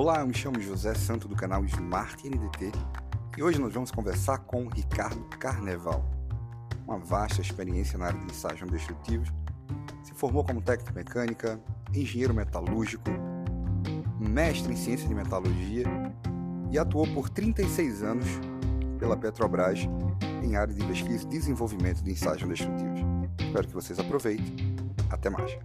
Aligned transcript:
Olá, 0.00 0.20
eu 0.20 0.26
me 0.26 0.32
chamo 0.32 0.58
José 0.58 0.94
Santo 0.94 1.28
do 1.28 1.36
canal 1.36 1.62
Smart 1.66 2.26
NDT 2.26 2.72
e 3.36 3.42
hoje 3.42 3.60
nós 3.60 3.74
vamos 3.74 3.90
conversar 3.90 4.38
com 4.38 4.66
Ricardo 4.66 5.22
Carneval. 5.38 6.02
Uma 6.86 6.96
vasta 6.96 7.42
experiência 7.42 7.98
na 7.98 8.06
área 8.06 8.18
de 8.18 8.24
ensaios 8.24 8.62
não 8.62 8.68
destrutivos, 8.68 9.28
se 10.02 10.14
formou 10.14 10.42
como 10.42 10.62
técnico 10.62 10.94
mecânica, 10.94 11.60
engenheiro 11.94 12.32
metalúrgico, 12.32 13.10
mestre 14.18 14.72
em 14.72 14.76
ciência 14.76 15.06
de 15.06 15.14
metalurgia 15.14 15.84
e 16.70 16.78
atuou 16.78 17.06
por 17.08 17.28
36 17.28 18.02
anos 18.02 18.26
pela 18.98 19.18
Petrobras 19.18 19.80
em 20.42 20.56
área 20.56 20.72
de 20.72 20.82
pesquisa 20.82 21.24
e 21.24 21.28
desenvolvimento 21.28 22.02
de 22.02 22.12
ensaios 22.12 22.40
não 22.40 22.48
destrutivos. 22.48 23.00
Espero 23.38 23.68
que 23.68 23.74
vocês 23.74 23.98
aproveitem. 23.98 24.56
Até 25.10 25.28
mais. 25.28 25.58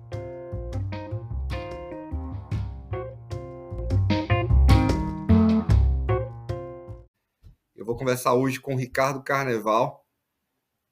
Vou 7.96 8.00
conversar 8.00 8.34
hoje 8.34 8.60
com 8.60 8.76
o 8.76 8.78
Ricardo 8.78 9.24
Carneval, 9.24 10.06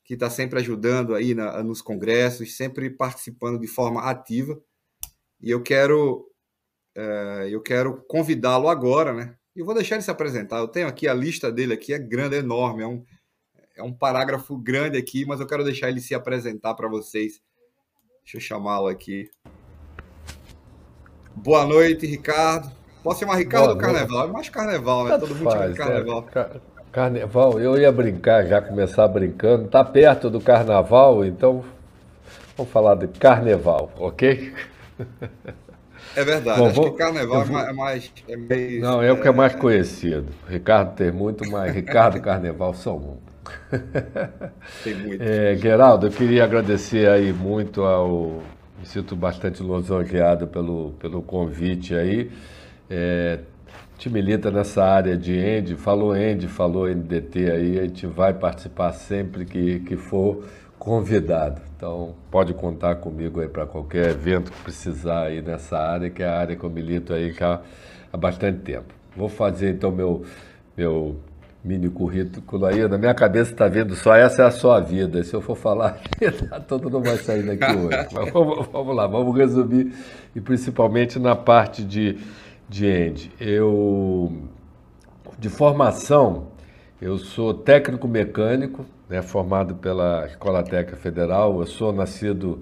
que 0.06 0.14
está 0.14 0.30
sempre 0.30 0.60
ajudando 0.60 1.14
aí 1.14 1.36
na, 1.36 1.62
nos 1.62 1.82
congressos, 1.82 2.56
sempre 2.56 2.90
participando 2.90 3.60
de 3.60 3.68
forma 3.68 4.02
ativa. 4.04 4.58
E 5.42 5.52
eu 5.52 5.62
quero, 5.62 6.32
é, 6.96 7.50
eu 7.52 7.62
quero 7.62 8.02
convidá-lo 8.08 8.70
agora, 8.70 9.12
né? 9.12 9.36
E 9.54 9.60
eu 9.60 9.66
vou 9.66 9.76
deixar 9.76 9.96
ele 9.96 10.04
se 10.04 10.12
apresentar. 10.12 10.60
Eu 10.60 10.68
tenho 10.68 10.88
aqui 10.88 11.08
a 11.08 11.14
lista 11.14 11.52
dele 11.52 11.74
aqui, 11.74 11.94
é 11.94 12.00
grande, 12.00 12.38
é 12.38 12.40
enorme, 12.40 12.84
é 12.84 12.88
um, 12.88 13.04
é 13.76 13.84
um 13.84 13.94
parágrafo 13.94 14.58
grande 14.58 14.98
aqui, 14.98 15.26
mas 15.26 15.42
eu 15.42 15.48
quero 15.48 15.64
deixar 15.66 15.90
ele 15.90 16.00
se 16.00 16.16
apresentar 16.16 16.74
para 16.74 16.88
vocês. 16.88 17.42
Deixa 18.24 18.38
eu 18.38 18.42
chamá-lo 18.42 18.88
aqui. 18.88 19.30
Boa 21.36 21.66
noite, 21.66 22.06
Ricardo. 22.06 22.72
Posso 23.04 23.20
chamar 23.20 23.36
Ricardo 23.36 23.76
Boa 23.76 23.78
Carnaval? 23.78 24.30
É 24.30 24.32
mais 24.32 24.48
Carnaval, 24.48 25.04
né? 25.04 25.18
Todo 25.18 25.36
mundo 25.36 25.44
faz, 25.44 25.58
chama 25.58 25.70
de 25.72 25.78
Carnaval. 25.78 26.30
É. 26.34 26.73
Carnaval, 26.94 27.60
eu 27.60 27.76
ia 27.76 27.92
brincar, 27.92 28.46
já 28.46 28.62
começar 28.62 29.08
brincando. 29.08 29.68
Tá 29.68 29.84
perto 29.84 30.30
do 30.30 30.40
carnaval, 30.40 31.26
então 31.26 31.66
vamos 32.56 32.72
falar 32.72 32.94
de 32.94 33.08
carnaval, 33.08 33.92
ok? 33.98 34.54
É 36.16 36.24
verdade, 36.24 36.60
Bom, 36.60 36.68
acho 36.68 36.76
vou, 36.76 36.92
que 36.92 36.98
carnaval 37.00 37.42
é 37.42 37.46
vou... 37.46 37.60
é 37.60 37.74
mais. 37.74 38.14
É 38.30 38.38
meio, 38.38 38.82
Não, 38.82 39.02
é, 39.02 39.12
o 39.12 39.20
que 39.20 39.28
é 39.28 39.32
mais 39.32 39.56
conhecido. 39.56 40.28
Ricardo 40.48 40.96
tem 40.96 41.12
muito, 41.12 41.50
mas 41.50 41.74
Ricardo 41.74 42.22
Carnaval 42.22 42.76
são 42.76 42.98
um. 42.98 43.18
Tem 44.84 44.94
muito. 44.94 45.24
É, 45.24 45.56
Geraldo, 45.56 46.06
eu 46.06 46.12
queria 46.12 46.44
agradecer 46.44 47.10
aí 47.10 47.34
muito 47.34 47.82
ao. 47.82 48.44
Me 48.80 48.86
sinto 48.86 49.16
bastante 49.16 49.64
lisonjeado 49.64 50.46
pelo, 50.46 50.92
pelo 51.00 51.24
convite 51.24 51.96
aí. 51.96 52.30
É, 52.88 53.40
gente 53.94 54.10
milita 54.10 54.52
nessa 54.52 54.84
área 54.84 55.18
de 55.18 55.34
END, 55.34 55.76
falou 55.76 56.16
END, 56.16 56.48
falou 56.48 56.88
NDT 56.88 57.52
aí, 57.52 57.80
a 57.80 57.84
gente 57.84 58.06
vai 58.08 58.34
participar 58.34 58.92
sempre 58.92 59.46
que, 59.46 59.80
que 59.82 59.96
for 59.96 60.44
convidado. 60.78 61.62
Então, 61.78 62.14
pode 62.30 62.54
contar 62.54 62.96
comigo 62.96 63.40
aí 63.40 63.48
para 63.48 63.66
qualquer 63.66 64.10
evento 64.10 64.52
que 64.52 64.62
precisar 64.64 65.28
aí 65.28 65.42
nessa 65.42 65.78
área, 65.78 66.10
que 66.10 66.22
é 66.22 66.28
a 66.28 66.38
área 66.38 66.56
que 66.56 66.64
eu 66.64 66.70
milito 66.70 67.14
aí 67.14 67.32
já 67.32 67.62
há 68.12 68.18
bastante 68.18 68.60
tempo. 68.60 68.94
Vou 69.16 69.30
fazer 69.30 69.72
então 69.72 69.92
meu, 69.92 70.24
meu 70.76 71.16
mini 71.64 71.90
currículo 71.90 72.66
aí. 72.66 72.86
Na 72.88 72.98
minha 72.98 73.14
cabeça 73.14 73.52
está 73.52 73.68
vendo 73.68 73.96
só 73.96 74.14
essa 74.16 74.42
é 74.42 74.46
a 74.46 74.52
sua 74.52 74.80
vida. 74.82 75.24
Se 75.24 75.34
eu 75.34 75.42
for 75.42 75.56
falar, 75.56 76.02
todo 76.68 76.84
mundo 76.90 77.02
vai 77.02 77.18
sair 77.18 77.44
daqui 77.44 77.78
hoje. 77.78 78.08
Mas 78.12 78.32
vamos, 78.32 78.68
vamos 78.68 78.96
lá, 78.96 79.08
vamos 79.08 79.38
resumir. 79.38 79.94
E 80.36 80.42
principalmente 80.42 81.18
na 81.18 81.36
parte 81.36 81.84
de 81.84 82.18
de. 82.70 83.32
Eu, 83.40 84.32
de 85.38 85.50
formação, 85.50 86.48
eu 87.02 87.18
sou 87.18 87.54
técnico 87.54 88.08
mecânico, 88.08 88.86
né, 89.10 89.22
formado 89.22 89.76
pela 89.76 90.26
Escola 90.26 90.64
Técnica 90.64 90.98
Federal. 90.98 91.60
Eu 91.60 91.66
sou 91.68 91.92
nascido 91.92 92.62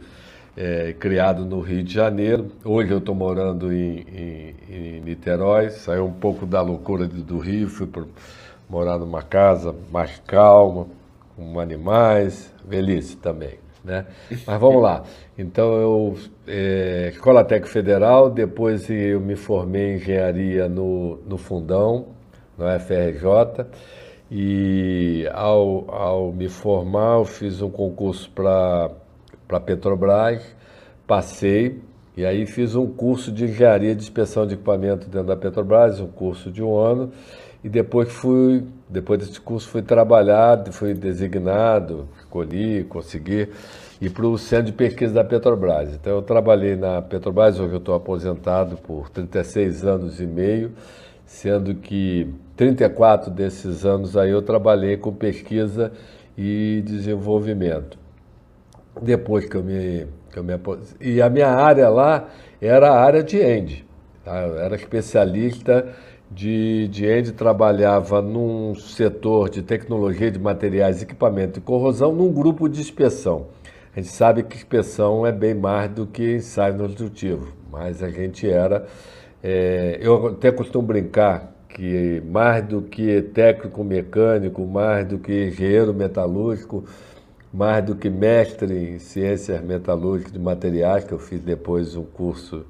é, 0.56 0.94
criado 0.94 1.46
no 1.46 1.60
Rio 1.60 1.84
de 1.84 1.94
Janeiro. 1.94 2.52
Hoje 2.64 2.92
eu 2.92 2.98
estou 2.98 3.16
morando 3.16 3.72
em, 3.72 4.00
em, 4.00 4.56
em, 4.70 5.02
Niterói. 5.02 5.70
Saí 5.70 6.00
um 6.00 6.12
pouco 6.12 6.46
da 6.46 6.62
loucura 6.62 7.08
do 7.08 7.40
Rio, 7.40 7.70
fui 7.70 7.88
para 7.88 8.04
morar 8.70 8.98
numa 8.98 9.22
casa 9.22 9.76
mais 9.92 10.22
calma, 10.26 10.88
com 11.36 11.60
animais, 11.60 12.54
velhice 12.66 13.18
também. 13.18 13.60
Né? 13.84 14.06
Mas 14.46 14.60
vamos 14.60 14.82
lá. 14.82 15.04
Então, 15.42 15.74
eu, 15.74 16.18
é, 16.48 17.10
Escola 17.12 17.44
Técnica 17.44 17.74
Federal, 17.74 18.30
depois 18.30 18.88
eu 18.92 19.20
me 19.20 19.36
formei 19.36 19.94
em 19.94 19.96
engenharia 19.96 20.70
no, 20.70 21.18
no 21.28 21.36
Fundão, 21.36 22.10
no 22.56 22.66
FRJ, 22.80 23.66
e 24.30 25.28
ao, 25.34 25.90
ao 25.90 26.32
me 26.32 26.48
formar, 26.48 27.18
eu 27.18 27.26
fiz 27.26 27.60
um 27.60 27.72
concurso 27.72 28.30
para 28.30 29.60
Petrobras, 29.66 30.44
passei, 31.08 31.82
e 32.16 32.24
aí 32.24 32.46
fiz 32.46 32.76
um 32.76 32.86
curso 32.86 33.32
de 33.32 33.46
engenharia 33.46 33.96
de 33.96 34.04
inspeção 34.04 34.46
de 34.46 34.54
equipamento 34.54 35.10
dentro 35.10 35.28
da 35.28 35.36
Petrobras, 35.36 36.00
um 36.00 36.08
curso 36.08 36.52
de 36.52 36.62
um 36.62 36.78
ano, 36.78 37.12
e 37.64 37.70
depois 37.70 38.12
fui, 38.12 38.64
depois 38.88 39.20
desse 39.20 39.42
curso 39.42 39.68
fui 39.68 39.82
trabalhar, 39.82 40.64
fui 40.72 40.94
designado, 40.94 42.08
escolhi, 42.20 42.84
consegui 42.84 43.50
ir 44.02 44.10
para 44.10 44.26
o 44.26 44.38
centro 44.38 44.66
de 44.66 44.74
pesquisa 44.74 45.14
da 45.14 45.24
Petrobras. 45.24 45.94
Então 45.94 46.14
eu 46.14 46.22
trabalhei 46.24 46.76
na 46.76 47.02
Petrobras, 47.02 47.60
hoje 47.60 47.74
eu 47.74 47.78
estou 47.78 47.94
aposentado 47.94 48.76
por 48.78 49.10
36 49.10 49.86
anos 49.86 50.20
e 50.20 50.26
meio, 50.26 50.72
sendo 51.24 51.76
que 51.76 52.28
34 52.58 53.30
desses 53.30 53.86
anos 53.86 54.18
aí 54.18 54.32
eu 54.32 54.42
trabalhei 54.42 54.98
com 54.98 55.14
pesquisa 55.14 55.92
e 56.36 56.82
desenvolvimento. 56.84 58.00
Depois 59.00 59.46
que 59.46 59.56
eu 59.56 59.64
me, 59.64 60.08
que 60.32 60.40
eu 60.40 60.44
me 60.44 60.54
aposentei. 60.54 61.14
E 61.14 61.22
a 61.22 61.30
minha 61.30 61.50
área 61.50 61.88
lá 61.88 62.28
era 62.60 62.90
a 62.90 63.00
área 63.00 63.24
de 63.24 63.38
END. 63.38 63.86
Tá? 64.26 64.42
Eu 64.42 64.60
era 64.60 64.76
especialista 64.76 65.88
de, 66.32 66.88
de 66.88 67.06
End 67.06 67.34
trabalhava 67.34 68.22
num 68.22 68.74
setor 68.74 69.50
de 69.50 69.62
tecnologia 69.62 70.32
de 70.32 70.40
materiais, 70.40 71.02
equipamento 71.02 71.60
e 71.60 71.62
corrosão, 71.62 72.14
num 72.14 72.32
grupo 72.32 72.70
de 72.70 72.80
inspeção. 72.80 73.48
A 73.94 74.00
gente 74.00 74.12
sabe 74.12 74.44
que 74.44 74.56
inspeção 74.56 75.26
é 75.26 75.32
bem 75.32 75.54
mais 75.54 75.92
do 75.92 76.08
que 76.08 76.36
ensaio 76.36 76.78
construtivo, 76.78 77.54
mas 77.70 78.02
a 78.02 78.10
gente 78.10 78.50
era. 78.50 78.88
É, 79.44 80.00
eu 80.02 80.28
até 80.28 80.52
costumo 80.52 80.88
brincar 80.88 81.52
que 81.68 82.22
mais 82.26 82.66
do 82.66 82.82
que 82.82 83.22
técnico 83.22 83.84
mecânico, 83.84 84.66
mais 84.66 85.06
do 85.06 85.20
que 85.20 85.48
engenheiro 85.48 85.94
metalúrgico, 85.94 86.86
mais 87.54 87.84
do 87.84 87.96
que 87.96 88.10
mestre 88.10 88.94
em 88.94 89.00
ciências 89.00 89.62
metalúrgicas 89.62 90.32
de 90.32 90.40
materiais, 90.40 91.04
que 91.04 91.12
eu 91.12 91.20
fiz 91.20 91.42
depois 91.42 91.96
um 91.96 92.06
curso 92.06 92.66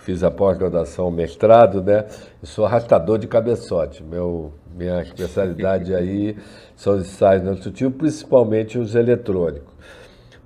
fiz 0.00 0.22
a 0.22 0.30
pós-graduação, 0.30 1.10
mestrado, 1.10 1.82
né? 1.82 2.06
Eu 2.42 2.46
sou 2.46 2.64
arrastador 2.64 3.18
de 3.18 3.26
cabeçote. 3.26 4.02
Meu, 4.02 4.52
minha 4.74 5.02
especialidade 5.02 5.94
aí 5.94 6.36
são 6.74 6.96
os 6.96 7.06
ensaios 7.06 7.46
construtivos, 7.46 7.96
principalmente 7.96 8.78
os 8.78 8.94
eletrônicos. 8.94 9.69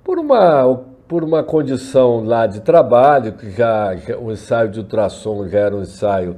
Por 0.05 0.19
uma, 0.19 0.83
por 1.07 1.23
uma 1.23 1.41
condição 1.41 2.23
lá 2.23 2.45
de 2.45 2.61
trabalho, 2.61 3.33
que 3.33 3.49
já, 3.49 3.95
já 3.95 4.15
o 4.15 4.31
ensaio 4.31 4.69
de 4.69 4.79
ultrassom 4.79 5.47
já 5.47 5.57
era 5.57 5.75
um 5.75 5.81
ensaio 5.81 6.35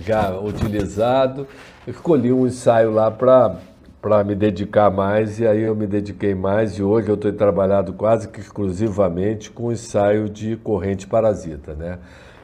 já 0.00 0.40
utilizado, 0.40 1.46
eu 1.86 1.90
escolhi 1.92 2.32
um 2.32 2.46
ensaio 2.46 2.90
lá 2.90 3.10
para 3.10 3.56
para 4.00 4.22
me 4.22 4.34
dedicar 4.34 4.90
mais 4.90 5.40
e 5.40 5.46
aí 5.46 5.62
eu 5.62 5.74
me 5.74 5.86
dediquei 5.86 6.34
mais 6.34 6.78
e 6.78 6.82
hoje 6.82 7.08
eu 7.08 7.14
estou 7.14 7.32
trabalhando 7.32 7.92
quase 7.94 8.28
que 8.28 8.38
exclusivamente 8.38 9.50
com 9.50 9.72
ensaio 9.72 10.28
de 10.28 10.56
corrente 10.56 11.06
parasita, 11.06 11.74
né? 11.74 11.98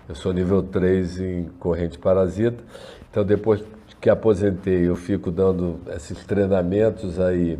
Eu 0.09 0.15
sou 0.15 0.33
nível 0.33 0.63
3 0.63 1.21
em 1.21 1.51
corrente 1.59 1.99
parasita, 1.99 2.63
então 3.11 3.25
depois 3.25 3.63
que 4.01 4.09
aposentei 4.09 4.89
eu 4.89 4.97
fico 4.97 5.31
dando 5.31 5.81
esses 5.95 6.25
treinamentos 6.25 7.21
aí 7.21 7.59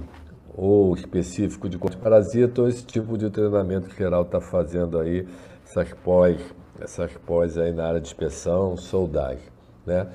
ou 0.57 0.95
específico 0.95 1.69
de 1.69 1.79
parasita 1.79 2.63
ou 2.63 2.69
esse 2.69 2.85
tipo 2.85 3.17
de 3.17 3.31
treinamento 3.31 3.89
que 3.89 3.97
geral 3.97 4.23
está 4.23 4.41
fazendo 4.41 4.99
aí, 4.99 5.27
essas 5.65 5.93
pós, 6.05 6.41
essas 6.81 7.13
pós 7.27 7.57
aí 7.57 7.73
na 7.73 7.87
área 7.87 8.01
de 8.01 8.07
inspeção, 8.09 8.77
soldagem, 8.77 9.45
né? 9.87 10.07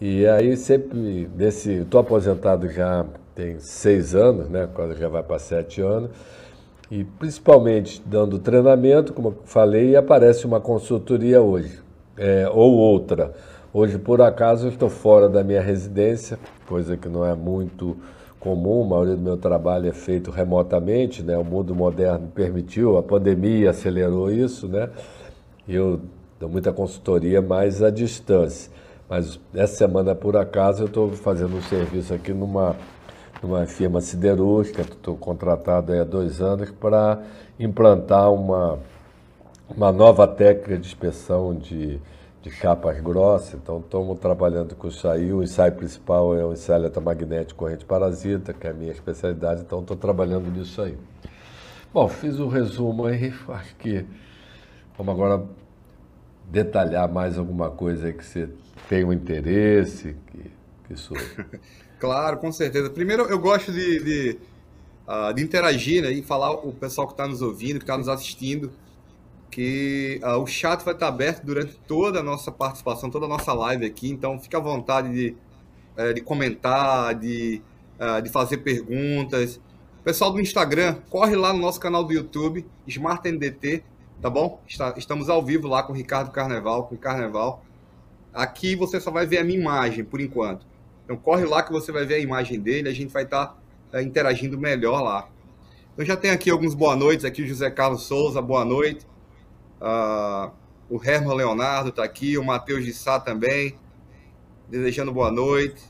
E 0.00 0.26
aí 0.26 0.56
sempre 0.56 1.30
nesse. 1.36 1.70
Estou 1.70 2.00
aposentado 2.00 2.68
já 2.68 3.06
tem 3.34 3.60
seis 3.60 4.14
anos, 4.14 4.48
né? 4.48 4.68
Quase 4.74 4.98
já 4.98 5.08
vai 5.08 5.22
para 5.22 5.38
sete 5.38 5.80
anos. 5.80 6.10
E 6.90 7.04
principalmente 7.04 8.02
dando 8.04 8.38
treinamento, 8.38 9.12
como 9.12 9.28
eu 9.28 9.38
falei, 9.44 9.96
aparece 9.96 10.44
uma 10.44 10.60
consultoria 10.60 11.40
hoje, 11.40 11.80
é, 12.18 12.46
ou 12.52 12.72
outra. 12.72 13.32
Hoje, 13.72 13.96
por 13.96 14.20
acaso, 14.20 14.68
estou 14.68 14.90
fora 14.90 15.28
da 15.28 15.42
minha 15.42 15.62
residência, 15.62 16.38
coisa 16.66 16.96
que 16.96 17.08
não 17.08 17.24
é 17.24 17.34
muito 17.34 17.96
comum, 18.42 18.82
a 18.82 18.86
maioria 18.88 19.14
do 19.14 19.22
meu 19.22 19.36
trabalho 19.36 19.88
é 19.88 19.92
feito 19.92 20.30
remotamente, 20.30 21.22
né? 21.22 21.38
O 21.38 21.44
mundo 21.44 21.74
moderno 21.76 22.26
permitiu, 22.34 22.98
a 22.98 23.02
pandemia 23.02 23.70
acelerou 23.70 24.32
isso, 24.32 24.66
né? 24.66 24.90
Eu 25.68 26.00
dou 26.40 26.48
muita 26.48 26.72
consultoria 26.72 27.40
mais 27.40 27.82
à 27.82 27.88
distância. 27.88 28.70
Mas 29.08 29.38
essa 29.54 29.76
semana, 29.76 30.12
por 30.12 30.36
acaso, 30.36 30.82
eu 30.82 30.86
estou 30.86 31.12
fazendo 31.12 31.56
um 31.56 31.62
serviço 31.62 32.12
aqui 32.12 32.32
numa, 32.32 32.74
numa 33.40 33.64
firma 33.64 34.00
siderúrgica, 34.00 34.82
estou 34.82 35.16
contratado 35.16 35.92
há 35.92 36.02
dois 36.02 36.40
anos 36.40 36.72
para 36.72 37.22
implantar 37.60 38.32
uma, 38.32 38.80
uma 39.76 39.92
nova 39.92 40.26
técnica 40.26 40.76
de 40.78 40.88
inspeção 40.88 41.54
de, 41.54 42.00
de 42.42 42.50
capas 42.50 43.00
grossas. 43.00 43.54
Então, 43.54 43.78
estamos 43.78 44.18
trabalhando 44.18 44.74
com 44.74 44.88
isso 44.88 45.06
aí. 45.08 45.32
O 45.32 45.42
ensaio 45.42 45.72
principal 45.72 46.36
é 46.36 46.44
o 46.44 46.52
ensaio 46.52 46.80
eletromagnético 46.80 47.60
corrente 47.60 47.84
parasita, 47.84 48.52
que 48.52 48.66
é 48.66 48.70
a 48.70 48.74
minha 48.74 48.90
especialidade, 48.90 49.62
então 49.62 49.80
estou 49.80 49.96
trabalhando 49.96 50.50
nisso 50.50 50.82
aí. 50.82 50.98
Bom, 51.94 52.08
fiz 52.08 52.40
um 52.40 52.48
resumo 52.48 53.06
aí, 53.06 53.32
acho 53.48 53.76
que 53.76 54.04
vamos 54.98 55.14
agora 55.14 55.44
detalhar 56.50 57.10
mais 57.10 57.38
alguma 57.38 57.70
coisa 57.70 58.08
aí 58.08 58.12
que 58.12 58.24
você 58.24 58.48
tem 58.88 59.04
um 59.04 59.12
interesse, 59.12 60.16
que, 60.26 60.50
que 60.86 60.94
isso... 60.94 61.14
claro, 62.00 62.38
com 62.38 62.50
certeza. 62.50 62.90
Primeiro, 62.90 63.22
eu 63.24 63.38
gosto 63.38 63.70
de, 63.70 64.02
de, 64.02 64.38
uh, 65.06 65.32
de 65.32 65.42
interagir 65.42 66.02
né, 66.02 66.10
e 66.10 66.22
falar 66.22 66.52
o 66.52 66.72
pessoal 66.72 67.06
que 67.06 67.12
está 67.12 67.28
nos 67.28 67.40
ouvindo, 67.40 67.78
que 67.78 67.84
está 67.84 67.96
nos 67.96 68.08
assistindo, 68.08 68.72
que 69.52 70.18
uh, 70.24 70.38
o 70.38 70.46
chat 70.46 70.82
vai 70.82 70.94
estar 70.94 71.08
aberto 71.08 71.44
durante 71.44 71.74
toda 71.86 72.20
a 72.20 72.22
nossa 72.22 72.50
participação, 72.50 73.10
toda 73.10 73.26
a 73.26 73.28
nossa 73.28 73.52
live 73.52 73.84
aqui, 73.84 74.10
então 74.10 74.40
fique 74.40 74.56
à 74.56 74.58
vontade 74.58 75.12
de, 75.12 75.36
uh, 75.96 76.14
de 76.14 76.22
comentar, 76.22 77.14
de, 77.14 77.60
uh, 78.00 78.22
de 78.22 78.30
fazer 78.30 78.56
perguntas. 78.58 79.60
Pessoal 80.02 80.32
do 80.32 80.40
Instagram, 80.40 80.96
corre 81.10 81.36
lá 81.36 81.52
no 81.52 81.58
nosso 81.58 81.78
canal 81.78 82.02
do 82.02 82.14
YouTube, 82.14 82.66
Smart 82.86 83.30
NDT, 83.30 83.84
tá 84.22 84.30
bom? 84.30 84.58
Está, 84.66 84.94
estamos 84.96 85.28
ao 85.28 85.44
vivo 85.44 85.68
lá 85.68 85.82
com 85.82 85.92
o 85.92 85.96
Ricardo 85.96 86.30
Carneval, 86.30 86.84
com 86.86 86.94
o 86.94 86.98
Carneval. 86.98 87.62
Aqui 88.32 88.74
você 88.74 88.98
só 88.98 89.10
vai 89.10 89.26
ver 89.26 89.36
a 89.36 89.44
minha 89.44 89.60
imagem, 89.60 90.02
por 90.02 90.18
enquanto. 90.18 90.66
Então 91.04 91.14
corre 91.14 91.44
lá 91.44 91.62
que 91.62 91.70
você 91.70 91.92
vai 91.92 92.06
ver 92.06 92.14
a 92.14 92.18
imagem 92.18 92.58
dele, 92.58 92.88
a 92.88 92.94
gente 92.94 93.12
vai 93.12 93.24
estar 93.24 93.54
é, 93.92 94.02
interagindo 94.02 94.58
melhor 94.58 95.02
lá. 95.02 95.28
Eu 95.94 96.06
já 96.06 96.16
tenho 96.16 96.32
aqui 96.32 96.48
alguns 96.48 96.74
boa 96.74 96.96
noites, 96.96 97.22
aqui 97.22 97.42
o 97.42 97.46
José 97.46 97.70
Carlos 97.70 98.04
Souza, 98.04 98.40
boa 98.40 98.64
noite. 98.64 99.11
Uh, 99.82 100.50
o 100.88 101.02
Herman 101.02 101.36
Leonardo 101.36 101.88
está 101.90 102.04
aqui, 102.04 102.38
o 102.38 102.44
Matheus 102.44 102.84
de 102.84 102.92
Sá 102.94 103.18
também, 103.18 103.76
desejando 104.68 105.12
boa 105.12 105.30
noite. 105.30 105.82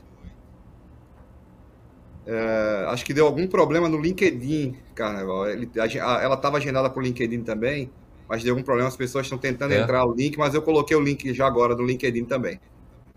Uh, 2.25 2.89
acho 2.89 3.05
que 3.05 3.13
deu 3.13 3.25
algum 3.25 3.47
problema 3.47 3.87
no 3.87 4.01
LinkedIn, 4.01 4.75
Carnaval. 4.95 5.47
Ele, 5.49 5.69
a, 5.79 6.21
ela 6.21 6.35
estava 6.35 6.57
agendada 6.57 6.89
por 6.89 7.03
LinkedIn 7.03 7.43
também 7.43 7.91
mas 8.27 8.43
deu 8.43 8.55
um 8.55 8.63
problema, 8.63 8.87
as 8.87 8.95
pessoas 8.95 9.25
estão 9.25 9.37
tentando 9.37 9.73
é. 9.73 9.81
entrar 9.81 10.03
o 10.05 10.13
link, 10.13 10.37
mas 10.37 10.53
eu 10.53 10.61
coloquei 10.61 10.95
o 10.95 10.99
link 10.99 11.33
já 11.33 11.45
agora 11.45 11.75
do 11.75 11.83
LinkedIn 11.83 12.25
também. 12.25 12.59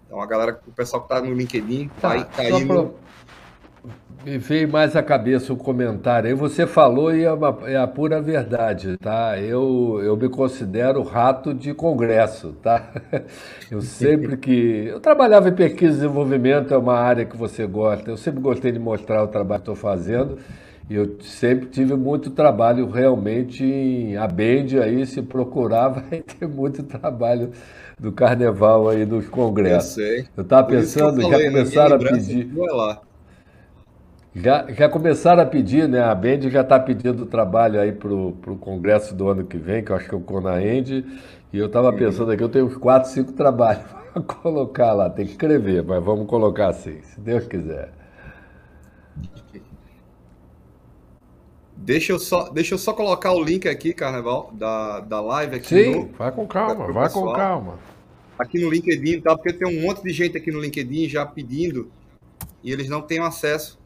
Então 0.06 0.20
a 0.20 0.26
galera, 0.26 0.60
o 0.66 0.72
pessoal 0.72 1.02
que 1.02 1.12
está 1.12 1.26
no 1.26 1.34
LinkedIn, 1.34 1.88
tá, 2.00 2.16
tá, 2.16 2.24
tá 2.24 2.42
aí 2.42 2.64
no... 2.64 2.94
Me 4.24 4.38
veio 4.38 4.68
mais 4.68 4.96
a 4.96 5.02
cabeça 5.04 5.52
o 5.52 5.56
comentário 5.56 6.28
aí. 6.28 6.34
Você 6.34 6.66
falou 6.66 7.14
e 7.14 7.22
é, 7.22 7.32
uma, 7.32 7.58
é, 7.64 7.76
a 7.76 7.86
pura 7.86 8.20
verdade, 8.20 8.96
tá? 8.96 9.38
Eu, 9.38 10.00
eu 10.02 10.16
me 10.16 10.28
considero 10.28 11.02
rato 11.02 11.54
de 11.54 11.72
congresso, 11.72 12.52
tá? 12.60 12.90
Eu 13.70 13.80
sempre 13.80 14.36
que. 14.36 14.86
Eu 14.90 14.98
trabalhava 14.98 15.48
em 15.48 15.54
pesquisa 15.54 15.92
e 15.92 15.94
desenvolvimento, 15.96 16.74
é 16.74 16.76
uma 16.76 16.98
área 16.98 17.24
que 17.24 17.36
você 17.36 17.66
gosta. 17.66 18.10
Eu 18.10 18.16
sempre 18.16 18.40
gostei 18.40 18.72
de 18.72 18.80
mostrar 18.80 19.22
o 19.22 19.28
trabalho 19.28 19.62
que 19.62 19.70
estou 19.70 19.76
fazendo. 19.76 20.38
E 20.88 20.94
eu 20.94 21.16
sempre 21.20 21.66
tive 21.66 21.94
muito 21.96 22.30
trabalho 22.30 22.88
realmente 22.88 23.64
em 23.64 24.16
a 24.16 24.28
Bend 24.28 24.78
aí, 24.78 25.04
se 25.04 25.20
procurar, 25.20 25.88
vai 26.10 26.22
ter 26.22 26.46
muito 26.46 26.82
trabalho 26.84 27.50
do 27.98 28.12
carnaval 28.12 28.88
aí 28.88 29.04
nos 29.04 29.28
congressos. 29.28 29.96
Eu 30.36 30.42
estava 30.42 30.66
pensando, 30.68 31.20
eu 31.20 31.28
falei, 31.28 31.46
já 31.46 31.50
começaram 31.50 31.96
a 31.96 31.98
pedir. 31.98 32.50
Já, 34.38 34.66
já 34.70 34.86
começaram 34.86 35.42
a 35.42 35.46
pedir, 35.46 35.88
né? 35.88 36.02
A 36.02 36.14
Bend 36.14 36.50
já 36.50 36.60
está 36.60 36.78
pedindo 36.78 37.24
trabalho 37.24 37.80
aí 37.80 37.90
para 37.90 38.12
o 38.12 38.58
congresso 38.60 39.14
do 39.14 39.28
ano 39.28 39.46
que 39.46 39.56
vem, 39.56 39.82
que 39.82 39.90
eu 39.90 39.96
acho 39.96 40.06
que 40.06 40.14
é 40.14 40.18
o 40.18 40.20
Conaend. 40.20 41.06
E 41.50 41.58
eu 41.58 41.66
estava 41.66 41.90
uhum. 41.90 41.96
pensando 41.96 42.30
aqui, 42.30 42.42
eu 42.42 42.48
tenho 42.50 42.66
uns 42.66 42.76
4, 42.76 43.10
5 43.10 43.32
trabalhos 43.32 43.82
para 44.12 44.22
colocar 44.22 44.92
lá. 44.92 45.08
Tem 45.08 45.24
que 45.24 45.32
escrever, 45.32 45.82
mas 45.82 46.04
vamos 46.04 46.26
colocar 46.26 46.68
assim, 46.68 47.00
se 47.00 47.18
Deus 47.18 47.46
quiser. 47.46 47.90
Deixa 51.74 52.12
eu 52.12 52.18
só, 52.18 52.50
deixa 52.50 52.74
eu 52.74 52.78
só 52.78 52.92
colocar 52.92 53.32
o 53.32 53.42
link 53.42 53.66
aqui, 53.66 53.94
Carnaval, 53.94 54.50
da, 54.52 55.00
da 55.00 55.20
live 55.20 55.56
aqui. 55.56 55.68
Sim, 55.84 55.94
no, 55.94 56.06
vai 56.08 56.30
com 56.30 56.46
calma, 56.46 56.92
vai 56.92 57.04
pessoal. 57.04 57.26
com 57.26 57.32
calma. 57.32 57.78
Aqui 58.38 58.60
no 58.60 58.68
LinkedIn, 58.68 59.22
tá? 59.22 59.34
Porque 59.34 59.54
tem 59.54 59.66
um 59.66 59.80
monte 59.80 60.02
de 60.02 60.12
gente 60.12 60.36
aqui 60.36 60.52
no 60.52 60.60
LinkedIn 60.60 61.08
já 61.08 61.24
pedindo 61.24 61.90
e 62.62 62.70
eles 62.70 62.86
não 62.90 63.00
têm 63.00 63.18
acesso 63.20 63.85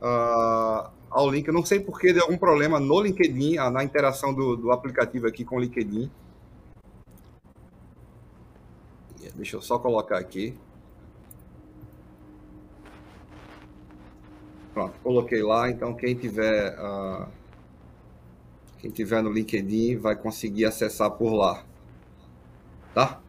uh, 0.00 0.90
ao 1.10 1.30
link. 1.30 1.46
Eu 1.46 1.54
não 1.54 1.64
sei 1.64 1.80
porque 1.80 2.12
deu 2.12 2.22
algum 2.22 2.36
problema 2.36 2.78
no 2.80 3.00
LinkedIn, 3.00 3.58
ah, 3.58 3.70
na 3.70 3.84
interação 3.84 4.34
do, 4.34 4.56
do 4.56 4.72
aplicativo 4.72 5.26
aqui 5.26 5.44
com 5.44 5.56
o 5.56 5.60
LinkedIn. 5.60 6.10
Deixa 9.38 9.54
eu 9.54 9.62
só 9.62 9.78
colocar 9.78 10.18
aqui. 10.18 10.52
Pronto, 14.74 14.98
coloquei 15.00 15.44
lá, 15.44 15.70
então 15.70 15.94
quem 15.94 16.16
tiver 16.16 16.76
uh, 16.76 17.28
quem 18.78 18.90
tiver 18.90 19.22
no 19.22 19.32
LinkedIn 19.32 19.96
vai 19.96 20.16
conseguir 20.16 20.64
acessar 20.64 21.12
por 21.12 21.32
lá. 21.32 21.64
Tá? 22.92 23.20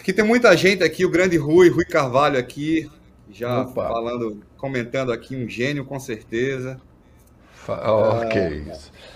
Aqui 0.00 0.12
tem 0.12 0.24
muita 0.24 0.56
gente 0.56 0.82
aqui, 0.82 1.04
o 1.04 1.10
grande 1.10 1.36
Rui, 1.36 1.68
Rui 1.68 1.84
Carvalho 1.84 2.36
aqui, 2.36 2.90
já 3.30 3.62
Opa. 3.62 3.88
falando, 3.88 4.40
comentando 4.56 5.12
aqui, 5.12 5.36
um 5.36 5.48
gênio 5.48 5.84
com 5.84 5.98
certeza. 5.98 6.80
Ok. 7.68 8.62
Uh, 8.62 9.06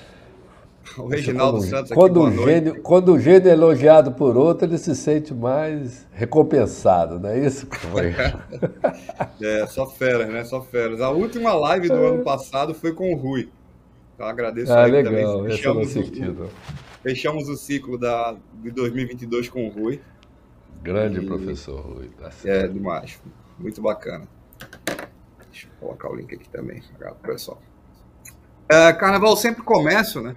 o 0.98 1.06
Reginaldo 1.06 1.58
quando, 1.58 1.68
Santos 1.68 1.92
aqui, 1.92 2.00
quando 2.00 2.20
o, 2.20 2.32
gênio, 2.44 2.82
quando 2.82 3.12
o 3.12 3.20
gênio 3.20 3.48
é 3.48 3.52
elogiado 3.52 4.12
por 4.12 4.36
outro, 4.36 4.66
ele 4.66 4.76
se 4.76 4.94
sente 4.96 5.32
mais 5.32 6.06
recompensado, 6.12 7.20
não 7.20 7.30
é 7.30 7.46
isso? 7.46 7.68
é, 9.40 9.66
só 9.66 9.86
feras, 9.86 10.28
né? 10.28 10.44
Só 10.44 10.60
feras. 10.60 11.00
A 11.00 11.10
última 11.10 11.54
live 11.54 11.88
do 11.88 11.94
ano 11.94 12.24
passado 12.24 12.74
foi 12.74 12.92
com 12.92 13.12
o 13.12 13.16
Rui. 13.16 13.48
Então 14.14 14.26
agradeço 14.26 14.72
ah, 14.72 14.84
legal, 14.84 15.12
também. 15.12 15.50
Fechamos, 15.50 15.96
o, 15.96 16.48
fechamos 17.02 17.48
o 17.48 17.56
ciclo 17.56 17.96
da, 17.96 18.36
de 18.54 18.70
2022 18.70 19.48
com 19.48 19.66
o 19.66 19.70
Rui. 19.70 20.00
Grande 20.82 21.20
e, 21.20 21.26
professor 21.26 21.80
Rui. 21.80 22.10
Tá 22.18 22.30
é, 22.44 22.66
demais. 22.66 23.20
Muito 23.60 23.82
bacana. 23.82 24.26
Deixa 25.50 25.66
eu 25.66 25.70
colocar 25.78 26.10
o 26.10 26.16
link 26.16 26.34
aqui 26.34 26.48
também, 26.48 26.82
pessoal. 27.22 27.60
É, 28.68 28.92
carnaval 28.94 29.36
sempre 29.36 29.62
começo, 29.62 30.22
né? 30.22 30.34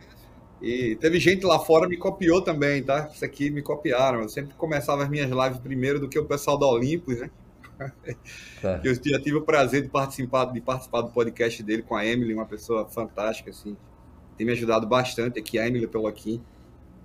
E 0.62 0.96
teve 0.98 1.20
gente 1.20 1.46
lá 1.46 1.60
fora 1.60 1.88
me 1.88 1.98
copiou 1.98 2.42
também, 2.42 2.84
tá? 2.84 3.10
Isso 3.14 3.24
aqui 3.24 3.50
me 3.50 3.62
copiaram. 3.62 4.22
Eu 4.22 4.30
sempre 4.30 4.54
começava 4.56 5.04
as 5.04 5.10
minhas 5.10 5.30
lives 5.30 5.60
primeiro 5.60 6.00
do 6.00 6.10
que 6.10 6.20
o 6.20 6.26
pessoal 6.26 6.58
da 6.58 6.66
Olympus, 6.66 7.20
né? 7.20 7.30
Tá. 8.62 8.82
Eu 8.84 8.94
já 8.94 9.20
tive 9.20 9.36
o 9.36 9.42
prazer 9.42 9.84
de 9.84 9.90
participar, 9.90 10.46
de 10.46 10.60
participar 10.60 11.02
do 11.02 11.12
podcast 11.12 11.62
dele 11.64 11.82
com 11.82 11.96
a 11.96 12.06
Emily, 12.06 12.34
uma 12.34 12.46
pessoa 12.46 12.86
fantástica, 12.86 13.52
assim. 13.52 13.78
Tem 14.38 14.46
me 14.46 14.52
ajudado 14.52 14.86
bastante 14.88 15.40
aqui, 15.40 15.58
a 15.58 15.68
Emily 15.68 15.88
Peloquim. 15.88 16.42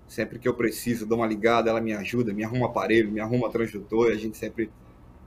Sempre 0.07 0.39
que 0.39 0.49
eu 0.49 0.55
preciso, 0.55 1.07
dou 1.07 1.19
uma 1.19 1.27
ligada, 1.27 1.69
ela 1.69 1.81
me 1.81 1.93
ajuda, 1.93 2.33
me 2.33 2.43
arruma 2.43 2.67
aparelho, 2.67 3.13
me 3.13 3.21
arruma 3.21 3.51
transdutor, 3.51 4.11
e 4.11 4.13
a 4.15 4.17
gente 4.17 4.37
sempre 4.37 4.71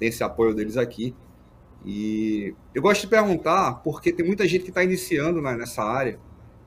tem 0.01 0.10
esse 0.10 0.24
apoio 0.24 0.55
deles 0.55 0.77
aqui. 0.77 1.15
E 1.86 2.55
eu 2.74 2.81
gosto 2.81 3.01
de 3.01 3.08
perguntar, 3.08 3.75
porque 3.84 4.12
tem 4.12 4.25
muita 4.25 4.48
gente 4.48 4.63
que 4.63 4.70
está 4.70 4.84
iniciando 4.84 5.39
né, 5.39 5.55
nessa 5.55 5.84
área. 5.84 6.20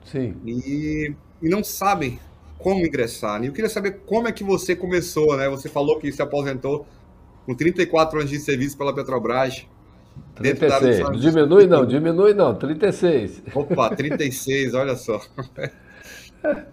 Sim. 0.05 0.35
E 0.45 1.13
e 1.41 1.49
não 1.49 1.63
sabem 1.63 2.19
como 2.57 2.85
ingressar. 2.85 3.39
Né? 3.39 3.47
Eu 3.47 3.53
queria 3.53 3.69
saber 3.69 4.01
como 4.05 4.27
é 4.27 4.31
que 4.31 4.43
você 4.43 4.75
começou, 4.75 5.37
né? 5.37 5.49
Você 5.49 5.69
falou 5.69 5.99
que 5.99 6.11
se 6.11 6.21
aposentou 6.21 6.87
com 7.45 7.53
34 7.53 8.19
anos 8.19 8.31
de 8.31 8.39
serviço 8.39 8.77
pela 8.77 8.93
Petrobras. 8.93 9.65
36. 10.35 10.99
Não 10.99 11.11
diminui 11.11 11.67
não, 11.67 11.85
diminui 11.85 12.33
não, 12.33 12.55
36. 12.55 13.43
Opa, 13.53 13.89
36, 13.95 14.73
olha 14.73 14.95
só. 14.95 15.21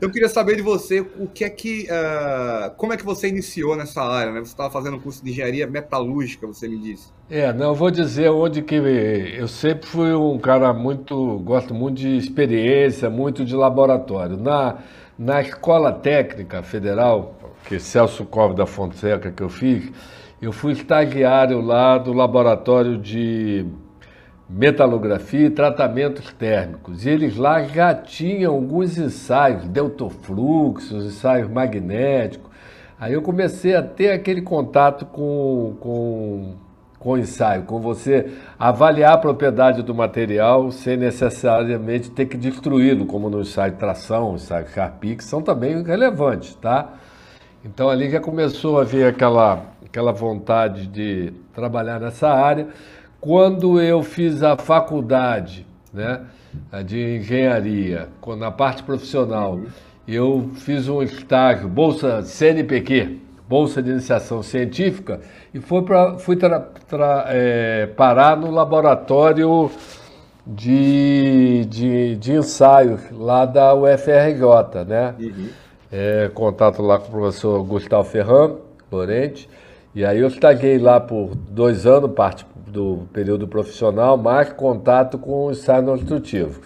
Eu 0.00 0.10
queria 0.10 0.28
saber 0.28 0.56
de 0.56 0.62
você 0.62 1.00
o 1.00 1.26
que 1.26 1.44
é 1.44 1.50
que, 1.50 1.86
uh, 1.90 2.70
como 2.76 2.92
é 2.92 2.96
que 2.96 3.04
você 3.04 3.28
iniciou 3.28 3.76
nessa 3.76 4.02
área, 4.02 4.32
né? 4.32 4.40
Você 4.40 4.52
estava 4.52 4.70
fazendo 4.70 4.96
um 4.96 5.00
curso 5.00 5.24
de 5.24 5.30
engenharia 5.30 5.66
metalúrgica, 5.66 6.46
você 6.46 6.68
me 6.68 6.78
disse. 6.78 7.10
É, 7.30 7.52
não, 7.52 7.68
eu 7.68 7.74
vou 7.74 7.90
dizer 7.90 8.30
onde 8.30 8.62
que 8.62 8.74
eu 8.74 9.48
sempre 9.48 9.86
fui 9.86 10.12
um 10.12 10.38
cara 10.38 10.72
muito, 10.72 11.38
gosto 11.38 11.74
muito 11.74 11.98
de 11.98 12.16
experiência, 12.16 13.08
muito 13.08 13.44
de 13.44 13.54
laboratório. 13.54 14.36
Na, 14.36 14.78
na 15.18 15.40
escola 15.40 15.92
técnica 15.92 16.62
federal, 16.62 17.34
que 17.64 17.78
Celso 17.78 18.24
Cove 18.24 18.54
da 18.54 18.66
Fonseca 18.66 19.30
que 19.30 19.42
eu 19.42 19.48
fiz, 19.48 19.90
eu 20.40 20.52
fui 20.52 20.72
estagiário 20.72 21.60
lá 21.60 21.96
do 21.96 22.12
laboratório 22.12 22.98
de 22.98 23.64
metalografia 24.52 25.46
e 25.46 25.50
tratamentos 25.50 26.30
térmicos. 26.34 27.06
E 27.06 27.10
eles 27.10 27.36
lá 27.36 27.62
já 27.62 27.94
tinham 27.94 28.52
alguns 28.52 28.98
ensaios, 28.98 29.66
deltofluxos, 29.66 31.06
ensaios 31.06 31.48
magnéticos. 31.48 32.50
Aí 33.00 33.14
eu 33.14 33.22
comecei 33.22 33.74
a 33.74 33.82
ter 33.82 34.12
aquele 34.12 34.42
contato 34.42 35.06
com, 35.06 35.74
com, 35.80 36.54
com 36.98 37.10
o 37.12 37.18
ensaio, 37.18 37.62
com 37.62 37.80
você 37.80 38.30
avaliar 38.58 39.14
a 39.14 39.18
propriedade 39.18 39.82
do 39.82 39.94
material 39.94 40.70
sem 40.70 40.96
necessariamente 40.98 42.10
ter 42.10 42.26
que 42.26 42.36
destruí-lo, 42.36 43.06
como 43.06 43.30
no 43.30 43.40
ensaio 43.40 43.72
tração, 43.72 44.34
ensaio 44.34 44.66
Carpi, 44.66 45.16
que 45.16 45.24
são 45.24 45.40
também 45.40 45.82
relevantes, 45.82 46.54
tá? 46.56 46.92
Então 47.64 47.88
ali 47.88 48.10
já 48.10 48.20
começou 48.20 48.78
a 48.78 48.84
vir 48.84 49.06
aquela, 49.06 49.62
aquela 49.84 50.12
vontade 50.12 50.86
de 50.86 51.32
trabalhar 51.54 51.98
nessa 51.98 52.28
área. 52.28 52.68
Quando 53.22 53.80
eu 53.80 54.02
fiz 54.02 54.42
a 54.42 54.56
faculdade 54.56 55.64
né, 55.94 56.22
de 56.84 57.18
engenharia, 57.18 58.08
na 58.36 58.50
parte 58.50 58.82
profissional, 58.82 59.60
eu 60.08 60.50
fiz 60.56 60.88
um 60.88 61.00
estágio, 61.00 61.68
Bolsa 61.68 62.22
CNPq, 62.22 63.20
Bolsa 63.48 63.80
de 63.80 63.92
Iniciação 63.92 64.42
Científica, 64.42 65.20
e 65.54 65.60
foi 65.60 65.82
pra, 65.82 66.18
fui 66.18 66.34
tra, 66.34 66.58
tra, 66.88 67.26
é, 67.28 67.86
parar 67.86 68.36
no 68.36 68.50
laboratório 68.50 69.70
de, 70.44 71.64
de, 71.66 72.16
de 72.16 72.32
ensaio 72.32 72.98
lá 73.12 73.46
da 73.46 73.72
UFRJ, 73.72 74.84
né? 74.84 75.14
Uhum. 75.20 75.48
É, 75.92 76.28
contato 76.34 76.82
lá 76.82 76.98
com 76.98 77.06
o 77.06 77.10
professor 77.20 77.62
Gustavo 77.62 78.02
Ferran, 78.02 78.56
Lorente, 78.90 79.48
e 79.94 80.04
aí 80.04 80.18
eu 80.18 80.26
estagiei 80.26 80.78
lá 80.78 80.98
por 80.98 81.36
dois 81.36 81.86
anos, 81.86 82.10
parte 82.10 82.44
do 82.72 83.06
período 83.12 83.46
profissional, 83.46 84.16
mais 84.16 84.50
contato 84.52 85.18
com 85.18 85.46
o 85.46 85.50
ensaio 85.50 85.84
construtivo. 85.84 86.60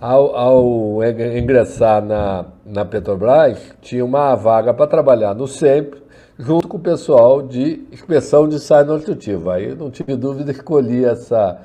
Ao, 0.00 0.34
ao 0.34 1.04
ingressar 1.04 2.02
na, 2.02 2.46
na 2.64 2.84
Petrobras, 2.84 3.58
tinha 3.82 4.04
uma 4.04 4.34
vaga 4.34 4.72
para 4.72 4.86
trabalhar 4.86 5.34
no 5.34 5.46
SEMPRE, 5.46 6.00
junto 6.38 6.66
com 6.66 6.78
o 6.78 6.80
pessoal 6.80 7.42
de 7.42 7.84
inspeção 7.92 8.48
de 8.48 8.56
ensaio 8.56 8.86
construtivo. 8.86 9.50
Aí 9.50 9.74
não 9.74 9.90
tive 9.90 10.16
dúvida, 10.16 10.50
escolhi 10.50 11.04
essa, 11.04 11.60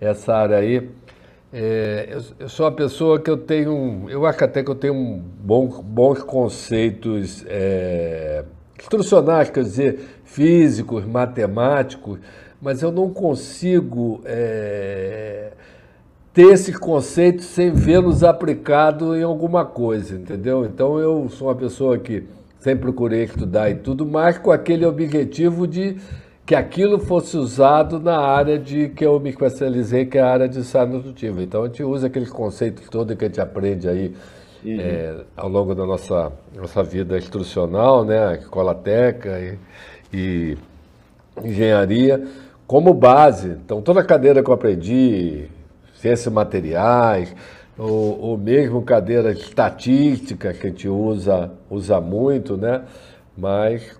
essa 0.00 0.34
área 0.34 0.56
aí. 0.56 0.90
É, 1.52 2.08
eu, 2.10 2.20
eu, 2.40 2.48
sou 2.48 2.66
uma 2.66 2.72
pessoa 2.72 3.20
que 3.20 3.30
eu 3.30 3.36
tenho, 3.36 4.10
eu 4.10 4.26
acho 4.26 4.42
até 4.42 4.64
que 4.64 4.70
eu 4.70 4.74
tenho 4.74 4.94
um 4.94 5.22
bom, 5.40 5.68
bons 5.68 6.20
conceitos 6.24 7.44
é, 7.46 8.44
instrucionais, 8.78 9.48
quer 9.48 9.62
dizer, 9.62 10.00
físicos, 10.24 11.04
matemáticos, 11.04 12.18
mas 12.60 12.82
eu 12.82 12.90
não 12.90 13.10
consigo 13.10 14.20
é, 14.24 15.52
ter 16.32 16.52
esses 16.52 16.76
conceitos 16.76 17.46
sem 17.46 17.70
vê-los 17.70 18.22
aplicados 18.22 19.16
em 19.16 19.22
alguma 19.22 19.64
coisa, 19.64 20.16
entendeu? 20.16 20.64
Então 20.64 20.98
eu 20.98 21.28
sou 21.28 21.48
uma 21.48 21.54
pessoa 21.54 21.98
que 21.98 22.24
sempre 22.58 22.82
procurei 22.82 23.24
estudar 23.24 23.70
e 23.70 23.76
tudo, 23.76 24.04
mas 24.04 24.38
com 24.38 24.50
aquele 24.50 24.84
objetivo 24.84 25.66
de 25.66 25.96
que 26.44 26.54
aquilo 26.54 26.98
fosse 26.98 27.36
usado 27.36 27.98
na 27.98 28.18
área 28.18 28.58
de 28.58 28.88
que 28.90 29.04
eu 29.04 29.18
me 29.18 29.30
especializei, 29.30 30.06
que 30.06 30.16
é 30.16 30.20
a 30.20 30.30
área 30.30 30.48
de 30.48 30.60
ensaio 30.60 30.88
nutritivo. 30.88 31.40
Então 31.42 31.64
a 31.64 31.66
gente 31.66 31.82
usa 31.82 32.06
aqueles 32.06 32.30
conceitos 32.30 32.88
todos 32.88 33.16
que 33.16 33.24
a 33.24 33.28
gente 33.28 33.40
aprende 33.40 33.88
aí 33.88 34.14
uhum. 34.64 34.80
é, 34.80 35.16
ao 35.36 35.48
longo 35.48 35.74
da 35.74 35.84
nossa, 35.84 36.32
nossa 36.54 36.82
vida 36.82 37.18
instrucional, 37.18 38.04
né? 38.04 38.36
Escola 38.38 38.74
Teca 38.74 39.40
e, 39.40 39.58
e 40.12 40.58
engenharia 41.44 42.24
como 42.66 42.92
base. 42.92 43.48
Então, 43.48 43.80
toda 43.80 44.02
cadeira 44.04 44.42
que 44.42 44.50
eu 44.50 44.54
aprendi, 44.54 45.48
ciências 45.94 46.32
materiais, 46.32 47.34
ou, 47.78 48.20
ou 48.20 48.38
mesmo 48.38 48.82
cadeira 48.82 49.34
de 49.34 49.40
estatística 49.40 50.52
que 50.52 50.66
a 50.66 50.70
gente 50.70 50.88
usa, 50.88 51.50
usa 51.70 52.00
muito, 52.00 52.56
né? 52.56 52.82
Mas 53.36 53.98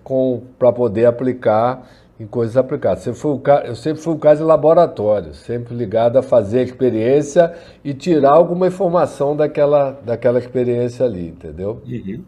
para 0.59 0.73
poder 0.73 1.07
aplicar 1.07 1.87
em 2.19 2.27
coisas 2.27 2.57
aplicadas. 2.57 3.07
Eu, 3.07 3.15
fui, 3.15 3.39
eu 3.67 3.77
sempre 3.77 4.03
fui 4.03 4.15
um 4.15 4.19
caso 4.19 4.41
de 4.41 4.47
laboratório, 4.47 5.35
sempre 5.35 5.75
ligado 5.75 6.19
a 6.19 6.23
fazer 6.23 6.61
a 6.61 6.63
experiência 6.63 7.55
e 7.85 7.93
tirar 7.93 8.33
alguma 8.33 8.67
informação 8.67 9.37
daquela, 9.37 9.93
daquela 10.03 10.39
experiência 10.39 11.05
ali, 11.05 11.29
entendeu? 11.29 11.83
Uhum. 11.87 12.25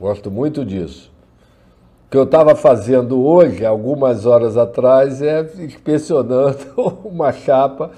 Gosto 0.00 0.30
muito 0.30 0.64
disso. 0.64 1.12
O 2.06 2.08
que 2.08 2.16
eu 2.16 2.22
estava 2.22 2.54
fazendo 2.54 3.26
hoje, 3.26 3.66
algumas 3.66 4.26
horas 4.26 4.56
atrás, 4.56 5.20
é 5.20 5.44
inspecionando 5.58 6.56
uma 7.04 7.32
chapa 7.32 7.90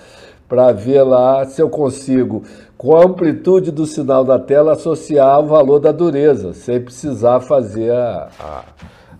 para 0.49 0.73
ver 0.73 1.03
lá 1.03 1.45
se 1.45 1.61
eu 1.61 1.69
consigo, 1.69 2.43
com 2.79 2.97
a 2.97 3.05
amplitude 3.05 3.71
do 3.71 3.85
sinal 3.85 4.25
da 4.25 4.39
tela, 4.39 4.73
associar 4.73 5.41
o 5.41 5.47
valor 5.47 5.79
da 5.79 5.93
dureza, 5.93 6.55
sem 6.55 6.81
precisar 6.81 7.41
fazer 7.41 7.93
a, 7.93 8.29
a, 8.41 8.65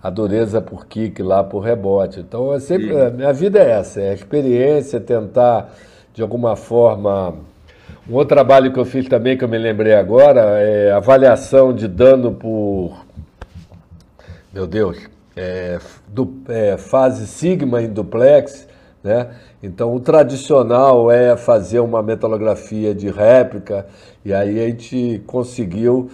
a 0.01 0.09
dureza 0.09 0.59
por 0.59 0.87
kick 0.87 1.21
lá, 1.21 1.43
por 1.43 1.59
rebote. 1.59 2.21
Então, 2.21 2.51
é 2.51 2.59
sempre, 2.59 2.99
a 2.99 3.11
minha 3.11 3.31
vida 3.31 3.59
é 3.59 3.69
essa, 3.69 4.01
é 4.01 4.09
a 4.09 4.13
experiência, 4.15 4.99
tentar, 4.99 5.71
de 6.15 6.23
alguma 6.23 6.55
forma... 6.55 7.35
Um 8.09 8.15
outro 8.15 8.29
trabalho 8.35 8.73
que 8.73 8.79
eu 8.79 8.85
fiz 8.85 9.07
também, 9.07 9.37
que 9.37 9.43
eu 9.43 9.47
me 9.47 9.57
lembrei 9.59 9.93
agora, 9.93 10.41
é 10.59 10.91
avaliação 10.91 11.71
de 11.71 11.87
dano 11.87 12.31
por 12.31 13.07
meu 14.51 14.65
Deus, 14.65 14.97
é, 15.35 15.79
du, 16.07 16.41
é, 16.49 16.75
fase 16.77 17.27
sigma 17.27 17.81
em 17.81 17.89
duplex, 17.89 18.67
né? 19.03 19.29
Então 19.61 19.93
o 19.93 19.99
tradicional 19.99 21.11
é 21.11 21.37
fazer 21.37 21.79
uma 21.79 22.01
metalografia 22.01 22.93
de 22.93 23.09
réplica 23.09 23.85
e 24.25 24.33
aí 24.33 24.59
a 24.59 24.67
gente 24.67 25.21
conseguiu 25.27 26.09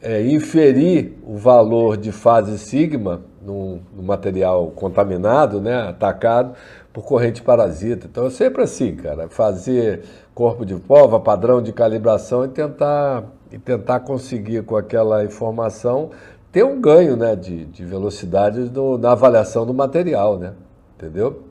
é, 0.00 0.22
inferir 0.22 1.14
o 1.26 1.36
valor 1.36 1.96
de 1.96 2.12
fase 2.12 2.58
sigma 2.58 3.22
no, 3.42 3.80
no, 3.94 4.02
material 4.02 4.68
contaminado, 4.68 5.60
né, 5.60 5.88
atacado 5.88 6.54
por 6.92 7.04
corrente 7.04 7.42
parasita. 7.42 8.06
Então 8.10 8.26
é 8.26 8.30
sempre 8.30 8.62
assim, 8.62 8.94
cara, 8.94 9.28
fazer 9.28 10.02
corpo 10.34 10.64
de 10.64 10.76
prova, 10.76 11.18
padrão 11.18 11.60
de 11.60 11.72
calibração 11.72 12.44
e 12.44 12.48
tentar 12.48 13.24
e 13.50 13.58
tentar 13.58 14.00
conseguir 14.00 14.62
com 14.64 14.76
aquela 14.76 15.24
informação 15.24 16.10
ter 16.56 16.64
um 16.64 16.80
ganho 16.80 17.18
né, 17.18 17.36
de, 17.36 17.66
de 17.66 17.84
velocidade 17.84 18.60
no, 18.60 18.96
na 18.96 19.12
avaliação 19.12 19.66
do 19.66 19.74
material, 19.74 20.38
né? 20.38 20.54
Entendeu? 20.94 21.44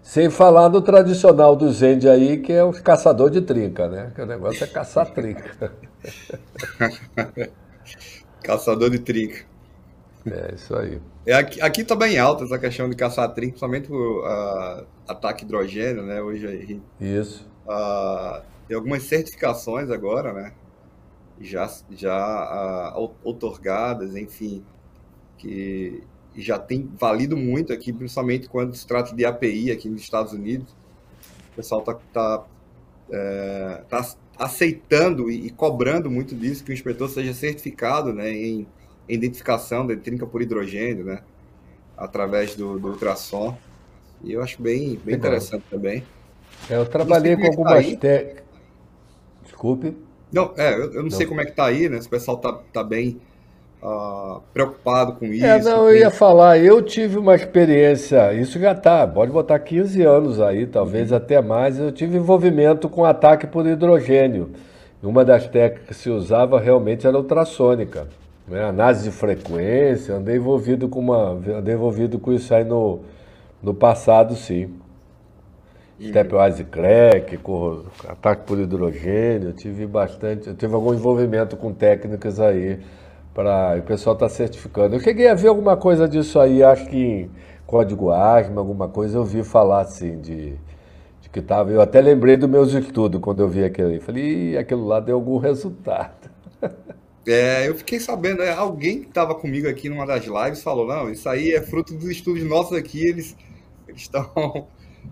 Sem 0.00 0.30
falar 0.30 0.68
no 0.68 0.80
tradicional 0.80 1.56
do 1.56 1.68
Zend 1.72 2.08
aí, 2.08 2.36
que 2.36 2.52
é 2.52 2.62
o 2.62 2.72
caçador 2.72 3.28
de 3.28 3.40
trinca, 3.40 3.88
né? 3.88 4.12
Que 4.14 4.22
o 4.22 4.26
negócio 4.26 4.62
é 4.62 4.68
caçar 4.68 5.10
trinca. 5.10 5.72
caçador 8.40 8.88
de 8.88 9.00
trinca. 9.00 9.44
É, 10.30 10.54
isso 10.54 10.76
aí. 10.76 11.00
É, 11.26 11.34
aqui, 11.34 11.60
aqui 11.60 11.82
tá 11.82 11.96
bem 11.96 12.20
alta 12.20 12.44
essa 12.44 12.56
questão 12.56 12.88
de 12.88 12.94
caçar 12.94 13.28
trinca, 13.34 13.58
principalmente 13.58 13.90
o 13.90 14.20
uh, 14.20 14.86
ataque 15.08 15.44
hidrogênio, 15.44 16.04
né? 16.04 16.22
Hoje 16.22 16.46
aí. 16.46 16.80
Isso. 17.00 17.44
Uh, 17.66 18.40
tem 18.68 18.76
algumas 18.76 19.02
certificações 19.02 19.90
agora, 19.90 20.32
né? 20.32 20.52
Já, 21.40 21.70
já 21.90 22.94
uh, 22.96 23.10
otorgadas, 23.22 24.16
enfim, 24.16 24.64
que 25.36 26.02
já 26.36 26.58
tem 26.58 26.88
valido 26.98 27.36
muito 27.36 27.72
aqui, 27.72 27.92
principalmente 27.92 28.48
quando 28.48 28.74
se 28.74 28.86
trata 28.86 29.14
de 29.14 29.24
API 29.24 29.70
aqui 29.70 29.88
nos 29.88 30.02
Estados 30.02 30.32
Unidos. 30.32 30.70
O 31.52 31.56
pessoal 31.56 31.80
está 31.80 31.94
tá, 32.12 32.44
é, 33.10 33.82
tá 33.88 34.14
aceitando 34.38 35.30
e, 35.30 35.46
e, 35.46 35.50
cobrando 35.50 36.10
muito 36.10 36.34
disso, 36.34 36.62
que 36.62 36.70
o 36.70 36.74
inspetor 36.74 37.08
seja 37.08 37.34
certificado 37.34 38.12
né, 38.12 38.30
em, 38.30 38.66
em 39.08 39.14
identificação 39.14 39.86
de 39.86 39.96
trinca 39.96 40.26
por 40.26 40.40
hidrogênio, 40.40 41.04
né, 41.04 41.22
através 41.96 42.54
do, 42.54 42.78
do 42.78 42.88
ultrassom. 42.90 43.56
E 44.22 44.32
eu 44.32 44.42
acho 44.42 44.60
bem, 44.62 44.96
bem 45.04 45.16
interessante 45.16 45.64
também. 45.70 46.04
É, 46.70 46.76
eu 46.76 46.86
trabalhei 46.86 47.36
com 47.36 47.46
algumas 47.46 47.84
técnicas. 47.96 48.44
Desculpe. 49.44 50.07
Não, 50.32 50.52
é, 50.56 50.74
eu, 50.74 50.78
eu 50.78 50.94
não, 50.94 51.02
não, 51.04 51.10
sei 51.10 51.26
como 51.26 51.40
é 51.40 51.44
que 51.44 51.52
tá 51.52 51.66
aí, 51.66 51.88
né? 51.88 52.00
Se 52.00 52.06
o 52.06 52.10
pessoal 52.10 52.36
tá, 52.36 52.58
tá 52.72 52.84
bem 52.84 53.20
uh, 53.82 54.40
preocupado 54.52 55.14
com 55.14 55.26
isso. 55.26 55.44
É, 55.44 55.60
não, 55.60 55.88
eu 55.88 55.96
ia 55.96 56.10
falar, 56.10 56.58
eu 56.58 56.82
tive 56.82 57.18
uma 57.18 57.34
experiência, 57.34 58.32
isso 58.34 58.58
já 58.58 58.74
tá, 58.74 59.06
pode 59.06 59.32
botar 59.32 59.58
15 59.58 60.02
anos 60.02 60.40
aí, 60.40 60.66
talvez 60.66 61.10
uhum. 61.10 61.16
até 61.16 61.40
mais, 61.40 61.78
eu 61.78 61.90
tive 61.92 62.16
envolvimento 62.16 62.88
com 62.88 63.04
ataque 63.04 63.46
por 63.46 63.66
hidrogênio. 63.66 64.50
Uma 65.02 65.24
das 65.24 65.46
técnicas 65.46 65.86
que 65.86 65.94
se 65.94 66.10
usava 66.10 66.58
realmente 66.58 67.06
era 67.06 67.16
ultrassônica. 67.16 68.08
Né? 68.48 68.64
Análise 68.64 69.04
de 69.04 69.10
frequência, 69.12 70.16
andei 70.16 70.36
envolvido 70.36 70.88
com 70.88 70.98
uma. 70.98 71.38
Andei 71.56 71.74
envolvido 71.74 72.18
com 72.18 72.32
isso 72.32 72.52
aí 72.52 72.64
no, 72.64 73.00
no 73.62 73.72
passado, 73.72 74.34
sim. 74.34 74.74
Stepwise 76.00 76.64
Crack, 76.64 77.38
ataque 78.06 78.46
por 78.46 78.58
hidrogênio, 78.58 79.48
eu 79.48 79.52
tive 79.52 79.86
bastante, 79.86 80.48
eu 80.48 80.54
tive 80.54 80.74
algum 80.74 80.94
envolvimento 80.94 81.56
com 81.56 81.72
técnicas 81.72 82.38
aí 82.38 82.78
para 83.34 83.78
o 83.78 83.82
pessoal 83.82 84.14
está 84.14 84.28
certificando. 84.28 84.96
Eu 84.96 85.00
cheguei 85.00 85.28
a 85.28 85.34
ver 85.34 85.48
alguma 85.48 85.76
coisa 85.76 86.08
disso 86.08 86.38
aí, 86.38 86.62
acho 86.62 86.86
que 86.86 86.96
em 86.96 87.30
código 87.66 88.10
ASMA, 88.10 88.60
alguma 88.60 88.88
coisa 88.88 89.18
eu 89.18 89.24
vi 89.24 89.42
falar 89.42 89.82
assim 89.82 90.20
de, 90.20 90.54
de 91.20 91.28
que 91.32 91.40
estava. 91.40 91.70
Eu 91.70 91.80
até 91.80 92.00
lembrei 92.00 92.36
dos 92.36 92.48
meus 92.48 92.72
estudos 92.72 93.20
quando 93.20 93.40
eu 93.40 93.48
vi 93.48 93.64
aquele. 93.64 94.00
Falei, 94.00 94.56
aquilo 94.56 94.86
lá 94.86 95.00
deu 95.00 95.16
algum 95.16 95.38
resultado. 95.38 96.30
É, 97.26 97.68
eu 97.68 97.74
fiquei 97.74 98.00
sabendo, 98.00 98.38
né, 98.38 98.52
alguém 98.52 99.02
que 99.02 99.08
estava 99.08 99.34
comigo 99.34 99.68
aqui 99.68 99.88
numa 99.88 100.06
das 100.06 100.24
lives 100.24 100.62
falou, 100.62 100.86
não, 100.86 101.10
isso 101.10 101.28
aí 101.28 101.52
é 101.52 101.60
fruto 101.60 101.92
dos 101.92 102.08
estudos 102.08 102.42
nossos 102.42 102.76
aqui, 102.76 103.06
eles 103.06 103.36
estão. 103.94 104.68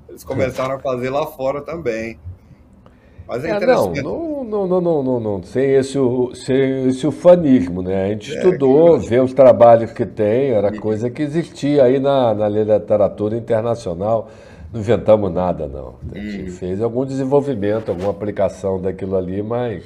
Eles 0.08 0.24
começaram 0.24 0.76
a 0.76 0.78
fazer 0.78 1.10
lá 1.10 1.26
fora 1.26 1.60
também. 1.60 2.18
Mas 3.26 3.44
é, 3.44 3.50
é 3.50 3.66
não, 3.66 3.92
não, 3.92 4.44
não, 4.44 4.66
não, 4.66 4.80
não, 4.80 5.02
não, 5.02 5.20
não, 5.20 5.42
sem 5.42 5.72
esse, 5.74 5.98
sem 6.34 6.88
esse 6.88 7.06
ufanismo, 7.06 7.82
né? 7.82 8.04
A 8.04 8.08
gente 8.10 8.32
é, 8.32 8.36
estudou, 8.36 9.00
vê 9.00 9.18
os 9.18 9.32
trabalhos 9.32 9.90
que 9.90 10.06
tem, 10.06 10.50
era 10.50 10.78
coisa 10.78 11.10
que 11.10 11.22
existia 11.22 11.84
aí 11.84 11.98
na, 11.98 12.32
na 12.32 12.48
literatura 12.48 13.36
internacional. 13.36 14.30
Não 14.72 14.80
inventamos 14.80 15.32
nada, 15.32 15.66
não. 15.66 15.96
A 16.12 16.18
gente 16.18 16.50
hum. 16.50 16.52
fez 16.52 16.80
algum 16.80 17.04
desenvolvimento, 17.04 17.88
alguma 17.88 18.10
aplicação 18.10 18.80
daquilo 18.80 19.16
ali, 19.16 19.42
mas 19.42 19.82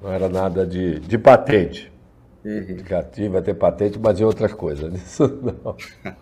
não 0.00 0.10
era 0.10 0.28
nada 0.28 0.66
de, 0.66 1.00
de 1.00 1.18
patente. 1.18 1.92
Uhum. 2.44 3.30
Vai 3.30 3.42
ter 3.42 3.54
patente, 3.54 3.98
mas 3.98 4.20
em 4.20 4.24
outras 4.24 4.52
coisas. 4.52 4.92
Isso 5.02 5.26
não. 5.42 5.76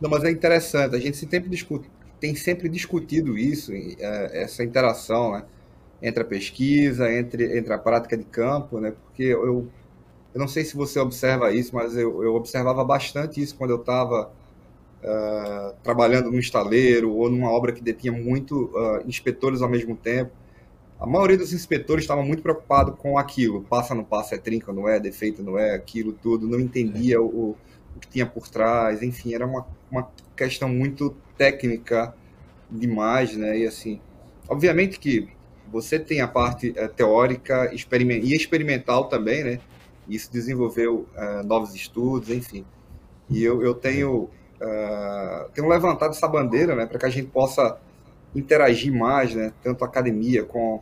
não, 0.00 0.10
mas 0.10 0.24
é 0.24 0.30
interessante. 0.30 0.96
A 0.96 0.98
gente 0.98 1.16
sempre 1.16 1.48
discute, 1.48 1.88
tem 2.22 2.36
sempre 2.36 2.68
discutido 2.68 3.36
isso, 3.36 3.72
é, 3.72 4.42
essa 4.44 4.62
interação 4.62 5.32
né, 5.32 5.44
entre 6.00 6.22
a 6.22 6.24
pesquisa, 6.24 7.12
entre, 7.12 7.58
entre 7.58 7.72
a 7.72 7.78
prática 7.78 8.16
de 8.16 8.22
campo, 8.22 8.78
né, 8.78 8.92
porque 8.92 9.24
eu, 9.24 9.66
eu 10.32 10.38
não 10.38 10.46
sei 10.46 10.64
se 10.64 10.76
você 10.76 11.00
observa 11.00 11.52
isso, 11.52 11.74
mas 11.74 11.96
eu, 11.96 12.22
eu 12.22 12.36
observava 12.36 12.84
bastante 12.84 13.42
isso 13.42 13.56
quando 13.56 13.70
eu 13.70 13.80
estava 13.80 14.30
uh, 15.02 15.04
é, 15.04 15.74
trabalhando 15.82 16.30
no 16.30 16.38
estaleiro 16.38 17.12
ou 17.12 17.28
numa 17.28 17.50
obra 17.50 17.72
que 17.72 17.82
detinha 17.82 18.12
muito 18.12 18.66
uh, 18.66 19.02
inspetores 19.04 19.60
ao 19.60 19.68
mesmo 19.68 19.96
tempo. 19.96 20.30
A 21.00 21.06
maioria 21.08 21.36
dos 21.36 21.52
inspetores 21.52 22.04
estava 22.04 22.22
muito 22.22 22.40
preocupado 22.40 22.92
com 22.92 23.18
aquilo, 23.18 23.62
passa 23.62 23.96
não 23.96 24.04
passa, 24.04 24.36
é 24.36 24.38
trinca, 24.38 24.72
não 24.72 24.88
é, 24.88 25.00
defeito, 25.00 25.42
não 25.42 25.58
é, 25.58 25.74
aquilo 25.74 26.12
tudo, 26.12 26.46
não 26.46 26.60
entendia 26.60 27.20
o, 27.20 27.56
o 27.96 28.00
que 28.00 28.06
tinha 28.06 28.26
por 28.26 28.46
trás, 28.46 29.02
enfim, 29.02 29.34
era 29.34 29.44
uma, 29.44 29.66
uma 29.90 30.08
questão 30.36 30.68
muito 30.68 31.16
técnica 31.42 32.14
demais, 32.70 33.36
né? 33.36 33.58
E 33.58 33.66
assim, 33.66 34.00
obviamente 34.48 35.00
que 35.00 35.28
você 35.72 35.98
tem 35.98 36.20
a 36.20 36.28
parte 36.28 36.72
é, 36.76 36.86
teórica 36.86 37.74
experiment 37.74 38.20
e 38.22 38.36
experimental 38.36 39.06
também, 39.08 39.42
né? 39.42 39.60
Isso 40.08 40.32
desenvolveu 40.32 41.08
uh, 41.16 41.44
novos 41.44 41.74
estudos, 41.74 42.28
enfim. 42.30 42.64
E 43.28 43.42
eu, 43.42 43.60
eu 43.60 43.74
tenho, 43.74 44.30
uh, 44.60 45.50
tenho 45.52 45.68
levantado 45.68 46.10
essa 46.10 46.28
bandeira, 46.28 46.76
né? 46.76 46.86
Para 46.86 46.98
que 47.00 47.06
a 47.06 47.10
gente 47.10 47.26
possa 47.26 47.76
interagir 48.34 48.92
mais, 48.92 49.34
né? 49.34 49.52
Tanto 49.64 49.84
a 49.84 49.88
academia 49.88 50.44
com, 50.44 50.80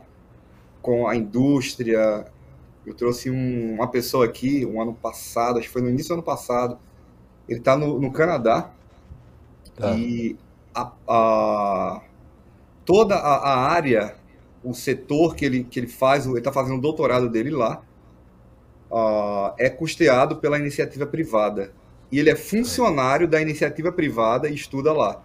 com 0.79 1.07
a 1.07 1.15
indústria. 1.15 2.27
Eu 2.85 2.93
trouxe 2.93 3.31
um, 3.31 3.75
uma 3.75 3.87
pessoa 3.87 4.25
aqui, 4.25 4.63
um 4.63 4.79
ano 4.79 4.93
passado, 4.93 5.57
acho 5.57 5.67
que 5.67 5.73
foi 5.73 5.81
no 5.81 5.89
início 5.89 6.09
do 6.09 6.15
ano 6.15 6.23
passado. 6.23 6.77
Ele 7.49 7.59
está 7.59 7.75
no, 7.75 7.99
no 7.99 8.11
Canadá. 8.11 8.71
Tá. 9.75 9.95
E 9.95 10.37
a, 10.73 10.91
a 11.07 12.01
toda 12.85 13.15
a, 13.15 13.35
a, 13.35 13.71
área, 13.71 14.15
o 14.63 14.73
setor 14.73 15.35
que 15.35 15.45
ele, 15.45 15.63
que 15.63 15.79
ele 15.79 15.87
faz, 15.87 16.25
ele 16.25 16.37
está 16.37 16.51
fazendo 16.51 16.77
o 16.77 16.81
doutorado 16.81 17.29
dele 17.29 17.51
lá, 17.51 17.81
uh, 18.89 19.53
é 19.57 19.69
custeado 19.69 20.37
pela 20.37 20.57
iniciativa 20.57 21.05
privada. 21.05 21.71
E 22.11 22.19
ele 22.19 22.29
é 22.29 22.35
funcionário 22.35 23.27
da 23.27 23.41
iniciativa 23.41 23.91
privada 23.91 24.49
e 24.49 24.53
estuda 24.53 24.91
lá. 24.91 25.23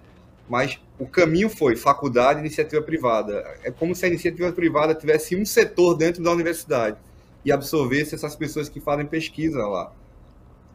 Mas 0.48 0.80
o 0.98 1.06
caminho 1.06 1.50
foi 1.50 1.74
faculdade, 1.74 2.38
iniciativa 2.38 2.80
privada. 2.80 3.44
É 3.64 3.70
como 3.70 3.94
se 3.94 4.04
a 4.04 4.08
iniciativa 4.08 4.52
privada 4.52 4.94
tivesse 4.94 5.34
um 5.34 5.44
setor 5.44 5.96
dentro 5.96 6.22
da 6.22 6.30
universidade 6.30 6.96
e 7.44 7.50
absorvesse 7.50 8.14
essas 8.14 8.36
pessoas 8.36 8.68
que 8.68 8.80
fazem 8.80 9.06
pesquisa 9.06 9.66
lá 9.66 9.92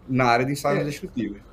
na 0.08 0.26
área 0.26 0.46
de 0.46 0.52
ensaios 0.52 0.82
é. 0.82 0.84
destrutivos. 0.84 1.51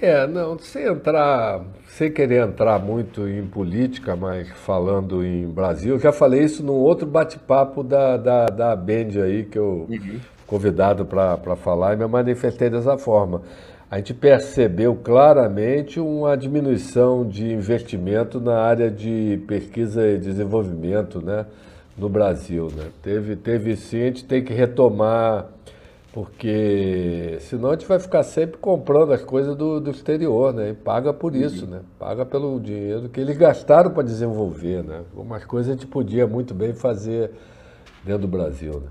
É, 0.00 0.26
não, 0.26 0.58
sem 0.58 0.84
entrar, 0.84 1.64
sem 1.88 2.12
querer 2.12 2.46
entrar 2.46 2.78
muito 2.78 3.26
em 3.26 3.46
política, 3.46 4.14
mas 4.14 4.48
falando 4.50 5.24
em 5.24 5.48
Brasil, 5.48 5.94
eu 5.94 6.00
já 6.00 6.12
falei 6.12 6.42
isso 6.42 6.62
num 6.62 6.74
outro 6.74 7.06
bate-papo 7.06 7.82
da, 7.82 8.18
da, 8.18 8.46
da 8.46 8.76
Bend 8.76 9.18
aí, 9.18 9.44
que 9.44 9.58
eu 9.58 9.86
uhum. 9.88 10.20
convidado 10.46 11.06
para 11.06 11.56
falar, 11.56 11.94
e 11.94 11.96
me 11.96 12.06
manifestei 12.06 12.68
dessa 12.68 12.98
forma. 12.98 13.40
A 13.90 13.96
gente 13.96 14.12
percebeu 14.12 14.96
claramente 14.96 15.98
uma 15.98 16.36
diminuição 16.36 17.26
de 17.26 17.50
investimento 17.52 18.38
na 18.38 18.58
área 18.58 18.90
de 18.90 19.40
pesquisa 19.46 20.06
e 20.06 20.18
desenvolvimento 20.18 21.24
né, 21.24 21.46
no 21.96 22.08
Brasil. 22.08 22.68
Né? 22.76 22.88
Teve, 23.02 23.36
teve 23.36 23.76
sim, 23.76 24.02
a 24.02 24.06
gente 24.06 24.24
tem 24.24 24.44
que 24.44 24.52
retomar 24.52 25.55
porque 26.16 27.36
senão 27.40 27.68
a 27.68 27.72
gente 27.74 27.86
vai 27.86 28.00
ficar 28.00 28.22
sempre 28.22 28.56
comprando 28.56 29.12
as 29.12 29.22
coisas 29.22 29.54
do, 29.54 29.78
do 29.78 29.90
exterior, 29.90 30.50
né? 30.50 30.70
E 30.70 30.72
paga 30.72 31.12
por 31.12 31.34
uhum. 31.34 31.42
isso, 31.42 31.66
uhum. 31.66 31.72
né? 31.72 31.80
Paga 31.98 32.24
pelo 32.24 32.58
dinheiro 32.58 33.10
que 33.10 33.20
eles 33.20 33.36
gastaram 33.36 33.90
para 33.90 34.02
desenvolver, 34.02 34.82
né? 34.82 35.02
Algumas 35.14 35.44
coisas 35.44 35.70
a 35.70 35.74
gente 35.74 35.86
podia 35.86 36.26
muito 36.26 36.54
bem 36.54 36.72
fazer 36.72 37.32
dentro 38.02 38.22
do 38.22 38.28
Brasil, 38.28 38.80
né? 38.80 38.88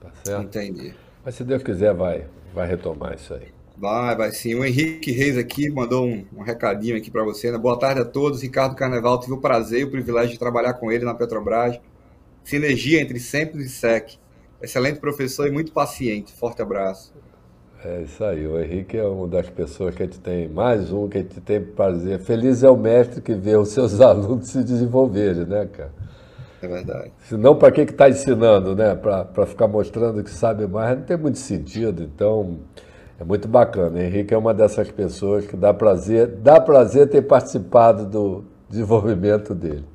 Tá 0.00 0.10
certo? 0.22 0.44
Entendi. 0.44 0.94
Mas 1.24 1.34
se 1.34 1.42
Deus 1.42 1.60
quiser, 1.60 1.92
vai, 1.92 2.28
vai 2.54 2.68
retomar 2.68 3.16
isso 3.16 3.34
aí. 3.34 3.48
Vai, 3.76 4.14
vai 4.14 4.30
sim. 4.30 4.54
O 4.54 4.64
Henrique 4.64 5.10
Reis 5.10 5.36
aqui 5.36 5.68
mandou 5.70 6.06
um, 6.06 6.24
um 6.36 6.42
recadinho 6.42 6.96
aqui 6.96 7.10
para 7.10 7.24
você. 7.24 7.50
Né? 7.50 7.58
Boa 7.58 7.80
tarde 7.80 8.02
a 8.02 8.04
todos. 8.04 8.42
Ricardo 8.42 8.76
Carnaval, 8.76 9.18
tive 9.18 9.32
o 9.32 9.38
prazer 9.38 9.80
e 9.80 9.84
o 9.84 9.90
privilégio 9.90 10.30
de 10.30 10.38
trabalhar 10.38 10.74
com 10.74 10.92
ele 10.92 11.04
na 11.04 11.14
Petrobras. 11.14 11.80
Sinergia 12.44 13.02
entre 13.02 13.18
Sempre 13.18 13.64
e 13.64 13.68
SEC 13.68 14.20
Excelente 14.62 15.00
professor 15.00 15.46
e 15.46 15.50
muito 15.50 15.72
paciente. 15.72 16.32
Forte 16.32 16.60
abraço. 16.60 17.14
É 17.82 18.02
isso 18.02 18.22
aí. 18.22 18.46
O 18.46 18.60
Henrique 18.60 18.98
é 18.98 19.04
uma 19.04 19.26
das 19.26 19.48
pessoas 19.48 19.94
que 19.94 20.02
a 20.02 20.06
gente 20.06 20.20
tem, 20.20 20.48
mais 20.48 20.92
um 20.92 21.08
que 21.08 21.16
a 21.16 21.22
gente 21.22 21.40
tem 21.40 21.62
prazer. 21.62 22.18
Feliz 22.20 22.62
é 22.62 22.68
o 22.68 22.76
mestre 22.76 23.22
que 23.22 23.32
vê 23.32 23.56
os 23.56 23.70
seus 23.70 24.00
alunos 24.02 24.48
se 24.48 24.62
desenvolverem, 24.62 25.46
né, 25.46 25.66
cara? 25.66 25.92
É 26.62 26.68
verdade. 26.68 27.10
Senão, 27.20 27.56
para 27.56 27.72
que 27.72 27.80
está 27.80 28.10
ensinando, 28.10 28.76
né? 28.76 28.94
Para 28.94 29.46
ficar 29.46 29.66
mostrando 29.66 30.22
que 30.22 30.30
sabe 30.30 30.66
mais, 30.66 30.98
não 30.98 31.06
tem 31.06 31.16
muito 31.16 31.38
sentido. 31.38 32.02
Então, 32.02 32.58
é 33.18 33.24
muito 33.24 33.48
bacana. 33.48 33.98
O 33.98 34.02
Henrique 34.02 34.34
é 34.34 34.36
uma 34.36 34.52
dessas 34.52 34.90
pessoas 34.90 35.46
que 35.46 35.56
dá 35.56 35.72
prazer, 35.72 36.26
dá 36.26 36.60
prazer 36.60 37.08
ter 37.08 37.22
participado 37.22 38.04
do 38.04 38.44
desenvolvimento 38.68 39.54
dele. 39.54 39.86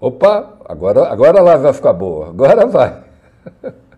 Opa, 0.00 0.58
agora, 0.64 1.12
agora 1.12 1.42
live 1.42 1.62
vai 1.62 1.72
ficar 1.74 1.92
boa. 1.92 2.30
Agora 2.30 2.66
vai. 2.66 3.04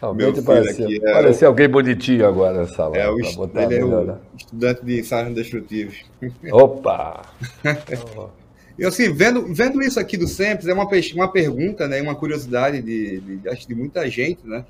Realmente 0.00 0.42
parecia, 0.42 0.86
é 0.86 1.12
parecia 1.12 1.48
o... 1.48 1.50
alguém 1.50 1.68
bonitinho 1.68 2.26
agora 2.26 2.60
nessa 2.60 2.86
live. 2.86 2.98
É, 2.98 3.10
o 3.10 3.18
est... 3.18 3.38
ele 3.56 3.74
é 3.74 3.84
o 3.84 4.18
estudante 4.36 4.84
de 4.84 5.00
ensaios 5.00 5.34
destrutivos. 5.34 6.04
Opa! 6.52 7.22
e 8.78 8.84
assim, 8.84 9.12
vendo, 9.12 9.52
vendo 9.52 9.82
isso 9.82 9.98
aqui 9.98 10.16
do 10.16 10.28
SEMPS, 10.28 10.68
é 10.68 10.74
uma, 10.74 10.86
uma 11.14 11.32
pergunta, 11.32 11.88
né, 11.88 12.00
uma 12.00 12.14
curiosidade 12.14 12.82
de, 12.82 13.20
de, 13.20 13.48
acho 13.48 13.66
de 13.66 13.74
muita 13.74 14.08
gente, 14.08 14.46
né? 14.46 14.64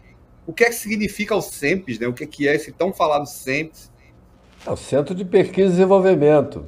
O 0.46 0.52
que 0.52 0.64
é 0.64 0.68
que 0.68 0.76
significa 0.76 1.34
o 1.34 1.42
SEMPS, 1.42 1.98
né? 1.98 2.06
O 2.06 2.12
que 2.12 2.22
é, 2.22 2.26
que 2.26 2.48
é 2.48 2.54
esse 2.54 2.70
tão 2.70 2.92
falado 2.92 3.26
SEMPS? 3.26 3.90
É 4.64 4.70
o 4.70 4.76
Centro 4.76 5.12
de 5.14 5.24
Pesquisa 5.24 5.68
e 5.68 5.70
Desenvolvimento. 5.72 6.64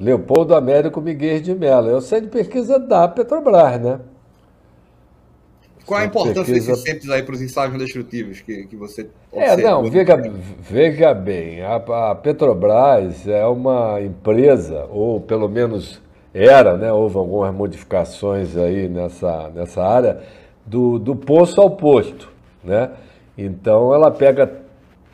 Leopoldo 0.00 0.54
Américo 0.54 0.98
Miguel 1.00 1.42
de 1.42 1.54
Mello. 1.54 1.90
É 1.90 1.94
o 1.94 2.00
centro 2.00 2.26
de 2.26 2.32
pesquisa 2.32 2.78
da 2.78 3.06
Petrobras, 3.06 3.78
né? 3.78 4.00
Qual 5.84 6.00
a 6.00 6.04
importância 6.04 6.44
pesquisa... 6.44 6.70
desses 6.70 6.84
centros 6.84 7.10
aí 7.10 7.22
para 7.22 7.34
os 7.34 7.42
ensaios 7.42 7.76
destrutivos 7.76 8.40
que, 8.40 8.64
que 8.64 8.76
você 8.76 9.08
É, 9.32 9.56
não, 9.56 9.82
veja, 9.90 10.16
veja 10.60 11.12
bem, 11.12 11.62
a, 11.62 11.76
a, 12.10 12.14
Petrobras 12.14 13.26
é 13.26 13.44
uma 13.44 14.00
empresa, 14.00 14.86
ou 14.88 15.20
pelo 15.20 15.48
menos 15.48 16.00
era, 16.32 16.76
né? 16.76 16.92
Houve 16.92 17.18
algumas 17.18 17.52
modificações 17.52 18.56
aí 18.56 18.88
nessa, 18.88 19.50
nessa 19.50 19.82
área, 19.82 20.22
do, 20.64 20.98
do 20.98 21.16
poço 21.16 21.60
ao 21.60 21.70
posto, 21.70 22.30
né? 22.62 22.90
Então 23.36 23.92
ela 23.92 24.10
pega, 24.10 24.50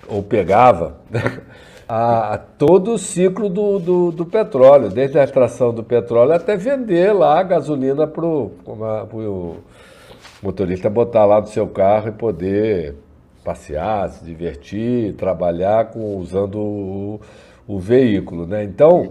ou 0.06 0.22
pegava, 0.22 0.98
né? 1.10 1.40
A, 1.88 2.38
todo 2.58 2.94
o 2.94 2.98
ciclo 2.98 3.48
do, 3.48 3.78
do, 3.78 4.12
do, 4.12 4.26
petróleo, 4.26 4.88
desde 4.90 5.18
a 5.18 5.24
extração 5.24 5.72
do 5.72 5.84
petróleo 5.84 6.32
até 6.32 6.56
vender 6.56 7.12
lá 7.12 7.38
a 7.38 7.42
gasolina 7.42 8.06
para 8.06 8.26
o 8.26 9.56
motorista 10.42 10.90
botar 10.90 11.24
lá 11.24 11.40
no 11.40 11.46
seu 11.46 11.66
carro 11.68 12.08
e 12.08 12.12
poder 12.12 12.96
passear, 13.44 14.08
se 14.10 14.24
divertir, 14.24 15.14
trabalhar 15.14 15.90
com, 15.90 16.16
usando 16.16 16.58
o, 16.58 17.20
o 17.68 17.78
veículo. 17.78 18.46
Né? 18.46 18.64
Então, 18.64 19.08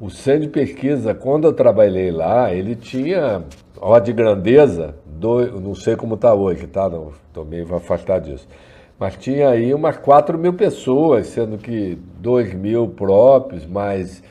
o 0.00 0.08
centro 0.08 0.42
de 0.42 0.48
pesquisa, 0.48 1.14
quando 1.14 1.46
eu 1.46 1.52
trabalhei 1.52 2.10
lá, 2.10 2.52
ele 2.52 2.74
tinha, 2.74 3.44
ó 3.78 3.98
de 3.98 4.12
grandeza, 4.14 4.94
do, 5.04 5.60
não 5.60 5.74
sei 5.74 5.94
como 5.94 6.14
está 6.14 6.32
hoje, 6.32 6.66
tá? 6.66 6.88
Não, 6.88 7.12
estou 7.28 7.44
meio 7.44 7.72
afastado 7.74 8.30
disso 8.30 8.48
mas 8.98 9.16
tinha 9.16 9.48
aí 9.48 9.74
umas 9.74 9.96
4 9.96 10.38
mil 10.38 10.52
pessoas, 10.54 11.26
sendo 11.26 11.58
que 11.58 11.98
2 12.20 12.54
mil 12.54 12.88
próprios, 12.88 13.66
mais 13.66 14.22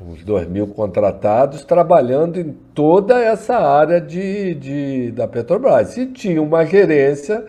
uns 0.00 0.24
2 0.24 0.48
mil 0.48 0.66
contratados, 0.68 1.64
trabalhando 1.64 2.38
em 2.38 2.52
toda 2.74 3.20
essa 3.20 3.56
área 3.56 4.00
de, 4.00 4.54
de, 4.54 5.10
da 5.12 5.26
Petrobras. 5.26 5.96
E 5.96 6.06
tinha 6.06 6.40
uma 6.40 6.64
gerência, 6.64 7.44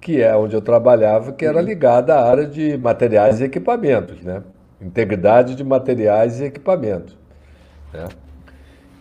que 0.00 0.22
é 0.22 0.34
onde 0.36 0.54
eu 0.54 0.62
trabalhava, 0.62 1.32
que 1.32 1.44
era 1.44 1.60
ligada 1.60 2.14
à 2.14 2.28
área 2.28 2.46
de 2.46 2.78
materiais 2.78 3.40
e 3.40 3.44
equipamentos, 3.44 4.22
né? 4.22 4.42
Integridade 4.80 5.54
de 5.54 5.64
materiais 5.64 6.40
e 6.40 6.44
equipamentos. 6.44 7.16
Né? 7.92 8.08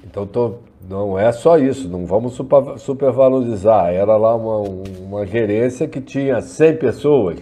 Então, 0.04 0.28
tô, 0.28 0.60
não 0.88 1.20
é 1.20 1.32
só 1.32 1.58
isso, 1.58 1.90
não 1.90 2.06
vamos 2.06 2.34
super, 2.34 2.78
supervalorizar. 2.78 3.94
Era 3.94 4.16
lá 4.16 4.36
uma, 4.36 4.58
uma 5.00 5.26
gerência 5.26 5.88
que 5.88 6.00
tinha 6.00 6.42
100 6.42 6.78
pessoas, 6.78 7.40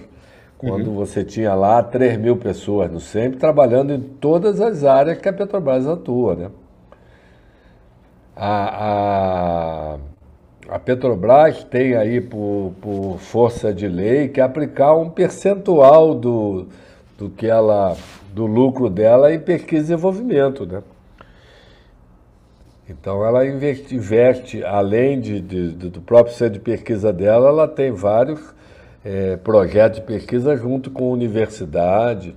quando 0.58 0.88
uhum. 0.88 0.95
você 0.95 1.23
tinha 1.23 1.54
lá 1.54 1.84
3 1.84 2.17
mil 2.17 2.38
pessoas 2.38 2.91
no 2.91 3.00
SEMP, 3.00 3.36
trabalhando 3.38 3.93
em 3.93 4.02
todas 4.02 4.60
as 4.60 4.84
áreas 4.84 5.19
que 5.19 5.30
a 5.30 5.34
Petrobras 5.34 5.88
atua. 5.88 6.36
Né? 6.36 6.50
A, 8.36 9.97
a, 10.69 10.76
a 10.76 10.80
Petrobras 10.80 11.63
tem 11.63 11.95
aí, 11.95 12.19
por, 12.19 12.73
por 12.82 13.17
força 13.19 13.71
de 13.71 13.88
lei, 13.88 14.30
que 14.30 14.41
aplicar 14.41 14.95
um 14.95 15.10
percentual 15.10 16.15
do, 16.15 16.67
do 17.17 17.30
que 17.30 17.45
ela 17.45 17.95
do 18.34 18.45
lucro 18.45 18.89
dela 18.89 19.34
em 19.34 19.39
pesquisa 19.39 19.82
e 19.82 19.82
desenvolvimento, 19.82 20.65
né? 20.65 20.84
Então 22.89 23.26
ela 23.26 23.45
investe, 23.45 23.95
investe 23.95 24.63
além 24.63 25.19
de, 25.19 25.41
de, 25.41 25.71
do 25.89 26.02
próprio 26.02 26.34
centro 26.36 26.54
de 26.54 26.60
pesquisa 26.60 27.12
dela, 27.12 27.50
ela 27.50 27.67
tem 27.67 27.91
vários 27.91 28.39
é, 29.04 29.36
projetos 29.38 30.00
de 30.00 30.06
pesquisa 30.06 30.56
junto 30.56 30.89
com 30.89 31.06
a 31.06 31.13
universidade 31.13 32.36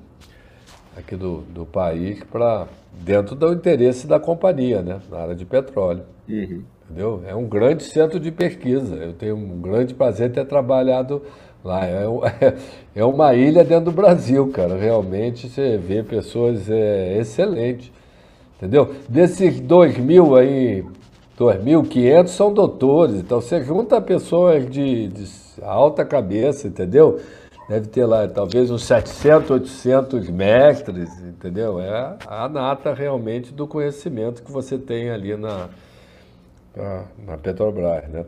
aqui 0.97 1.17
do, 1.17 1.43
do 1.43 1.65
país 1.65 2.23
para 2.25 2.67
dentro 2.93 3.35
do 3.35 3.53
interesse 3.53 4.07
da 4.07 4.19
companhia, 4.19 4.83
né? 4.83 5.01
Na 5.11 5.19
área 5.19 5.35
de 5.35 5.45
petróleo. 5.45 6.03
Uhum. 6.29 6.63
Entendeu? 6.85 7.23
É 7.27 7.35
um 7.35 7.47
grande 7.47 7.85
centro 7.85 8.19
de 8.19 8.33
pesquisa. 8.33 8.97
Eu 8.97 9.13
tenho 9.13 9.37
um 9.37 9.61
grande 9.61 9.95
prazer 9.95 10.29
de 10.29 10.35
ter 10.35 10.45
trabalhado 10.45 11.23
lá. 11.65 11.87
É, 11.87 12.05
é 12.97 13.05
uma 13.05 13.35
ilha 13.35 13.65
dentro 13.65 13.87
do 13.87 13.93
Brasil, 13.93 14.49
cara. 14.51 14.77
Realmente 14.77 15.49
você 15.49 15.79
vê 15.79 16.03
pessoas 16.03 16.69
é, 16.69 17.17
excelentes. 17.19 17.93
Entendeu? 18.61 18.95
Desses 19.09 19.59
2 19.59 19.97
mil 19.97 20.37
aí, 20.37 20.85
2.500 21.39 22.27
são 22.29 22.53
doutores. 22.53 23.17
Então 23.17 23.41
você 23.41 23.65
junta 23.65 23.99
pessoas 24.03 24.69
de, 24.69 25.09
de 25.09 25.25
alta 25.63 26.05
cabeça, 26.05 26.69
entendeu? 26.69 27.19
Deve 27.71 27.87
ter 27.87 28.05
lá 28.05 28.29
talvez 28.29 28.71
uns 28.71 28.85
700, 28.85 29.51
800 29.51 30.29
mestres, 30.29 31.09
entendeu? 31.23 31.81
É 31.81 32.19
a 32.27 32.49
nata 32.51 32.93
realmente 32.93 33.51
do 33.51 33.67
conhecimento 33.67 34.43
que 34.43 34.53
você 34.53 34.77
tem 34.77 35.09
ali 35.09 35.35
na, 35.37 35.71
na, 37.25 37.39
Petrobras, 37.39 38.07
né? 38.11 38.27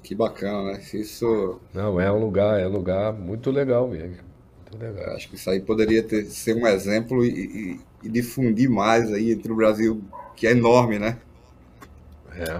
Que 0.00 0.14
bacana, 0.14 0.74
né? 0.74 0.80
Isso. 0.94 1.58
Não, 1.74 2.00
é 2.00 2.12
um 2.12 2.20
lugar, 2.20 2.60
é 2.60 2.68
um 2.68 2.70
lugar 2.70 3.12
muito 3.12 3.50
legal 3.50 3.88
mesmo. 3.88 4.25
Muito 4.70 4.82
legal. 4.82 5.14
Acho 5.14 5.28
que 5.28 5.36
isso 5.36 5.48
aí 5.48 5.60
poderia 5.60 6.02
ter, 6.02 6.24
ser 6.26 6.54
um 6.54 6.66
exemplo 6.66 7.24
e, 7.24 7.30
e, 7.30 7.80
e 8.04 8.08
difundir 8.08 8.68
mais 8.68 9.12
aí 9.12 9.32
entre 9.32 9.52
o 9.52 9.56
Brasil, 9.56 10.02
que 10.34 10.46
é 10.46 10.50
enorme, 10.50 10.98
né? 10.98 11.16
É. 12.36 12.56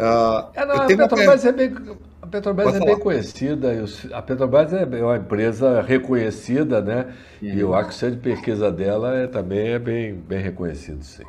Uh, 0.00 0.50
é 0.54 0.64
não, 0.64 0.74
a 0.76 0.86
Petrobras, 0.86 1.44
é 1.44 1.52
bem, 1.52 1.74
a 2.22 2.26
Petrobras 2.26 2.74
é 2.74 2.80
bem 2.80 2.98
conhecida, 2.98 3.84
a 4.12 4.22
Petrobras 4.22 4.72
é 4.72 4.84
uma 4.84 5.16
empresa 5.16 5.82
reconhecida, 5.82 6.80
né? 6.80 7.14
Uhum. 7.42 7.48
E 7.48 7.60
eu 7.60 7.74
acho 7.74 7.90
que 7.90 7.94
o 7.94 7.98
centro 7.98 8.16
de 8.16 8.22
pesquisa 8.22 8.72
dela 8.72 9.14
é, 9.16 9.26
também 9.26 9.68
é 9.68 9.78
bem, 9.78 10.14
bem 10.14 10.40
reconhecido, 10.40 11.02
sim. 11.02 11.24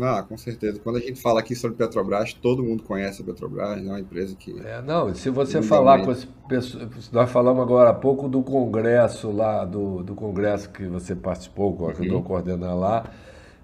Ah, 0.00 0.22
com 0.22 0.36
certeza. 0.36 0.78
Quando 0.78 0.96
a 0.96 1.00
gente 1.00 1.20
fala 1.20 1.40
aqui 1.40 1.54
sobre 1.54 1.76
Petrobras, 1.76 2.32
todo 2.32 2.62
mundo 2.62 2.82
conhece 2.82 3.22
a 3.22 3.24
Petrobras, 3.24 3.78
é 3.78 3.88
uma 3.88 4.00
empresa 4.00 4.34
que. 4.36 4.58
É, 4.60 4.80
não, 4.82 5.14
se 5.14 5.30
você 5.30 5.60
falar 5.62 6.04
com 6.04 6.10
as 6.10 6.24
pessoas. 6.48 7.10
Nós 7.10 7.30
falamos 7.30 7.62
agora 7.62 7.90
há 7.90 7.94
pouco 7.94 8.28
do 8.28 8.42
congresso 8.42 9.30
lá, 9.30 9.64
do, 9.64 10.02
do 10.02 10.14
congresso 10.14 10.70
que 10.70 10.86
você 10.86 11.14
participou, 11.14 11.88
ajudou 11.90 12.18
uhum. 12.18 12.22
a 12.22 12.24
coordenar 12.24 12.76
lá. 12.76 13.04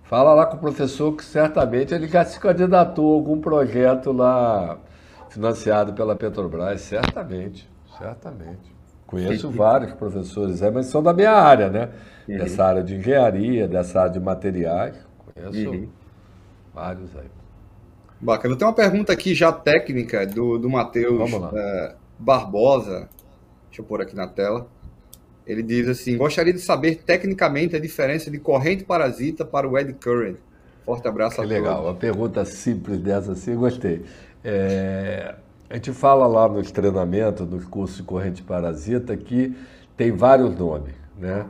Fala 0.05 0.35
lá 0.35 0.47
com 0.47 0.57
o 0.57 0.61
professor 0.61 1.13
que 1.17 1.25
certamente 1.25 1.95
ele 1.95 2.07
já 2.07 2.25
se 2.25 2.39
candidatou 2.39 3.13
a 3.13 3.15
algum 3.15 3.41
projeto 3.41 4.13
lá 4.13 4.79
financiado 5.31 5.93
pela 5.95 6.15
Petrobras, 6.15 6.81
certamente, 6.83 7.69
certamente. 7.99 8.75
Conheço 9.07 9.51
vários 9.51 9.93
professores, 9.93 10.63
é, 10.63 10.71
mas 10.71 10.87
são 10.87 11.03
da 11.03 11.13
minha 11.13 11.33
área, 11.33 11.71
né? 11.71 11.91
Uhum. 12.29 12.39
Dessa 12.39 12.65
área 12.65 12.83
de 12.83 12.97
engenharia, 12.97 13.69
dessa 13.69 14.01
área 14.01 14.13
de 14.13 14.21
materiais. 14.21 14.97
Conheço. 15.35 15.71
Uhum. 15.71 15.89
Vários 16.75 17.15
aí. 17.17 17.27
Bacana. 18.21 18.57
Tem 18.57 18.67
uma 18.67 18.75
pergunta 18.75 19.13
aqui 19.13 19.35
já 19.35 19.53
técnica 19.53 20.27
do, 20.27 20.59
do 20.59 20.69
Matheus 20.69 21.31
é, 21.53 21.95
Barbosa. 22.19 23.09
Deixa 23.69 23.81
eu 23.81 23.85
pôr 23.85 24.01
aqui 24.01 24.17
na 24.17 24.27
tela. 24.27 24.67
Ele 25.47 25.63
diz 25.63 25.89
assim: 25.89 26.17
gostaria 26.17 26.53
de 26.53 26.61
saber 26.61 26.97
tecnicamente 26.97 27.77
a 27.77 27.79
diferença 27.79 28.31
de 28.31 28.39
corrente 28.39 28.83
parasita 28.85 29.45
para 29.45 29.69
o 29.69 29.79
eddy 29.79 29.93
current. 29.93 30.37
Forte 30.85 31.07
abraço 31.07 31.37
que 31.37 31.43
a 31.43 31.45
legal. 31.45 31.77
todos. 31.77 31.91
Uma 31.91 31.95
pergunta 31.95 32.45
simples 32.45 32.99
dessa 32.99 33.33
assim, 33.33 33.55
gostei. 33.55 34.05
É, 34.43 35.35
a 35.69 35.75
gente 35.75 35.93
fala 35.93 36.27
lá 36.27 36.49
nos 36.49 36.71
treinamentos, 36.71 37.49
nos 37.49 37.65
cursos 37.65 37.99
de 37.99 38.03
corrente 38.03 38.43
parasita, 38.43 39.17
que 39.17 39.57
tem 39.97 40.13
vários 40.13 40.57
nomes. 40.57 40.95
Né? 41.19 41.47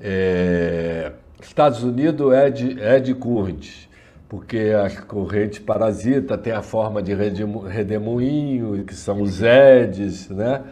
É, 0.00 1.12
Estados 1.40 1.82
Unidos 1.82 2.32
de, 2.54 2.80
é 2.80 3.00
de 3.00 3.14
current 3.14 3.87
porque 4.28 4.72
a 4.74 4.90
corrente 5.02 5.60
parasita 5.60 6.36
tem 6.36 6.52
a 6.52 6.60
forma 6.60 7.02
de 7.02 7.14
redemoinho, 7.14 8.84
que 8.84 8.94
são 8.94 9.22
os 9.22 9.40
EDs, 9.42 10.28
né? 10.28 10.62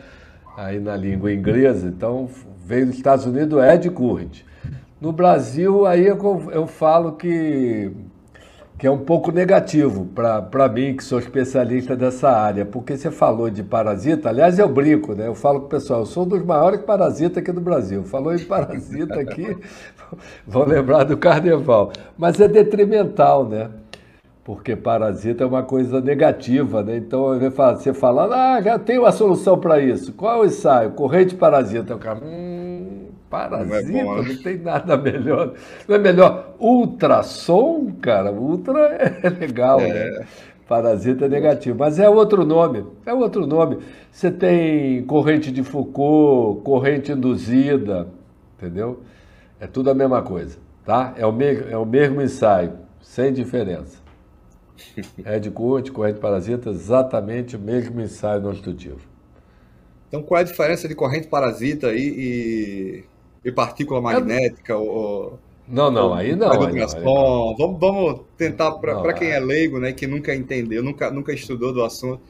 Aí 0.57 0.79
na 0.79 0.95
língua 0.95 1.33
inglesa. 1.33 1.89
Então, 1.89 2.29
veio 2.67 2.87
dos 2.87 2.97
Estados 2.97 3.25
Unidos 3.25 3.63
Ed 3.63 3.89
Current. 3.91 4.45
No 5.01 5.13
Brasil, 5.13 5.87
aí 5.87 6.07
eu, 6.07 6.51
eu 6.51 6.67
falo 6.67 7.13
que, 7.13 7.93
que 8.79 8.87
é 8.87 8.91
um 8.91 8.99
pouco 8.99 9.31
negativo 9.31 10.07
para 10.07 10.69
mim, 10.69 10.97
que 10.97 11.05
sou 11.05 11.19
especialista 11.19 11.95
dessa 11.95 12.31
área, 12.31 12.65
porque 12.65 12.97
você 12.97 13.11
falou 13.11 13.49
de 13.49 13.63
parasita, 13.63 14.31
aliás, 14.31 14.59
eu 14.59 14.69
brinco, 14.69 15.15
né? 15.15 15.27
Eu 15.29 15.35
falo 15.35 15.61
com 15.61 15.67
o 15.67 15.69
pessoal, 15.69 16.01
eu 16.01 16.07
sou 16.07 16.25
um 16.25 16.29
dos 16.29 16.43
maiores 16.43 16.81
parasitas 16.81 17.39
aqui 17.39 17.53
do 17.53 17.61
Brasil. 17.61 18.05
Falou 18.05 18.35
em 18.35 18.39
parasita 18.45 19.21
aqui, 19.21 19.57
vão 20.47 20.65
lembrar 20.65 21.05
do 21.05 21.17
carnaval. 21.17 21.93
Mas 22.17 22.41
é 22.41 22.49
detrimental, 22.49 23.47
né? 23.47 23.71
Porque 24.45 24.77
parasita 24.77 25.43
é 25.43 25.47
uma 25.47 25.65
coisa 25.65 26.01
negativa, 26.01 26.83
né? 26.83 26.99
Então 26.99 27.37
você 27.39 27.93
fala, 27.93 28.29
ah, 28.33 28.61
já 28.63 28.79
tem 28.79 28.99
uma 28.99 29.11
solução 29.11 29.59
para 29.59 29.81
isso. 29.81 30.13
Qual 30.13 30.37
é 30.37 30.41
o 30.43 30.45
ensaio? 30.45 30.93
Corrente 30.93 31.35
parasita. 31.35 31.97
O 31.97 31.99
cara, 31.99 32.21
hum, 32.25 33.09
parasita, 33.29 33.83
não, 33.83 33.99
é 33.99 34.05
bom, 34.05 34.23
né? 34.23 34.29
não 34.29 34.43
tem 34.43 34.59
nada 34.59 34.97
melhor. 34.97 35.55
Não 35.89 35.97
é 35.97 35.99
melhor 35.99 36.55
ultrassom, 36.61 37.93
cara? 38.01 38.31
Ultra 38.31 38.81
é 39.23 39.29
legal, 39.29 39.81
é. 39.81 39.89
né? 39.89 40.27
Parasita 40.69 41.27
é 41.27 41.29
negativo, 41.29 41.79
mas 41.79 41.99
é 42.01 42.09
outro 42.09 42.45
nome, 42.45 42.85
é 43.05 43.15
outro 43.15 43.47
nome. 43.47 43.79
Você 44.11 44.33
tem 44.33 45.05
corrente 45.05 45.53
de 45.53 45.63
Foucault, 45.63 46.63
corrente 46.63 47.13
induzida, 47.13 48.09
entendeu? 48.57 49.01
É 49.59 49.67
tudo 49.67 49.91
a 49.91 49.95
mesma 49.95 50.23
coisa, 50.23 50.59
tá? 50.85 51.15
É 51.17 51.27
o, 51.27 51.33
me 51.33 51.47
é 51.47 51.77
o 51.77 51.87
mesmo 51.87 52.21
ensaio, 52.21 52.75
sem 53.01 53.33
diferença. 53.33 53.99
É 55.25 55.39
de 55.39 55.51
corte, 55.51 55.91
corrente 55.91 56.21
parasita, 56.21 56.71
exatamente 56.71 57.57
o 57.57 57.59
mesmo 57.59 58.01
ensaio 58.01 58.43
construtivo. 58.43 59.01
Então, 60.09 60.23
qual 60.23 60.39
é 60.39 60.43
a 60.43 60.47
diferença 60.47 60.87
de 60.87 60.95
corrente 60.95 61.29
parasita 61.29 61.93
e, 61.93 62.09
e, 62.09 63.05
e 63.45 63.53
partícula 63.53 64.01
magnética? 64.01 64.73
É... 64.73 64.77
Ou, 64.77 65.39
não, 65.69 65.91
não, 65.91 66.15
aí 66.15 66.37
não. 66.37 66.51
Aí 66.53 66.87
não, 67.03 67.57
Vamos, 67.57 67.81
vamos 67.81 68.21
tentar, 68.37 68.73
para 68.73 69.13
quem 69.13 69.29
é. 69.29 69.37
é 69.37 69.41
leigo, 69.41 69.81
né, 69.81 69.93
que 69.93 70.07
nunca 70.07 70.35
entendeu, 70.35 70.83
nunca, 70.83 71.11
nunca 71.11 71.33
estudou 71.33 71.73
do 71.73 71.83
assunto, 71.83 72.21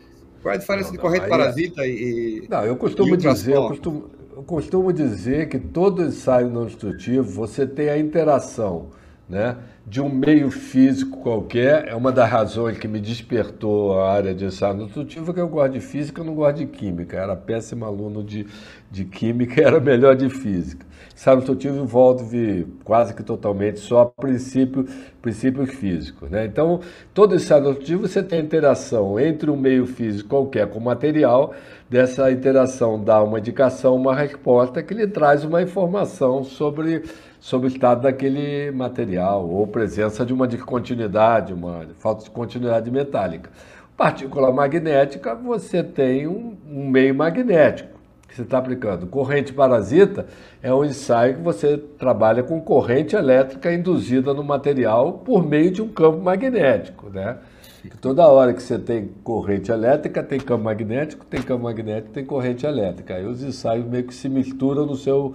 qual 0.41 0.55
é 0.55 0.57
a 0.57 0.61
diferença 0.61 0.89
não, 0.89 0.93
de 0.93 0.99
corrente 0.99 1.27
é- 1.27 1.29
parasita 1.29 1.83
é... 1.83 1.89
e. 1.89 2.47
Não, 2.49 2.65
eu 2.65 2.77
costumo 2.77 3.17
dizer, 3.17 3.55
eu 3.55 3.69
costumo, 3.69 4.11
eu 4.37 4.42
costumo 4.42 4.92
dizer 4.92 5.49
que 5.49 5.59
todo 5.59 6.05
ensaio 6.05 6.51
não 6.51 6.66
destrutivo 6.66 7.22
você 7.22 7.66
tem 7.66 7.88
a 7.88 7.99
interação 7.99 8.90
né, 9.27 9.57
de 9.87 9.99
um 9.99 10.11
meio 10.11 10.51
físico 10.51 11.22
qualquer. 11.22 11.88
É 11.88 11.94
uma 11.94 12.12
das 12.12 12.29
razões 12.29 12.77
que 12.77 12.87
me 12.87 13.01
despertou 13.01 13.99
a 13.99 14.12
área 14.12 14.35
de 14.35 14.44
ensaio 14.44 14.75
não 14.75 14.85
destrutivo, 14.85 15.33
que 15.33 15.40
eu 15.40 15.49
gosto 15.49 15.72
de 15.72 15.81
física, 15.81 16.20
eu 16.20 16.25
não 16.27 16.35
gosto 16.35 16.59
de 16.59 16.66
química. 16.66 17.16
era 17.16 17.35
péssimo 17.35 17.87
aluno 17.87 18.22
de, 18.22 18.46
de 18.90 19.07
química, 19.07 19.59
era 19.64 19.81
melhor 19.81 20.14
de 20.14 20.29
física. 20.29 20.86
Ensaio 21.17 21.39
instrutivo 21.39 21.83
envolve 21.83 22.67
quase 22.85 23.15
que 23.15 23.23
totalmente 23.23 23.81
só 23.81 24.05
princípio, 24.05 24.87
princípios 25.23 25.71
físicos. 25.71 26.31
Né? 26.31 26.45
Então, 26.45 26.81
todo 27.15 27.35
ensaio 27.35 27.71
instrutivo 27.71 28.07
você 28.07 28.23
tem 28.23 28.41
interação 28.41 29.19
entre 29.19 29.51
um 29.51 29.57
meio 29.57 29.87
físico 29.87 30.29
qualquer 30.29 30.69
com 30.69 30.79
o 30.79 30.85
material, 30.85 31.55
dessa 31.89 32.31
interação 32.31 33.03
dá 33.03 33.23
uma 33.23 33.39
indicação, 33.39 33.97
uma 33.97 34.15
resposta 34.15 34.83
que 34.83 34.93
lhe 34.93 35.07
traz 35.07 35.43
uma 35.43 35.63
informação 35.63 36.45
sobre, 36.45 37.03
sobre 37.41 37.69
o 37.69 37.71
estado 37.71 38.03
daquele 38.03 38.71
material 38.71 39.49
ou 39.49 39.67
presença 39.67 40.25
de 40.27 40.35
uma 40.35 40.47
descontinuidade, 40.47 41.55
uma 41.55 41.87
falta 41.99 42.25
de 42.25 42.31
continuidade 42.31 42.91
metálica. 42.91 43.51
Partícula 43.97 44.53
magnética, 44.53 45.35
você 45.35 45.83
tem 45.83 46.27
um, 46.27 46.55
um 46.69 46.91
meio 46.91 47.15
magnético 47.15 47.96
que 48.37 48.42
você 48.42 48.42
está 48.42 48.59
aplicando. 48.59 49.07
Corrente 49.07 49.53
parasita 49.53 50.27
é 50.62 50.72
um 50.72 50.85
ensaio 50.85 51.37
que 51.37 51.42
você 51.42 51.79
trabalha 51.79 52.42
com 52.42 52.61
corrente 52.61 53.16
elétrica 53.16 53.72
induzida 53.72 54.35
no 54.35 54.44
material 54.44 55.14
por 55.14 55.44
meio 55.44 55.70
de 55.70 55.81
um 55.81 55.88
campo 55.88 56.22
magnético, 56.22 57.09
né? 57.09 57.38
toda 58.01 58.27
hora 58.27 58.53
que 58.53 58.61
você 58.61 58.81
tem 58.81 59.09
corrente 59.22 59.70
elétrica, 59.70 60.20
tem 60.20 60.40
campo 60.40 60.64
magnético, 60.64 61.25
tem 61.25 61.40
campo 61.40 61.62
magnético, 61.62 62.12
tem 62.12 62.25
corrente 62.25 62.66
elétrica. 62.66 63.14
Aí 63.14 63.25
os 63.25 63.42
ensaios 63.44 63.87
meio 63.87 64.05
que 64.05 64.14
se 64.14 64.29
misturam 64.29 64.85
no 64.85 64.96
seu 64.96 65.35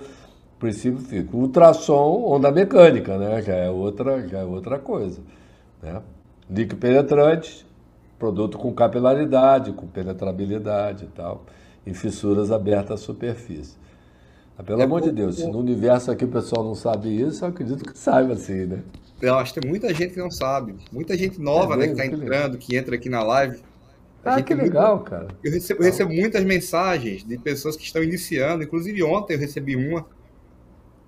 princípio 0.60 1.00
físico. 1.00 1.38
Ultrassom, 1.38 2.26
onda 2.26 2.52
mecânica, 2.52 3.18
né? 3.18 3.42
Já 3.42 3.54
é 3.54 3.70
outra, 3.70 4.28
já 4.28 4.40
é 4.40 4.44
outra 4.44 4.78
coisa, 4.78 5.22
né? 5.82 6.02
Líquido 6.50 6.76
penetrante, 6.76 7.66
produto 8.20 8.58
com 8.58 8.74
capilaridade, 8.74 9.72
com 9.72 9.88
penetrabilidade 9.88 11.06
e 11.06 11.08
tal, 11.08 11.46
em 11.86 11.94
fissuras 11.94 12.52
abertas 12.52 13.02
à 13.02 13.04
superfície. 13.04 13.76
Mas, 14.58 14.66
pelo 14.66 14.82
é 14.82 14.84
amor 14.84 15.02
de 15.02 15.12
Deus, 15.12 15.38
se 15.38 15.48
no 15.48 15.60
universo 15.60 16.12
aqui 16.12 16.26
o 16.26 16.28
pessoal 16.28 16.64
não 16.64 16.76
sabe 16.76 17.10
isso, 17.10 17.44
eu 17.44 17.50
acredito 17.50 17.84
que 17.84 17.98
saiba 17.98 18.34
assim, 18.34 18.66
né? 18.66 18.84
Eu 19.22 19.36
acho 19.36 19.54
que 19.54 19.60
tem 19.60 19.70
muita 19.70 19.94
gente 19.94 20.14
que 20.14 20.20
não 20.20 20.32
sabe. 20.32 20.76
Muita 20.92 21.16
gente 21.18 21.40
nova, 21.40 21.76
é 21.76 21.78
né, 21.78 21.86
que 21.88 21.92
está 21.92 22.06
entrando, 22.06 22.58
que 22.58 22.76
entra 22.76 22.96
aqui 22.96 23.08
na 23.08 23.24
live. 23.24 23.60
A 24.24 24.36
ah, 24.36 24.42
que 24.42 24.54
legal, 24.54 24.98
muito... 24.98 25.10
cara. 25.10 25.28
Eu 25.44 25.52
recebo, 25.52 25.82
eu 25.82 25.86
recebo, 25.86 26.14
muitas 26.14 26.44
mensagens 26.44 27.24
de 27.24 27.38
pessoas 27.38 27.76
que 27.76 27.84
estão 27.84 28.04
iniciando. 28.04 28.64
Inclusive, 28.64 29.02
ontem 29.04 29.34
eu 29.34 29.40
recebi 29.40 29.76
uma 29.76 30.06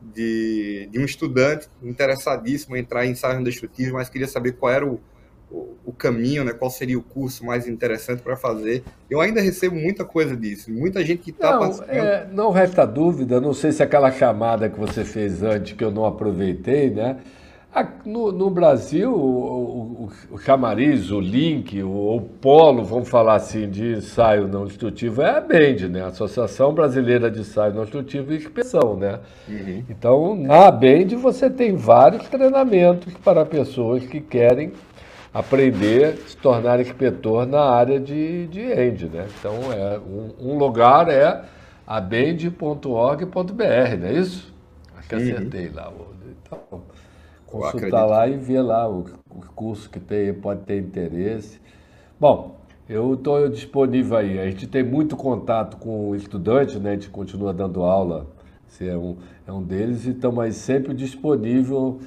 de, 0.01 0.89
de 0.91 0.99
um 0.99 1.05
estudante 1.05 1.67
interessadíssimo 1.81 2.75
em 2.75 2.79
entrar 2.79 3.05
em 3.05 3.11
ensaios 3.11 3.43
destrutivos, 3.43 3.93
mas 3.93 4.09
queria 4.09 4.27
saber 4.27 4.53
qual 4.53 4.71
era 4.71 4.85
o, 4.85 4.99
o, 5.85 5.93
caminho, 5.93 6.43
né? 6.43 6.51
Qual 6.51 6.69
seria 6.71 6.97
o 6.97 7.03
curso 7.03 7.45
mais 7.45 7.67
interessante 7.67 8.21
para 8.21 8.35
fazer? 8.35 8.83
Eu 9.09 9.21
ainda 9.21 9.39
recebo 9.39 9.75
muita 9.75 10.03
coisa 10.03 10.35
disso, 10.35 10.71
muita 10.71 11.03
gente 11.03 11.21
que 11.21 11.29
está 11.29 11.57
participando. 11.57 11.95
É, 11.95 12.27
não 12.31 12.51
resta 12.51 12.85
dúvida, 12.85 13.39
não 13.39 13.53
sei 13.53 13.71
se 13.71 13.83
aquela 13.83 14.11
chamada 14.11 14.67
que 14.67 14.79
você 14.79 15.05
fez 15.05 15.43
antes 15.43 15.73
que 15.73 15.83
eu 15.83 15.91
não 15.91 16.05
aproveitei, 16.05 16.89
né? 16.89 17.17
No, 18.05 18.31
no 18.31 18.51
Brasil, 18.51 19.11
o, 19.11 20.03
o, 20.03 20.11
o, 20.31 20.37
chamariz, 20.37 21.09
o 21.09 21.19
link, 21.19 21.81
o, 21.81 22.17
o, 22.17 22.21
polo, 22.21 22.83
vamos 22.83 23.09
falar 23.09 23.33
assim, 23.33 23.67
de 23.67 23.93
ensaio 23.93 24.47
não 24.47 24.65
instrutivo 24.65 25.23
é 25.23 25.31
a 25.31 25.41
BEND, 25.41 25.89
né? 25.89 26.05
Associação 26.05 26.71
Brasileira 26.71 27.31
de 27.31 27.39
Ensaio 27.39 27.73
Não 27.73 27.81
Instrutivo 27.81 28.31
e 28.31 28.37
Inspeção, 28.37 28.95
né? 28.95 29.19
Uhum. 29.49 29.83
Então, 29.89 30.35
na 30.35 30.69
BEND 30.69 31.15
você 31.15 31.49
tem 31.49 31.75
vários 31.75 32.27
treinamentos 32.27 33.11
para 33.23 33.43
pessoas 33.43 34.05
que 34.05 34.21
querem 34.21 34.71
aprender, 35.33 36.17
se 36.27 36.37
tornar 36.37 36.79
inspetor 36.79 37.47
na 37.47 37.61
área 37.61 37.99
de, 37.99 38.45
de 38.47 38.61
END, 38.61 39.09
né? 39.11 39.27
Então, 39.39 39.73
é, 39.73 39.97
um, 39.99 40.51
um 40.51 40.57
lugar 40.57 41.09
é 41.09 41.43
abend.org.br, 41.87 43.33
não 43.99 44.07
é 44.07 44.13
isso? 44.13 44.53
Acho 44.95 45.09
que 45.09 45.15
uhum. 45.15 45.21
acertei 45.21 45.69
lá. 45.69 45.91
Então, 46.43 46.83
consultar 47.47 48.05
lá 48.05 48.27
e 48.27 48.37
ver 48.37 48.61
lá 48.61 48.87
o, 48.87 49.05
o 49.29 49.41
curso 49.55 49.89
que 49.89 49.99
tem, 49.99 50.33
pode 50.33 50.61
ter 50.61 50.77
interesse. 50.79 51.59
Bom, 52.19 52.59
eu 52.87 53.15
estou 53.15 53.49
disponível 53.49 54.17
aí. 54.17 54.39
A 54.39 54.45
gente 54.45 54.67
tem 54.67 54.83
muito 54.83 55.15
contato 55.15 55.77
com 55.77 56.09
o 56.09 56.15
estudante, 56.15 56.77
né? 56.77 56.91
A 56.91 56.93
gente 56.93 57.09
continua 57.09 57.53
dando 57.53 57.81
aula, 57.81 58.27
você 58.67 58.87
é 58.87 58.97
um, 58.97 59.17
é 59.47 59.51
um 59.51 59.63
deles, 59.63 60.05
e 60.05 60.11
estamos 60.11 60.55
sempre 60.55 60.93
disponível 60.93 61.99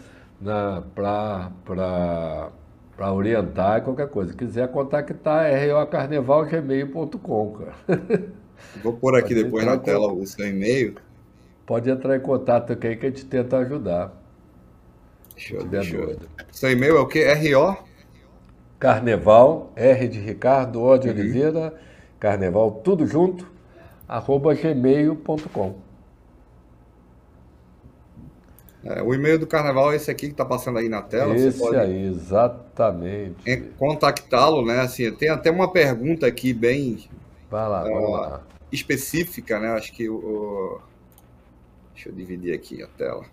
para 0.94 1.50
para 2.96 3.12
orientar 3.12 3.82
qualquer 3.82 4.08
coisa. 4.08 4.32
Se 4.32 4.36
quiser 4.36 4.68
contactar, 4.68 5.46
é 5.46 5.70
rocarnevalgmail.com, 5.72 7.52
cara. 7.52 7.74
Vou 8.82 8.94
pôr 8.94 9.16
aqui 9.16 9.34
depois 9.34 9.64
na 9.64 9.76
tela 9.76 10.12
o 10.12 10.26
seu 10.26 10.48
e-mail. 10.48 10.96
Pode 11.66 11.90
entrar 11.90 12.16
em 12.16 12.20
contato 12.20 12.72
aqui 12.72 12.96
que 12.96 13.06
a 13.06 13.10
gente 13.10 13.26
tenta 13.26 13.58
ajudar. 13.58 14.12
Show, 15.36 15.60
show. 15.82 16.16
Seu 16.50 16.70
e-mail 16.70 16.96
é 16.96 17.00
o 17.00 17.06
quê? 17.06 17.20
R.O.? 17.20 17.76
Carneval, 18.78 19.72
R 19.74 20.08
de 20.08 20.18
Ricardo, 20.18 20.82
O 20.82 20.96
de 20.96 21.08
uhum. 21.08 21.14
Oliveira, 21.14 21.74
Carneval, 22.20 22.70
tudo 22.84 23.06
junto, 23.06 23.50
arroba 24.08 24.54
gmail.com. 24.54 25.85
É, 28.84 29.02
o 29.02 29.12
e-mail 29.14 29.38
do 29.38 29.46
Carnaval 29.46 29.92
é 29.92 29.96
esse 29.96 30.10
aqui 30.10 30.26
que 30.26 30.32
está 30.32 30.44
passando 30.44 30.78
aí 30.78 30.88
na 30.88 31.02
tela. 31.02 31.34
Esse 31.36 31.58
pode... 31.58 31.76
aí, 31.76 32.06
exatamente. 32.06 33.62
Contactá-lo, 33.78 34.64
né? 34.64 34.80
Assim, 34.80 35.10
tem 35.12 35.28
até 35.28 35.50
uma 35.50 35.72
pergunta 35.72 36.26
aqui 36.26 36.52
bem 36.52 37.08
vai 37.50 37.68
lá, 37.68 37.82
lá. 37.82 38.42
específica, 38.70 39.58
né? 39.58 39.68
Acho 39.70 39.92
que 39.92 40.08
o. 40.08 40.80
Deixa 41.94 42.10
eu 42.10 42.14
dividir 42.14 42.54
aqui 42.54 42.82
a 42.82 42.86
tela 42.86 43.24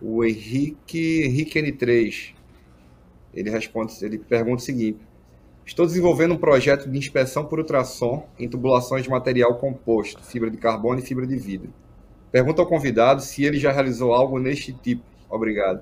o 0.00 0.24
Henrique, 0.24 1.22
Henrique 1.24 1.60
N3. 1.60 2.34
Ele 3.34 3.50
responde, 3.50 3.94
ele 4.02 4.18
pergunta 4.18 4.62
o 4.62 4.64
seguinte: 4.64 4.98
Estou 5.64 5.86
desenvolvendo 5.86 6.34
um 6.34 6.38
projeto 6.38 6.88
de 6.88 6.98
inspeção 6.98 7.44
por 7.44 7.58
ultrassom 7.58 8.26
em 8.38 8.48
tubulações 8.48 9.04
de 9.04 9.10
material 9.10 9.56
composto, 9.56 10.22
fibra 10.24 10.50
de 10.50 10.56
carbono 10.56 10.98
e 10.98 11.02
fibra 11.02 11.26
de 11.26 11.36
vidro. 11.36 11.72
Pergunta 12.30 12.62
ao 12.62 12.66
convidado 12.66 13.20
se 13.22 13.44
ele 13.44 13.58
já 13.58 13.72
realizou 13.72 14.12
algo 14.12 14.38
neste 14.38 14.72
tipo. 14.72 15.02
Obrigado. 15.28 15.80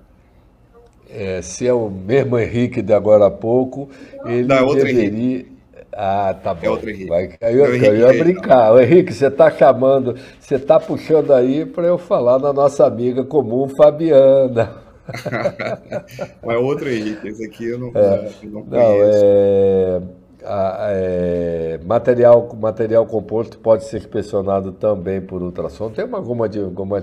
É, 1.11 1.41
se 1.41 1.67
é 1.67 1.73
o 1.73 1.89
mesmo 1.89 2.39
Henrique 2.39 2.83
de 2.83 2.93
agora 2.93 3.27
a 3.27 3.31
pouco, 3.31 3.89
ele 4.27 4.47
Não, 4.47 4.71
é 4.71 4.75
deveria. 4.75 5.05
Henrique. 5.05 5.59
Ah, 5.93 6.35
tá 6.35 6.51
é 6.51 6.55
bom. 6.55 6.67
É 6.67 6.71
outro 6.71 6.91
Henrique. 6.91 7.09
Vai, 7.09 7.37
eu, 7.41 7.51
eu, 7.51 7.77
eu 7.77 7.97
ia 7.97 8.25
brincar. 8.25 8.73
O 8.73 8.81
Henrique, 8.81 9.13
você 9.13 9.27
está 9.27 9.51
chamando, 9.51 10.17
você 10.39 10.57
está 10.57 10.79
puxando 10.79 11.33
aí 11.33 11.65
para 11.65 11.87
eu 11.87 11.99
falar 11.99 12.39
da 12.39 12.53
nossa 12.53 12.87
amiga 12.87 13.25
comum, 13.25 13.69
Fabiana. 13.69 14.89
é 16.43 16.57
outro 16.59 16.89
Henrique, 16.89 17.29
esse 17.29 17.45
aqui 17.45 17.67
eu 17.69 17.79
não, 17.79 17.91
é, 17.95 18.31
não 18.43 18.63
conheço. 18.63 18.67
Não, 18.71 19.01
é, 19.03 20.03
é, 20.42 21.81
material, 21.85 22.48
material 22.61 23.07
composto 23.07 23.59
pode 23.59 23.85
ser 23.85 23.98
inspecionado 23.98 24.72
também 24.72 25.20
por 25.20 25.42
ultrassom. 25.42 25.90
Tem 25.90 26.05
alguma, 26.05 26.46
alguma 26.46 27.03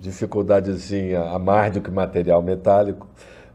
dificuldadezinha 0.00 1.22
a 1.22 1.38
mais 1.38 1.72
do 1.74 1.80
que 1.80 1.90
material 1.90 2.42
metálico, 2.42 3.06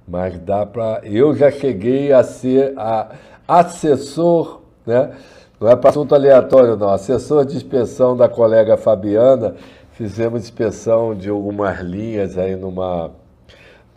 mas 0.08 0.38
dá 0.40 0.66
para. 0.66 1.02
Eu 1.04 1.36
já 1.36 1.52
cheguei 1.52 2.12
a 2.12 2.24
ser 2.24 2.74
a 2.78 3.12
assessor, 3.48 4.62
né? 4.86 5.12
não 5.60 5.70
é 5.70 5.76
para 5.76 5.90
assunto 5.90 6.16
aleatório, 6.16 6.78
não, 6.78 6.90
assessor 6.90 7.46
de 7.46 7.58
inspeção 7.58 8.16
da 8.16 8.30
colega 8.30 8.78
Fabiana, 8.78 9.56
fizemos 9.92 10.44
inspeção 10.44 11.14
de 11.14 11.30
algumas 11.30 11.80
linhas 11.82 12.38
aí 12.38 12.56
numa, 12.56 13.12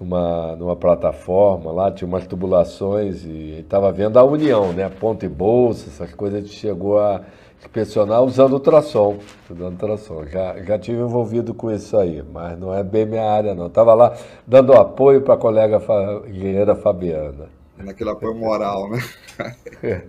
numa, 0.02 0.56
numa 0.56 0.76
plataforma 0.76 1.70
lá, 1.70 1.90
tinha 1.90 2.06
umas 2.06 2.26
tubulações 2.26 3.24
e 3.24 3.60
estava 3.60 3.92
vendo 3.92 4.18
a 4.18 4.24
união, 4.24 4.72
né? 4.72 4.88
Ponta 4.88 5.24
e 5.24 5.28
bolsa, 5.28 5.88
essas 5.88 6.12
coisas, 6.12 6.38
a 6.38 6.42
gente 6.42 6.54
chegou 6.54 6.98
a 6.98 7.22
inspecionar 7.60 8.22
usando 8.22 8.54
ultrassom, 8.54 9.18
usando 9.48 9.72
ultrassom. 9.72 10.26
Já, 10.26 10.58
já 10.62 10.78
tive 10.78 11.00
envolvido 11.00 11.54
com 11.54 11.70
isso 11.70 11.96
aí, 11.96 12.22
mas 12.32 12.58
não 12.58 12.74
é 12.74 12.82
bem 12.82 13.06
minha 13.06 13.30
área 13.30 13.54
não. 13.54 13.66
Estava 13.66 13.94
lá 13.94 14.16
dando 14.46 14.72
apoio 14.72 15.22
para 15.22 15.34
a 15.34 15.38
colega 15.38 15.78
fa, 15.78 16.22
engenheira 16.26 16.74
Fabiana. 16.74 17.48
Naquele 17.78 18.10
apoio 18.10 18.34
moral, 18.34 18.90
né? 18.90 19.02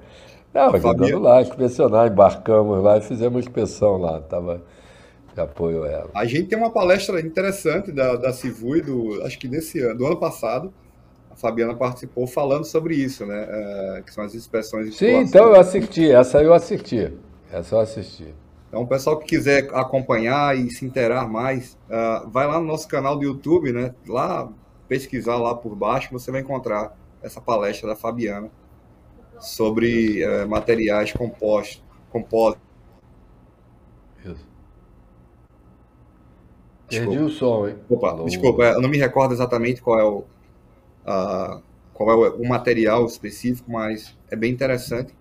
Não, 0.53 0.71
ajudando 0.71 1.17
lá, 1.17 1.41
inspecionar, 1.41 2.07
embarcamos 2.07 2.83
lá 2.83 2.99
e 2.99 3.01
fizemos 3.01 3.43
inspeção 3.43 3.97
lá, 3.97 4.21
tava 4.21 4.61
de 5.33 5.41
apoio 5.41 5.83
a 5.83 5.89
ela. 5.89 6.09
A 6.13 6.25
gente 6.25 6.49
tem 6.49 6.57
uma 6.57 6.71
palestra 6.71 7.19
interessante 7.19 7.91
da, 7.91 8.15
da 8.15 8.31
Civui, 8.31 8.81
do, 8.81 9.21
acho 9.23 9.39
que 9.39 9.47
desse 9.47 9.79
ano, 9.79 9.97
do 9.97 10.05
ano 10.05 10.17
passado, 10.17 10.73
a 11.31 11.35
Fabiana 11.35 11.75
participou 11.75 12.27
falando 12.27 12.65
sobre 12.65 12.95
isso, 12.95 13.25
né? 13.25 13.47
É, 13.49 14.03
que 14.05 14.13
são 14.13 14.23
as 14.23 14.35
inspeções. 14.35 14.95
Sim, 14.95 15.17
então 15.17 15.47
eu 15.47 15.59
assisti, 15.59 16.11
essa 16.11 16.41
eu 16.41 16.53
assisti, 16.53 17.11
essa 17.51 17.75
eu 17.75 17.79
assisti. 17.79 18.33
Então, 18.67 18.81
o 18.81 18.87
pessoal 18.87 19.17
que 19.17 19.27
quiser 19.27 19.69
acompanhar 19.73 20.57
e 20.57 20.71
se 20.71 20.83
interar 20.83 21.29
mais, 21.29 21.77
uh, 21.89 22.27
vai 22.29 22.47
lá 22.47 22.59
no 22.59 22.65
nosso 22.65 22.87
canal 22.87 23.15
do 23.15 23.23
YouTube, 23.23 23.71
né? 23.71 23.93
Lá, 24.07 24.49
pesquisar 24.87 25.37
lá 25.37 25.53
por 25.53 25.75
baixo, 25.75 26.09
você 26.11 26.31
vai 26.31 26.41
encontrar 26.41 26.95
essa 27.21 27.39
palestra 27.39 27.87
da 27.89 27.95
Fabiana 27.95 28.49
sobre 29.39 30.23
é, 30.23 30.45
materiais 30.45 31.13
compostos, 31.13 31.83
Perdi 36.99 37.19
o 37.19 37.29
som, 37.29 37.67
hein? 37.67 37.75
Opa, 37.89 38.09
Alô. 38.09 38.25
desculpa, 38.25 38.63
eu 38.63 38.81
não 38.81 38.89
me 38.89 38.97
recordo 38.97 39.33
exatamente 39.33 39.81
qual 39.81 39.99
é 39.99 40.03
o, 40.03 40.23
qual 41.93 42.09
é 42.11 42.15
o, 42.15 42.41
o 42.41 42.47
material 42.47 43.05
específico, 43.05 43.71
mas 43.71 44.15
é 44.29 44.35
bem 44.35 44.51
interessante. 44.51 45.13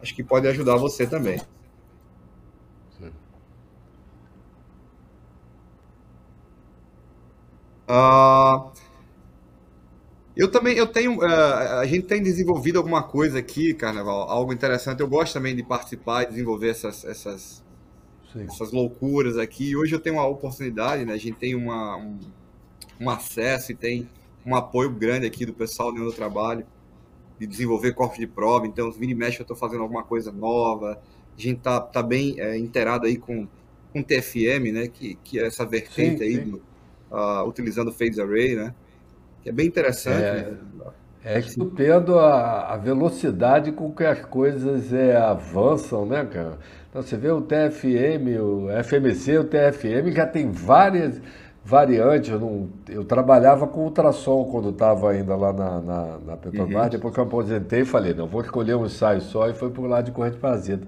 Acho 0.00 0.14
que 0.14 0.22
pode 0.22 0.46
ajudar 0.46 0.76
você 0.76 1.06
também. 1.06 1.40
Uh, 7.88 8.70
eu 10.36 10.50
também, 10.50 10.76
eu 10.76 10.86
tenho, 10.86 11.18
uh, 11.18 11.78
a 11.80 11.86
gente 11.86 12.06
tem 12.06 12.22
desenvolvido 12.22 12.76
alguma 12.76 13.02
coisa 13.02 13.38
aqui, 13.38 13.72
Carnaval, 13.72 14.28
algo 14.30 14.52
interessante. 14.52 15.00
Eu 15.00 15.08
gosto 15.08 15.32
também 15.32 15.56
de 15.56 15.62
participar 15.62 16.24
e 16.24 16.26
desenvolver 16.26 16.68
essas, 16.68 17.04
essas, 17.04 17.64
essas 18.36 18.72
loucuras 18.72 19.38
aqui. 19.38 19.76
Hoje 19.76 19.94
eu 19.94 20.00
tenho 20.00 20.16
uma 20.16 20.26
oportunidade, 20.26 21.04
né? 21.04 21.12
A 21.12 21.18
gente 21.18 21.36
tem 21.36 21.54
uma, 21.54 21.96
um, 21.96 22.18
um 23.00 23.10
acesso 23.10 23.72
e 23.72 23.74
tem 23.74 24.08
um 24.44 24.54
apoio 24.54 24.90
grande 24.90 25.26
aqui 25.26 25.44
do 25.46 25.52
pessoal 25.52 25.90
onde 25.90 26.00
eu 26.00 26.12
trabalho 26.12 26.66
de 27.38 27.46
desenvolver 27.46 27.92
corpos 27.92 28.18
de 28.18 28.26
prova. 28.26 28.66
Então, 28.66 28.90
vira 28.90 29.12
e 29.12 29.14
mexe, 29.14 29.40
eu 29.40 29.42
estou 29.42 29.56
fazendo 29.56 29.82
alguma 29.82 30.02
coisa 30.02 30.32
nova. 30.32 31.00
A 31.36 31.40
gente 31.40 31.60
tá, 31.60 31.80
tá 31.80 32.02
bem 32.02 32.38
é, 32.38 32.58
inteirado 32.58 33.06
aí 33.06 33.16
com, 33.16 33.46
com 33.92 34.02
TFM, 34.02 34.72
né? 34.72 34.88
Que, 34.88 35.14
que 35.22 35.38
é 35.38 35.46
essa 35.46 35.64
vertente 35.64 36.18
sim, 36.18 36.24
aí 36.24 36.34
sim. 36.36 36.50
Do, 36.50 36.62
uh, 37.10 37.46
utilizando 37.46 37.92
phase 37.92 38.20
array, 38.20 38.56
né? 38.56 38.74
Que 39.42 39.50
é 39.50 39.52
bem 39.52 39.66
interessante. 39.66 40.22
É, 40.22 40.50
né? 40.50 40.58
é 41.24 41.38
estupendo 41.38 42.18
a, 42.18 42.74
a, 42.74 42.76
velocidade 42.76 43.72
com 43.72 43.92
que 43.92 44.04
as 44.04 44.24
coisas 44.24 44.92
é, 44.92 45.16
avançam, 45.16 46.06
né, 46.06 46.24
cara? 46.24 46.58
Então 46.90 47.02
você 47.02 47.16
vê 47.16 47.30
o 47.30 47.40
TFM, 47.40 48.40
o 48.40 48.68
FMC, 48.82 49.38
o 49.38 49.44
TFM 49.44 50.10
já 50.14 50.26
tem 50.26 50.50
várias 50.50 51.20
variantes. 51.64 52.30
Eu, 52.30 52.40
não, 52.40 52.68
eu 52.88 53.04
trabalhava 53.04 53.66
com 53.66 53.84
ultrassom 53.84 54.44
quando 54.44 54.70
estava 54.70 55.10
ainda 55.10 55.36
lá 55.36 55.52
na, 55.52 55.80
na, 55.80 56.18
na 56.26 56.36
Petrobras. 56.36 56.84
Uhum. 56.84 56.88
Depois 56.90 57.14
que 57.14 57.20
eu 57.20 57.24
aposentei, 57.24 57.84
falei, 57.84 58.14
não, 58.14 58.26
vou 58.26 58.40
escolher 58.40 58.74
um 58.74 58.86
ensaio 58.86 59.20
só 59.20 59.48
e 59.48 59.54
foi 59.54 59.70
por 59.70 59.86
lá 59.86 60.00
de 60.00 60.12
corrente 60.12 60.38
parasita. 60.38 60.86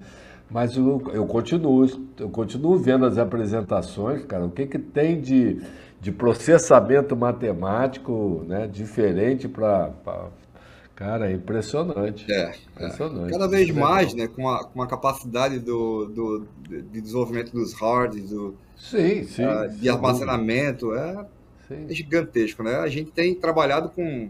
Mas 0.50 0.76
eu, 0.76 1.02
eu 1.12 1.26
continuo, 1.26 1.86
eu 2.18 2.28
continuo 2.30 2.76
vendo 2.78 3.04
as 3.04 3.18
apresentações, 3.18 4.24
cara, 4.24 4.44
o 4.44 4.50
que, 4.50 4.66
que 4.66 4.78
tem 4.78 5.20
de 5.20 5.60
de 6.00 6.10
processamento 6.10 7.14
matemático 7.14 8.44
né, 8.48 8.66
diferente 8.66 9.46
para. 9.46 9.90
Cara, 11.00 11.30
é 11.30 11.32
impressionante. 11.32 12.30
É, 12.30 12.54
impressionante. 12.74 13.30
É. 13.30 13.32
Cada 13.32 13.48
vez 13.48 13.70
mais, 13.70 14.12
né, 14.12 14.28
com 14.28 14.46
a, 14.46 14.62
com 14.62 14.82
a 14.82 14.86
capacidade 14.86 15.58
do, 15.58 16.04
do, 16.04 16.46
de 16.68 17.00
desenvolvimento 17.00 17.52
dos 17.52 17.72
hards, 17.72 18.28
do, 18.28 18.54
sim, 18.76 19.24
sim, 19.24 19.42
uh, 19.42 19.66
de 19.70 19.88
armazenamento, 19.88 20.94
é, 20.94 21.26
é, 21.70 21.94
gigantesco. 21.94 22.62
Né? 22.62 22.76
A 22.76 22.88
gente 22.88 23.10
tem 23.12 23.34
trabalhado 23.34 23.88
com. 23.88 24.28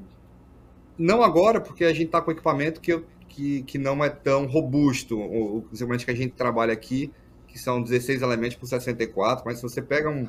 Não 0.96 1.24
agora, 1.24 1.60
porque 1.60 1.84
a 1.84 1.92
gente 1.92 2.06
está 2.06 2.20
com 2.20 2.30
equipamento 2.30 2.80
que, 2.80 3.02
que, 3.28 3.62
que 3.62 3.76
não 3.76 4.04
é 4.04 4.08
tão 4.08 4.46
robusto. 4.46 5.18
O, 5.18 5.64
os 5.72 5.80
equipamentos 5.80 6.04
que 6.04 6.12
a 6.12 6.16
gente 6.16 6.34
trabalha 6.34 6.72
aqui, 6.72 7.10
que 7.48 7.58
são 7.58 7.82
16 7.82 8.22
elementos 8.22 8.56
por 8.56 8.68
64, 8.68 9.42
mas 9.44 9.56
se 9.56 9.62
você 9.64 9.82
pega 9.82 10.08
um, 10.08 10.28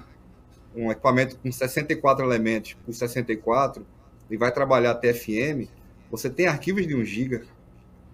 um 0.75 0.91
equipamento 0.91 1.37
com 1.37 1.51
64 1.51 2.25
elementos 2.25 2.73
por 2.83 2.95
64 2.95 3.85
e 4.27 4.37
vai 4.37 4.51
trabalhar 4.51 4.95
TFM, 4.95 5.69
você 6.11 6.29
tem 6.29 6.45
arquivos 6.45 6.85
de 6.85 6.93
1 6.93 7.05
GB 7.05 7.41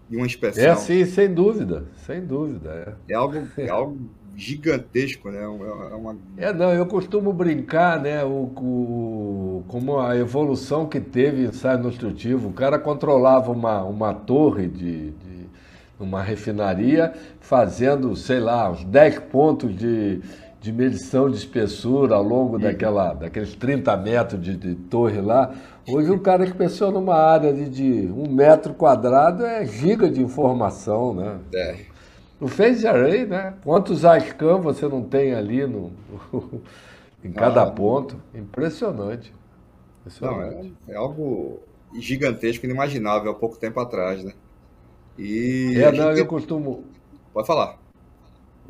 de 0.10 0.15
uma 0.15 0.25
inspeção. 0.25 0.63
É 0.63 0.75
sim, 0.75 1.03
sem 1.05 1.33
dúvida, 1.33 1.86
sem 2.05 2.21
dúvida. 2.25 2.97
É, 3.07 3.13
é 3.13 3.15
algo, 3.15 3.47
é 3.57 3.69
algo 3.69 3.97
gigantesco, 4.36 5.29
né? 5.31 5.39
É, 5.39 5.43
é 5.43 5.95
uma... 5.95 6.15
É, 6.38 6.53
não, 6.53 6.71
eu 6.71 6.86
costumo 6.86 7.33
brincar, 7.33 7.99
né, 7.99 8.23
o, 8.23 8.51
o, 8.55 9.63
como 9.67 9.99
a 9.99 10.15
evolução 10.15 10.86
que 10.86 11.01
teve 11.01 11.43
ensaio 11.43 11.81
construtivo. 11.81 12.49
O 12.49 12.53
cara 12.53 12.77
controlava 12.77 13.51
uma, 13.51 13.83
uma 13.83 14.13
torre 14.13 14.67
de, 14.67 15.12
de 15.12 15.47
uma 15.99 16.21
refinaria, 16.21 17.13
fazendo, 17.39 18.15
sei 18.15 18.39
lá, 18.39 18.69
uns 18.69 18.83
10 18.83 19.19
pontos 19.31 19.75
de 19.75 20.21
de 20.67 20.73
medição 20.73 21.30
de 21.30 21.38
espessura 21.38 22.15
ao 22.15 22.23
longo 22.23 22.60
daquela, 22.60 23.13
daqueles 23.13 23.56
30 23.56 23.95
metros 23.95 24.41
de, 24.41 24.58
de, 24.58 24.75
torre 24.75 25.21
lá. 25.21 25.56
Hoje 25.88 26.12
um 26.12 26.19
cara 26.19 26.45
que 26.45 26.53
pensou 26.53 26.91
numa 26.91 27.15
área 27.15 27.53
de, 27.53 27.69
de 27.69 28.12
um 28.12 28.30
metro 28.30 28.73
quadrado 28.73 29.45
é 29.45 29.65
giga 29.65 30.10
de 30.10 30.21
informação, 30.21 31.13
né? 31.13 31.39
É. 31.53 31.77
No 32.38 32.49
Phase 32.49 32.86
Array, 32.86 33.25
né? 33.25 33.53
Quantos 33.63 34.03
ICAM 34.03 34.60
você 34.60 34.89
não 34.89 35.01
tem 35.01 35.34
ali 35.34 35.65
no, 35.65 35.93
em 37.23 37.32
cada 37.32 37.63
ah, 37.63 37.71
ponto? 37.71 38.21
Impressionante. 38.36 39.34
Impressionante. 40.01 40.73
Não, 40.86 40.93
é, 40.93 40.95
é, 40.95 40.97
algo 40.97 41.62
gigantesco, 41.97 42.65
inimaginável 42.65 43.32
há 43.32 43.34
pouco 43.34 43.58
tempo 43.58 43.80
atrás, 43.80 44.21
né? 44.21 44.34
E 45.17 45.75
é, 45.77 45.93
não, 45.93 46.12
eu 46.12 46.25
costumo... 46.25 46.84
Pode 47.34 47.47
falar. 47.47 47.87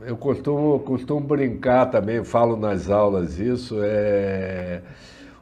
Eu 0.02 0.16
costumo, 0.16 0.80
costumo 0.80 1.22
brincar 1.22 1.88
também, 1.88 2.24
falo 2.24 2.56
nas 2.56 2.90
aulas 2.90 3.40
isso, 3.40 3.78
é 3.82 4.82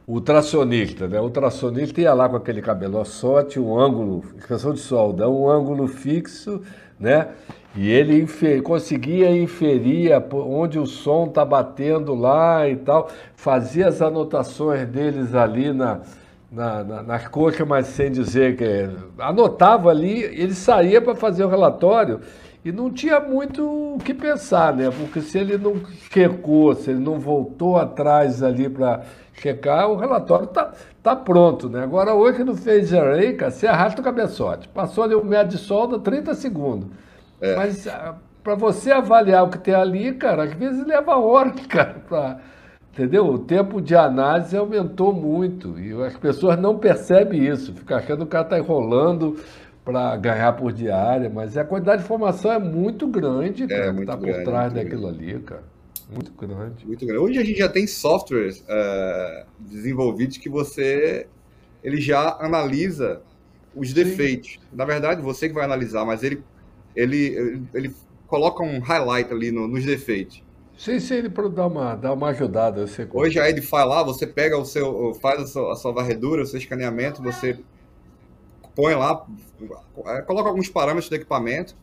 o 0.06 0.14
ultrassonista, 0.14 1.06
né? 1.06 1.20
O 1.20 1.24
ultrassonista 1.24 2.00
ia 2.00 2.14
lá 2.14 2.28
com 2.28 2.36
aquele 2.36 2.62
cabeloçote, 2.62 3.60
um 3.60 3.78
ângulo, 3.78 4.24
expressão 4.38 4.72
de 4.72 4.80
solda, 4.80 5.28
um 5.28 5.50
ângulo 5.50 5.86
fixo, 5.88 6.62
né? 6.98 7.28
E 7.74 7.90
ele 7.90 8.22
infer, 8.22 8.62
conseguia 8.62 9.30
inferir 9.36 10.12
onde 10.32 10.78
o 10.78 10.86
som 10.86 11.26
está 11.26 11.44
batendo 11.44 12.14
lá 12.14 12.66
e 12.66 12.76
tal, 12.76 13.10
fazia 13.34 13.88
as 13.88 14.00
anotações 14.00 14.88
deles 14.88 15.34
ali 15.34 15.72
na, 15.72 16.00
na, 16.50 16.82
na, 16.82 17.02
nas 17.02 17.28
coxas, 17.28 17.66
mas 17.66 17.88
sem 17.88 18.10
dizer 18.10 18.56
que. 18.56 18.88
Anotava 19.18 19.90
ali, 19.90 20.22
ele 20.22 20.54
saía 20.54 21.02
para 21.02 21.14
fazer 21.14 21.44
o 21.44 21.48
relatório 21.48 22.20
e 22.66 22.72
não 22.72 22.90
tinha 22.90 23.20
muito 23.20 23.62
o 23.94 23.98
que 23.98 24.12
pensar, 24.12 24.74
né? 24.74 24.90
Porque 24.90 25.20
se 25.20 25.38
ele 25.38 25.56
não 25.56 25.80
checou, 26.12 26.74
se 26.74 26.90
ele 26.90 26.98
não 26.98 27.16
voltou 27.20 27.76
atrás 27.76 28.42
ali 28.42 28.68
para 28.68 29.02
checar, 29.34 29.88
o 29.88 29.94
relatório 29.94 30.48
tá, 30.48 30.72
tá 31.00 31.14
pronto, 31.14 31.68
né? 31.68 31.84
Agora 31.84 32.12
hoje 32.12 32.44
Phase 32.56 32.98
Array, 32.98 33.34
cara, 33.34 33.52
você 33.52 33.68
arrasta 33.68 34.00
o 34.00 34.04
cabeçote. 34.04 34.66
Passou 34.66 35.04
ali 35.04 35.14
um 35.14 35.22
metro 35.22 35.56
de 35.56 35.58
solda, 35.58 36.00
30 36.00 36.34
segundos. 36.34 36.88
É. 37.40 37.54
Mas 37.54 37.86
ah, 37.86 38.16
para 38.42 38.56
você 38.56 38.90
avaliar 38.90 39.44
o 39.44 39.48
que 39.48 39.58
tem 39.58 39.72
ali, 39.72 40.14
cara, 40.14 40.42
às 40.42 40.52
vezes 40.54 40.84
leva 40.84 41.16
hora, 41.16 41.52
cara, 41.70 42.02
pra, 42.08 42.40
entendeu? 42.92 43.26
O 43.26 43.38
tempo 43.38 43.80
de 43.80 43.94
análise 43.94 44.56
aumentou 44.56 45.12
muito 45.12 45.78
e 45.78 45.92
as 46.02 46.16
pessoas 46.16 46.58
não 46.58 46.76
percebem 46.76 47.46
isso, 47.46 47.72
fica 47.72 47.98
achando 47.98 48.18
que 48.18 48.24
o 48.24 48.26
cara 48.26 48.42
está 48.44 48.58
enrolando 48.58 49.36
para 49.86 50.16
ganhar 50.16 50.52
por 50.54 50.72
diária, 50.72 51.30
mas 51.30 51.56
a 51.56 51.64
quantidade 51.64 51.98
de 51.98 52.04
informação 52.04 52.50
é 52.50 52.58
muito 52.58 53.06
grande, 53.06 53.62
é, 53.62 53.66
cara, 53.68 53.84
é, 53.84 53.92
muito 53.92 53.98
que 53.98 54.02
está 54.02 54.16
por 54.16 54.44
trás 54.44 54.72
daquilo 54.72 55.02
grande. 55.02 55.30
ali, 55.30 55.40
cara. 55.40 55.62
Muito 56.12 56.32
grande. 56.32 56.86
Muito 56.86 57.06
grande. 57.06 57.20
Hoje 57.20 57.38
a 57.38 57.44
gente 57.44 57.58
já 57.58 57.68
tem 57.68 57.86
softwares 57.86 58.62
uh, 58.62 59.46
desenvolvidos 59.60 60.38
que 60.38 60.48
você 60.48 61.28
ele 61.84 62.00
já 62.00 62.36
analisa 62.40 63.22
os 63.76 63.92
defeitos. 63.92 64.54
Sim. 64.54 64.58
Na 64.72 64.84
verdade, 64.84 65.22
você 65.22 65.48
que 65.48 65.54
vai 65.54 65.64
analisar, 65.64 66.04
mas 66.04 66.24
ele, 66.24 66.42
ele, 66.96 67.62
ele 67.72 67.94
coloca 68.26 68.64
um 68.64 68.80
highlight 68.80 69.32
ali 69.32 69.52
no, 69.52 69.68
nos 69.68 69.84
defeitos. 69.84 70.42
Sim, 70.76 70.98
sim, 70.98 71.14
ele 71.14 71.28
dá 71.28 71.66
uma, 71.66 71.94
dá 71.94 72.12
uma 72.12 72.30
ajudada. 72.30 72.88
Você... 72.88 73.06
Hoje 73.12 73.38
a 73.38 73.48
Edify 73.48 73.84
lá, 73.84 74.02
você 74.02 74.26
pega 74.26 74.58
o 74.58 74.64
seu, 74.64 75.14
faz 75.14 75.40
a 75.42 75.46
sua, 75.46 75.72
a 75.72 75.76
sua 75.76 75.92
varredura, 75.92 76.42
o 76.42 76.46
seu 76.46 76.58
escaneamento, 76.58 77.22
você 77.22 77.56
põe 78.76 78.94
lá, 78.94 79.26
é, 80.06 80.20
coloca 80.20 80.50
alguns 80.50 80.68
parâmetros 80.68 81.08
do 81.08 81.16
equipamento 81.16 81.74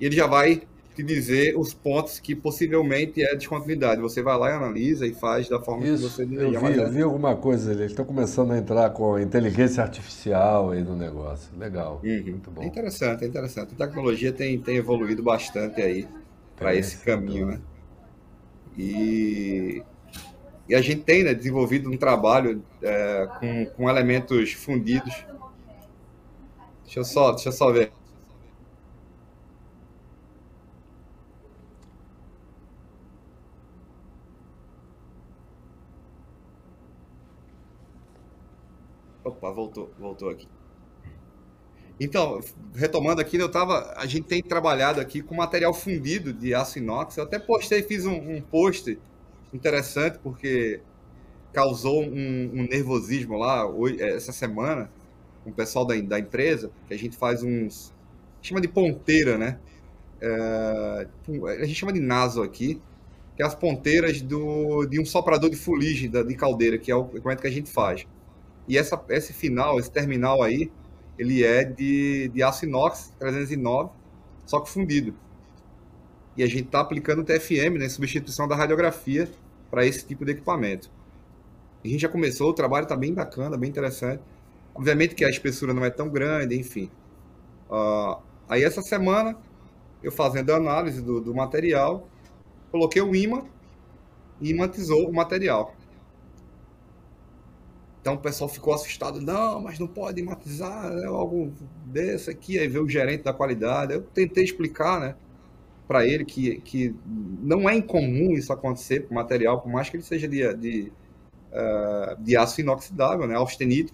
e 0.00 0.04
ele 0.04 0.16
já 0.16 0.26
vai 0.26 0.62
te 0.96 1.02
dizer 1.04 1.56
os 1.56 1.72
pontos 1.72 2.18
que 2.18 2.34
possivelmente 2.34 3.22
é 3.22 3.34
descontinuidade. 3.36 4.00
Você 4.00 4.20
vai 4.20 4.36
lá 4.36 4.50
e 4.50 4.52
analisa 4.54 5.06
e 5.06 5.14
faz 5.14 5.48
da 5.48 5.60
forma 5.60 5.86
Isso, 5.86 6.08
que 6.08 6.14
você 6.14 6.26
deseja. 6.26 6.58
Eu 6.58 6.60
vi, 6.60 6.78
eu 6.78 6.90
vi 6.90 7.02
alguma 7.02 7.36
coisa, 7.36 7.70
eles 7.70 7.92
estão 7.92 8.04
começando 8.04 8.50
a 8.50 8.58
entrar 8.58 8.90
com 8.90 9.18
inteligência 9.18 9.82
artificial 9.82 10.72
aí 10.72 10.82
no 10.82 10.96
negócio. 10.96 11.56
Legal, 11.56 12.00
uhum. 12.02 12.22
muito 12.26 12.50
bom. 12.50 12.62
É 12.62 12.66
interessante, 12.66 13.24
é 13.24 13.28
interessante. 13.28 13.74
A 13.74 13.86
tecnologia 13.86 14.32
tem, 14.32 14.58
tem 14.58 14.76
evoluído 14.76 15.22
bastante 15.22 15.80
aí 15.80 16.08
para 16.56 16.74
esse 16.74 16.98
caminho, 16.98 17.46
né? 17.46 17.60
E, 18.76 19.82
e 20.68 20.74
a 20.74 20.80
gente 20.80 21.02
tem 21.02 21.22
né, 21.22 21.34
desenvolvido 21.34 21.90
um 21.90 21.96
trabalho 21.96 22.62
é, 22.82 23.28
com, 23.38 23.66
com 23.66 23.90
elementos 23.90 24.52
fundidos 24.52 25.24
Deixa 26.90 26.98
eu 26.98 27.04
só, 27.04 27.30
deixa 27.30 27.50
eu 27.50 27.52
só 27.52 27.70
ver. 27.70 27.92
Opa, 39.22 39.52
voltou, 39.52 39.88
voltou 40.00 40.30
aqui. 40.30 40.48
Então, 42.00 42.40
retomando 42.74 43.20
aqui, 43.20 43.36
eu 43.36 43.48
tava, 43.48 43.94
a 43.96 44.04
gente 44.06 44.26
tem 44.26 44.42
trabalhado 44.42 45.00
aqui 45.00 45.22
com 45.22 45.36
material 45.36 45.72
fundido 45.72 46.32
de 46.32 46.52
aço 46.52 46.78
inox. 46.80 47.16
Eu 47.16 47.22
até 47.22 47.38
postei, 47.38 47.84
fiz 47.84 48.04
um, 48.04 48.16
um 48.16 48.42
post 48.42 48.98
interessante, 49.54 50.18
porque 50.18 50.80
causou 51.52 52.02
um, 52.02 52.50
um 52.52 52.66
nervosismo 52.68 53.36
lá 53.36 53.64
hoje, 53.64 54.02
essa 54.02 54.32
semana 54.32 54.90
com 55.44 55.50
o 55.50 55.52
pessoal 55.52 55.84
da, 55.84 55.94
da 56.00 56.18
empresa, 56.18 56.70
que 56.86 56.94
a 56.94 56.98
gente 56.98 57.16
faz 57.16 57.42
uns. 57.42 57.92
chama 58.42 58.60
de 58.60 58.68
ponteira, 58.68 59.38
né? 59.38 59.58
É, 60.20 61.06
a 61.60 61.64
gente 61.64 61.74
chama 61.74 61.92
de 61.92 62.00
naso 62.00 62.42
aqui, 62.42 62.80
que 63.36 63.42
é 63.42 63.46
as 63.46 63.54
ponteiras 63.54 64.20
do, 64.20 64.84
de 64.86 65.00
um 65.00 65.04
soprador 65.04 65.48
de 65.48 65.56
fuligem 65.56 66.10
de 66.10 66.34
caldeira, 66.34 66.78
que 66.78 66.90
é 66.90 66.96
o 66.96 67.06
equipamento 67.06 67.42
que 67.42 67.48
a 67.48 67.52
gente 67.52 67.70
faz. 67.70 68.06
E 68.68 68.76
essa, 68.76 69.02
esse 69.08 69.32
final, 69.32 69.78
esse 69.78 69.90
terminal 69.90 70.42
aí, 70.42 70.70
ele 71.18 71.44
é 71.44 71.64
de, 71.64 72.28
de 72.28 72.42
aço 72.42 72.64
inox 72.64 73.12
309, 73.18 73.90
só 74.46 74.60
que 74.60 74.70
fundido. 74.70 75.14
E 76.36 76.42
a 76.42 76.46
gente 76.46 76.66
está 76.66 76.80
aplicando 76.80 77.20
o 77.20 77.24
TFM, 77.24 77.78
né, 77.78 77.88
substituição 77.88 78.46
da 78.46 78.54
radiografia, 78.54 79.28
para 79.70 79.86
esse 79.86 80.06
tipo 80.06 80.24
de 80.24 80.32
equipamento. 80.32 80.90
A 81.84 81.88
gente 81.88 82.00
já 82.00 82.08
começou, 82.08 82.50
o 82.50 82.52
trabalho 82.52 82.84
está 82.84 82.96
bem 82.96 83.14
bacana, 83.14 83.56
bem 83.56 83.70
interessante. 83.70 84.22
Obviamente 84.74 85.14
que 85.14 85.24
a 85.24 85.28
espessura 85.28 85.74
não 85.74 85.84
é 85.84 85.90
tão 85.90 86.08
grande, 86.08 86.58
enfim. 86.58 86.90
Uh, 87.68 88.20
aí 88.48 88.64
essa 88.64 88.82
semana, 88.82 89.36
eu 90.02 90.10
fazendo 90.10 90.52
a 90.52 90.56
análise 90.56 91.02
do, 91.02 91.20
do 91.20 91.34
material, 91.34 92.08
coloquei 92.70 93.02
o 93.02 93.14
imã 93.14 93.44
e 94.40 94.50
imantizou 94.50 95.08
o 95.08 95.12
material. 95.12 95.74
Então 98.00 98.14
o 98.14 98.18
pessoal 98.18 98.48
ficou 98.48 98.72
assustado, 98.72 99.20
não, 99.20 99.60
mas 99.60 99.78
não 99.78 99.86
pode 99.86 100.20
imatizar 100.20 100.90
é 100.90 101.04
algo 101.04 101.52
desse 101.84 102.30
aqui, 102.30 102.58
aí 102.58 102.66
veio 102.66 102.84
o 102.84 102.88
gerente 102.88 103.24
da 103.24 103.32
qualidade. 103.32 103.92
Eu 103.92 104.02
tentei 104.02 104.42
explicar, 104.42 104.98
né, 105.00 105.14
para 105.86 106.06
ele 106.06 106.24
que, 106.24 106.60
que 106.60 106.94
não 107.04 107.68
é 107.68 107.74
incomum 107.76 108.32
isso 108.32 108.52
acontecer 108.52 109.06
com 109.06 109.14
material, 109.14 109.60
por 109.60 109.70
mais 109.70 109.90
que 109.90 109.96
ele 109.96 110.02
seja 110.02 110.26
de, 110.26 110.54
de, 110.54 110.92
uh, 111.52 112.22
de 112.22 112.36
aço 112.36 112.60
inoxidável, 112.60 113.26
né, 113.26 113.34
austenite, 113.34 113.92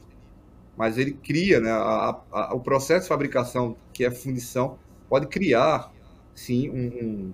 mas 0.76 0.98
ele 0.98 1.12
cria, 1.12 1.60
né, 1.60 1.70
a, 1.70 2.20
a, 2.30 2.54
o 2.54 2.60
processo 2.60 3.02
de 3.02 3.08
fabricação, 3.08 3.76
que 3.92 4.04
é 4.04 4.10
fundição, 4.10 4.78
pode 5.08 5.26
criar, 5.26 5.92
sim, 6.34 6.70
um, 6.70 7.04
um 7.04 7.32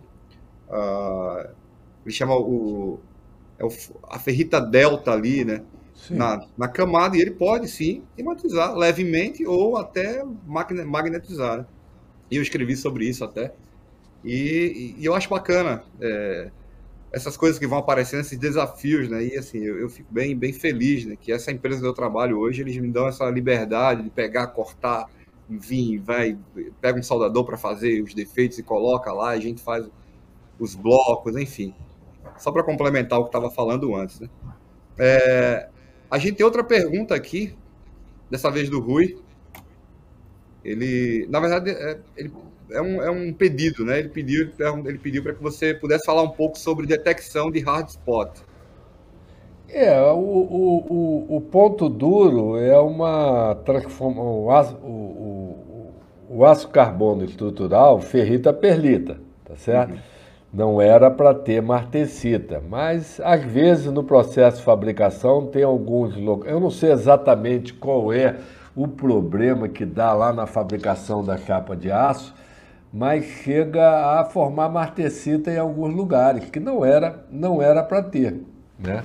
uh, 0.68 1.48
ele 2.04 2.14
chama 2.14 2.36
o, 2.36 3.00
é 3.58 3.64
o, 3.64 3.68
a 4.08 4.18
ferrita 4.18 4.60
delta 4.60 5.12
ali, 5.12 5.44
né, 5.44 5.62
na, 6.10 6.46
na 6.56 6.68
camada, 6.68 7.16
e 7.16 7.20
ele 7.20 7.32
pode, 7.32 7.68
sim, 7.68 8.02
climatizar 8.14 8.74
levemente 8.76 9.46
ou 9.46 9.76
até 9.76 10.24
magnetizar. 10.84 11.58
Né? 11.58 11.66
E 12.30 12.36
eu 12.36 12.42
escrevi 12.42 12.76
sobre 12.76 13.08
isso 13.08 13.24
até. 13.24 13.52
E, 14.24 14.94
e 14.98 15.04
eu 15.04 15.14
acho 15.14 15.28
bacana 15.28 15.84
é, 16.00 16.50
essas 17.12 17.36
coisas 17.36 17.58
que 17.58 17.66
vão 17.66 17.78
aparecendo, 17.78 18.20
esses 18.20 18.38
desafios, 18.38 19.08
né? 19.08 19.22
E 19.24 19.36
assim, 19.36 19.58
eu, 19.58 19.78
eu, 19.78 19.88
fico 19.90 20.12
bem, 20.12 20.34
bem 20.34 20.52
feliz, 20.52 21.04
né? 21.04 21.16
Que 21.20 21.30
essa 21.30 21.52
empresa 21.52 21.80
que 21.80 21.86
eu 21.86 21.92
trabalho 21.92 22.38
hoje, 22.38 22.62
eles 22.62 22.76
me 22.78 22.88
dão 22.88 23.06
essa 23.06 23.28
liberdade 23.28 24.02
de 24.02 24.10
pegar, 24.10 24.46
cortar, 24.48 25.10
vir, 25.48 25.98
vai, 25.98 26.38
pega 26.80 26.98
um 26.98 27.02
soldador 27.02 27.44
para 27.44 27.58
fazer 27.58 28.02
os 28.02 28.14
defeitos 28.14 28.58
e 28.58 28.62
coloca 28.62 29.12
lá, 29.12 29.30
a 29.30 29.38
gente 29.38 29.60
faz 29.62 29.86
os 30.58 30.74
blocos, 30.74 31.36
enfim. 31.36 31.74
Só 32.38 32.50
para 32.50 32.62
complementar 32.62 33.18
o 33.18 33.24
que 33.24 33.28
estava 33.28 33.50
falando 33.50 33.94
antes, 33.94 34.20
né? 34.20 34.30
É, 34.98 35.68
a 36.10 36.18
gente 36.18 36.36
tem 36.36 36.46
outra 36.46 36.64
pergunta 36.64 37.14
aqui, 37.14 37.54
dessa 38.30 38.50
vez 38.50 38.70
do 38.70 38.80
Rui. 38.80 39.18
Ele, 40.64 41.26
na 41.28 41.40
verdade, 41.40 41.70
é, 41.70 42.00
ele, 42.16 42.32
é, 42.72 42.82
um, 42.82 43.02
é 43.02 43.10
um 43.10 43.32
pedido, 43.32 43.84
né? 43.84 43.98
Ele 43.98 44.08
pediu, 44.08 44.50
ele 44.84 44.98
pediu 44.98 45.22
para 45.22 45.34
que 45.34 45.42
você 45.42 45.74
pudesse 45.74 46.04
falar 46.04 46.22
um 46.22 46.30
pouco 46.30 46.58
sobre 46.58 46.86
detecção 46.86 47.50
de 47.50 47.60
hard 47.60 47.88
spot. 47.88 48.38
É, 49.68 50.00
o, 50.00 50.16
o, 50.16 50.86
o, 50.90 51.36
o 51.36 51.40
ponto 51.40 51.88
duro 51.88 52.58
é 52.58 52.78
uma 52.78 53.54
transformação. 53.64 54.44
O 54.44 54.50
aço, 54.50 54.76
o, 54.76 54.86
o, 54.86 55.94
o 56.28 56.44
aço 56.44 56.68
carbono 56.68 57.24
estrutural 57.24 58.00
ferrita 58.00 58.52
perlita, 58.52 59.18
tá 59.44 59.56
certo? 59.56 59.92
Uhum 59.92 60.12
não 60.52 60.82
era 60.82 61.10
para 61.10 61.32
ter 61.32 61.62
martensita, 61.62 62.62
mas 62.68 63.18
às 63.24 63.42
vezes 63.42 63.86
no 63.86 64.04
processo 64.04 64.58
de 64.58 64.64
fabricação 64.64 65.46
tem 65.46 65.62
alguns 65.62 66.14
locais. 66.14 66.52
Eu 66.52 66.60
não 66.60 66.70
sei 66.70 66.92
exatamente 66.92 67.72
qual 67.72 68.12
é 68.12 68.36
o 68.76 68.86
problema 68.86 69.66
que 69.66 69.86
dá 69.86 70.12
lá 70.12 70.32
na 70.32 70.46
fabricação 70.46 71.24
da 71.24 71.38
capa 71.38 71.74
de 71.74 71.90
aço, 71.90 72.34
mas 72.92 73.24
chega 73.24 74.20
a 74.20 74.24
formar 74.24 74.68
martensita 74.68 75.50
em 75.50 75.58
alguns 75.58 75.94
lugares 75.94 76.50
que 76.50 76.60
não 76.60 76.84
era 76.84 77.24
não 77.30 77.62
era 77.62 77.82
para 77.82 78.02
ter, 78.02 78.40
né? 78.78 79.02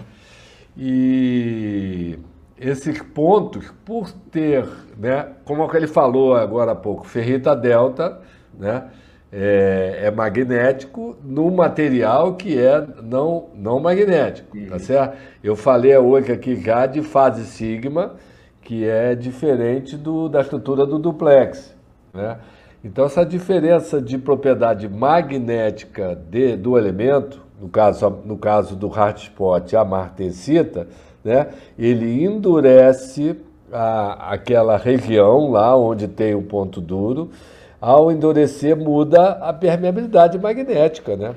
E 0.75 2.19
esses 2.59 3.01
pontos, 3.01 3.71
por 3.85 4.11
ter, 4.31 4.67
né, 4.97 5.27
como 5.45 5.69
ele 5.75 5.88
falou 5.88 6.35
agora 6.35 6.73
há 6.73 6.75
pouco, 6.75 7.07
ferrita 7.07 7.55
delta, 7.55 8.19
né? 8.57 8.83
é, 9.31 9.99
é, 10.03 10.11
magnético 10.11 11.17
no 11.23 11.51
material 11.51 12.35
que 12.35 12.57
é 12.57 12.85
não, 13.03 13.49
não 13.53 13.79
magnético, 13.79 14.57
uhum. 14.57 14.67
tá 14.67 14.79
certo? 14.79 15.17
Eu 15.43 15.55
falei 15.55 15.95
hoje 15.97 16.31
aqui 16.31 16.55
já 16.55 16.85
de 16.85 17.01
fase 17.01 17.45
sigma, 17.45 18.15
que 18.61 18.85
é 18.85 19.15
diferente 19.15 19.97
do, 19.97 20.29
da 20.29 20.41
estrutura 20.41 20.85
do 20.85 20.97
duplex, 20.97 21.75
né? 22.13 22.38
Então 22.84 23.05
essa 23.05 23.25
diferença 23.25 24.01
de 24.01 24.17
propriedade 24.17 24.88
magnética 24.88 26.17
de, 26.30 26.55
do 26.55 26.78
elemento, 26.78 27.41
no 27.59 27.67
caso, 27.67 28.09
no 28.23 28.38
caso 28.38 28.75
do 28.75 28.88
hardspot, 28.88 29.75
a 29.75 29.84
martensita, 29.84 30.88
né? 31.23 31.47
Ele 31.78 32.23
endurece 32.23 33.36
a, 33.71 34.34
aquela 34.34 34.78
região 34.78 35.51
lá 35.51 35.75
onde 35.75 36.07
tem 36.07 36.36
o 36.36 36.41
ponto 36.41 36.80
duro, 36.80 37.32
ao 37.80 38.11
endurecer, 38.11 38.75
muda 38.75 39.32
a 39.32 39.53
permeabilidade 39.53 40.39
magnética, 40.39 41.15
né? 41.15 41.36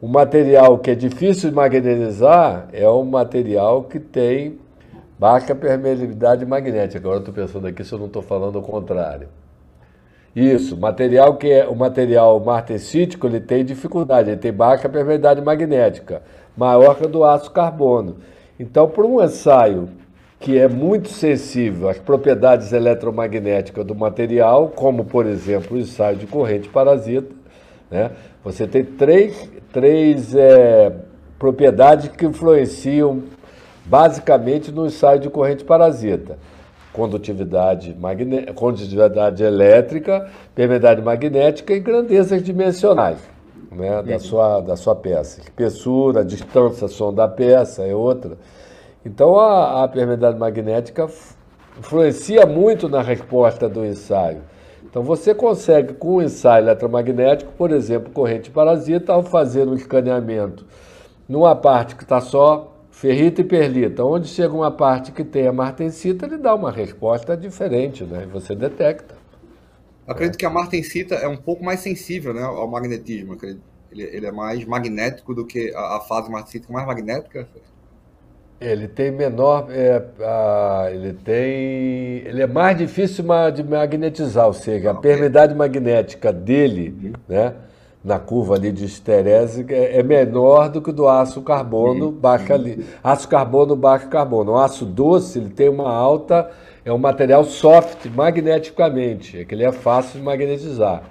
O 0.00 0.08
material 0.08 0.78
que 0.78 0.90
é 0.90 0.94
difícil 0.96 1.50
de 1.50 1.54
magnetizar 1.54 2.68
é 2.72 2.88
um 2.88 3.04
material 3.04 3.84
que 3.84 4.00
tem 4.00 4.58
baixa 5.16 5.54
permeabilidade 5.54 6.44
magnética. 6.44 6.98
Agora 6.98 7.20
estou 7.20 7.32
pensando 7.32 7.68
aqui 7.68 7.84
se 7.84 7.92
eu 7.92 8.00
não 8.00 8.06
estou 8.06 8.22
falando 8.22 8.58
o 8.58 8.62
contrário. 8.62 9.28
Isso, 10.34 10.76
material 10.76 11.36
que 11.36 11.50
é 11.50 11.68
o 11.68 11.76
material 11.76 12.40
martensítico, 12.40 13.26
ele 13.26 13.40
tem 13.40 13.64
dificuldade, 13.64 14.30
ele 14.30 14.38
tem 14.38 14.52
baixa 14.52 14.88
permeabilidade 14.88 15.42
magnética, 15.42 16.22
maior 16.56 16.96
que 16.96 17.04
a 17.04 17.08
do 17.08 17.22
aço 17.22 17.50
carbono. 17.50 18.16
Então, 18.58 18.88
para 18.88 19.04
um 19.04 19.22
ensaio 19.22 19.88
que 20.42 20.58
é 20.58 20.66
muito 20.66 21.08
sensível 21.08 21.88
às 21.88 21.98
propriedades 21.98 22.72
eletromagnéticas 22.72 23.84
do 23.84 23.94
material, 23.94 24.72
como, 24.74 25.04
por 25.04 25.24
exemplo, 25.24 25.76
o 25.76 25.80
ensaio 25.80 26.16
de 26.16 26.26
corrente 26.26 26.68
parasita. 26.68 27.32
Né? 27.88 28.10
Você 28.42 28.66
tem 28.66 28.84
três, 28.84 29.48
três 29.72 30.34
é, 30.34 30.92
propriedades 31.38 32.08
que 32.08 32.26
influenciam 32.26 33.22
basicamente 33.84 34.72
no 34.72 34.86
ensaio 34.86 35.20
de 35.20 35.30
corrente 35.30 35.62
parasita. 35.62 36.38
Condutividade, 36.92 37.96
magne... 37.98 38.52
condutividade 38.54 39.42
elétrica, 39.42 40.28
permeabilidade 40.54 41.02
magnética 41.02 41.72
e 41.72 41.80
grandezas 41.80 42.42
dimensionais 42.42 43.18
né, 43.70 44.02
da, 44.02 44.18
sua, 44.18 44.60
da 44.60 44.76
sua 44.76 44.94
peça. 44.94 45.40
Espessura, 45.40 46.24
distância, 46.24 46.88
som 46.88 47.12
da 47.12 47.26
peça 47.26 47.82
é 47.82 47.94
outra. 47.94 48.36
Então 49.04 49.38
a, 49.38 49.84
a 49.84 49.88
permeabilidade 49.88 50.38
magnética 50.38 51.08
influencia 51.78 52.46
muito 52.46 52.88
na 52.88 53.02
resposta 53.02 53.68
do 53.68 53.84
ensaio. 53.84 54.42
Então 54.84 55.02
você 55.02 55.34
consegue 55.34 55.94
com 55.94 56.16
o 56.16 56.22
ensaio 56.22 56.64
eletromagnético, 56.64 57.52
por 57.52 57.70
exemplo, 57.70 58.12
corrente 58.12 58.50
parasita, 58.50 59.12
ao 59.12 59.22
fazer 59.22 59.66
um 59.66 59.74
escaneamento 59.74 60.66
numa 61.28 61.56
parte 61.56 61.96
que 61.96 62.02
está 62.02 62.20
só 62.20 62.71
ferrita 63.02 63.40
e 63.40 63.44
perlita, 63.44 64.04
onde 64.04 64.28
chega 64.28 64.54
uma 64.54 64.70
parte 64.70 65.10
que 65.10 65.24
tem 65.24 65.48
a 65.48 65.52
martensita, 65.52 66.24
ele 66.24 66.38
dá 66.38 66.54
uma 66.54 66.70
resposta 66.70 67.36
diferente, 67.36 68.04
né? 68.04 68.28
Você 68.32 68.54
detecta. 68.54 69.16
acredito 70.06 70.38
que 70.38 70.46
a 70.46 70.50
martensita 70.50 71.16
é 71.16 71.26
um 71.26 71.36
pouco 71.36 71.64
mais 71.64 71.80
sensível 71.80 72.32
né, 72.32 72.42
ao 72.42 72.70
magnetismo. 72.70 73.36
Ele, 73.42 73.58
ele 74.04 74.24
é 74.24 74.30
mais 74.30 74.64
magnético 74.64 75.34
do 75.34 75.44
que 75.44 75.74
a, 75.74 75.96
a 75.96 76.00
fase 76.02 76.30
martensita 76.30 76.72
mais 76.72 76.86
magnética. 76.86 77.48
Ele 78.60 78.86
tem 78.86 79.10
menor. 79.10 79.66
É, 79.70 80.00
a, 80.20 80.88
ele 80.92 81.12
tem. 81.12 82.22
Ele 82.24 82.40
é 82.40 82.46
mais 82.46 82.78
difícil 82.78 83.24
de 83.52 83.64
magnetizar, 83.64 84.46
ou 84.46 84.52
seja, 84.52 84.92
a 84.92 84.94
permeabilidade 84.94 85.56
magnética 85.56 86.32
dele, 86.32 86.94
uhum. 87.02 87.12
né? 87.28 87.52
Na 88.04 88.18
curva 88.18 88.56
ali 88.56 88.72
de 88.72 88.84
esterese 88.84 89.64
é, 89.68 90.00
é 90.00 90.02
menor 90.02 90.68
do 90.68 90.82
que 90.82 90.90
do 90.90 91.06
aço 91.06 91.40
carbono 91.42 92.10
baixa 92.10 92.54
ali. 92.54 92.84
Aço 93.02 93.28
carbono 93.28 93.76
baixo 93.76 94.08
carbono. 94.08 94.52
O 94.52 94.58
aço 94.58 94.84
doce 94.84 95.38
ele 95.38 95.50
tem 95.50 95.68
uma 95.68 95.88
alta, 95.88 96.50
é 96.84 96.92
um 96.92 96.98
material 96.98 97.44
soft 97.44 98.06
magneticamente, 98.06 99.38
é 99.38 99.44
que 99.44 99.54
ele 99.54 99.64
é 99.64 99.70
fácil 99.70 100.18
de 100.18 100.24
magnetizar, 100.24 101.04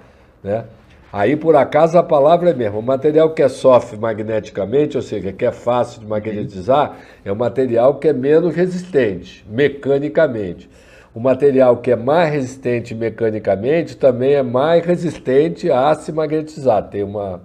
né? 0.44 0.64
Aí, 1.12 1.36
por 1.36 1.54
acaso, 1.54 1.98
a 1.98 2.02
palavra 2.02 2.50
é 2.50 2.54
mesmo. 2.54 2.78
O 2.78 2.82
material 2.82 3.30
que 3.30 3.42
é 3.42 3.48
sofre 3.48 3.98
magneticamente, 3.98 4.96
ou 4.96 5.02
seja, 5.02 5.30
que 5.30 5.44
é 5.44 5.52
fácil 5.52 6.00
de 6.00 6.06
magnetizar, 6.06 6.96
é 7.22 7.30
o 7.30 7.36
material 7.36 7.96
que 7.96 8.08
é 8.08 8.14
menos 8.14 8.54
resistente, 8.54 9.44
mecanicamente. 9.46 10.70
O 11.14 11.20
material 11.20 11.76
que 11.76 11.90
é 11.90 11.96
mais 11.96 12.32
resistente 12.32 12.94
mecanicamente 12.94 13.96
também 13.96 14.34
é 14.34 14.42
mais 14.42 14.84
resistente 14.84 15.70
a 15.70 15.94
se 15.94 16.10
magnetizar, 16.10 16.88
tem 16.88 17.02
uma, 17.02 17.42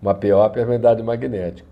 uma 0.00 0.14
pior 0.14 0.48
permeabilidade 0.50 1.02
magnética. 1.02 1.66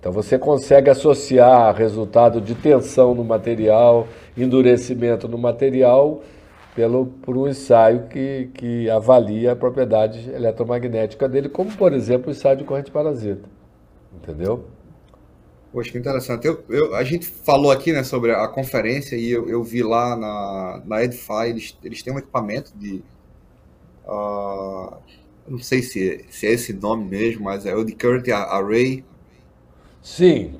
Então 0.00 0.12
você 0.12 0.36
consegue 0.36 0.90
associar 0.90 1.74
resultado 1.74 2.40
de 2.40 2.56
tensão 2.56 3.14
no 3.14 3.24
material, 3.24 4.08
endurecimento 4.36 5.28
no 5.28 5.38
material, 5.38 6.22
pelo, 6.74 7.06
por 7.06 7.36
um 7.36 7.48
ensaio 7.48 8.08
que, 8.08 8.50
que 8.52 8.90
avalia 8.90 9.52
a 9.52 9.56
propriedade 9.56 10.30
eletromagnética 10.30 11.28
dele, 11.28 11.48
como 11.48 11.72
por 11.76 11.92
exemplo 11.92 12.28
o 12.28 12.30
ensaio 12.32 12.56
de 12.56 12.64
corrente 12.64 12.90
parasita. 12.90 13.48
Entendeu? 14.14 14.64
Poxa, 15.72 15.92
que 15.92 15.98
interessante. 15.98 16.46
Eu, 16.46 16.64
eu, 16.68 16.94
a 16.94 17.04
gente 17.04 17.26
falou 17.26 17.70
aqui 17.70 17.92
né, 17.92 18.02
sobre 18.02 18.32
a 18.32 18.48
conferência 18.48 19.16
e 19.16 19.30
eu, 19.30 19.48
eu 19.48 19.62
vi 19.62 19.82
lá 19.82 20.16
na, 20.16 20.82
na 20.86 21.04
Edify, 21.04 21.48
eles, 21.48 21.76
eles 21.82 22.02
têm 22.02 22.12
um 22.12 22.18
equipamento 22.18 22.72
de. 22.76 23.02
Uh, 24.06 24.94
não 25.48 25.58
sei 25.58 25.82
se, 25.82 26.24
se 26.30 26.46
é 26.46 26.52
esse 26.52 26.72
nome 26.72 27.04
mesmo, 27.04 27.44
mas 27.44 27.66
é 27.66 27.74
o 27.74 27.84
de 27.84 27.92
Current 27.92 28.28
Array. 28.28 29.04
Sim. 30.02 30.54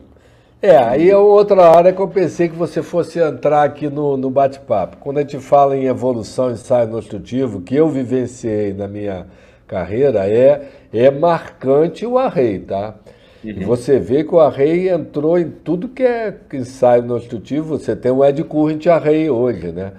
É, 0.61 0.77
aí 0.77 1.11
é 1.11 1.17
outra 1.17 1.69
área 1.69 1.93
que 1.93 2.01
eu 2.01 2.09
pensei 2.09 2.49
que 2.49 2.57
você 2.57 2.83
fosse 2.83 3.21
entrar 3.21 3.63
aqui 3.63 3.89
no, 3.89 4.17
no 4.17 4.31
bate-papo. 4.31 4.97
Quando 4.97 5.19
a 5.19 5.21
gente 5.21 5.39
fala 5.39 5.77
em 5.77 5.85
evolução 5.85 6.51
ensaio 6.51 6.89
construtivo, 6.89 7.61
que 7.61 7.77
eu 7.77 7.89
vivenciei 7.89 8.73
na 8.73 8.89
minha 8.89 9.27
carreira, 9.67 10.27
é, 10.29 10.69
é 10.93 11.11
marcante 11.11 12.07
o 12.07 12.19
array, 12.19 12.59
tá? 12.59 12.95
Uhum. 13.53 13.67
Você 13.67 13.99
vê 13.99 14.25
que 14.25 14.35
o 14.35 14.41
array 14.41 14.89
entrou 14.89 15.39
em 15.39 15.51
tudo 15.51 15.89
que 15.89 16.03
é 16.03 16.35
ensaio 16.53 17.07
construtivo. 17.07 17.79
Você 17.79 17.95
tem 17.95 18.11
o 18.11 18.25
Ed 18.25 18.43
Current 18.45 18.87
Array 18.87 19.31
hoje, 19.31 19.73
né? 19.73 19.93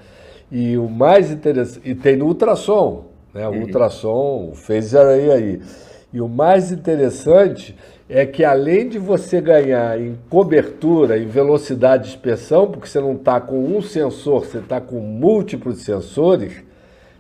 E 0.52 0.78
o 0.78 0.90
mais 0.90 1.32
interessante. 1.32 1.90
E 1.90 1.96
tem 1.96 2.16
no 2.16 2.26
ultrassom, 2.26 3.06
né? 3.34 3.48
O 3.48 3.52
uhum. 3.52 3.62
ultrassom, 3.62 4.52
fez 4.54 4.94
array 4.96 5.32
aí. 5.32 5.62
E 6.14 6.22
o 6.22 6.28
mais 6.28 6.72
interessante 6.72 7.76
é 8.10 8.26
que 8.26 8.44
além 8.44 8.88
de 8.88 8.98
você 8.98 9.42
ganhar 9.42 10.00
em 10.00 10.18
cobertura, 10.30 11.18
em 11.18 11.28
velocidade 11.28 12.04
de 12.04 12.10
dispersão, 12.12 12.68
porque 12.68 12.88
você 12.88 13.00
não 13.00 13.14
está 13.14 13.40
com 13.42 13.60
um 13.60 13.82
sensor, 13.82 14.46
você 14.46 14.60
está 14.60 14.80
com 14.80 15.00
múltiplos 15.00 15.84
sensores, 15.84 16.64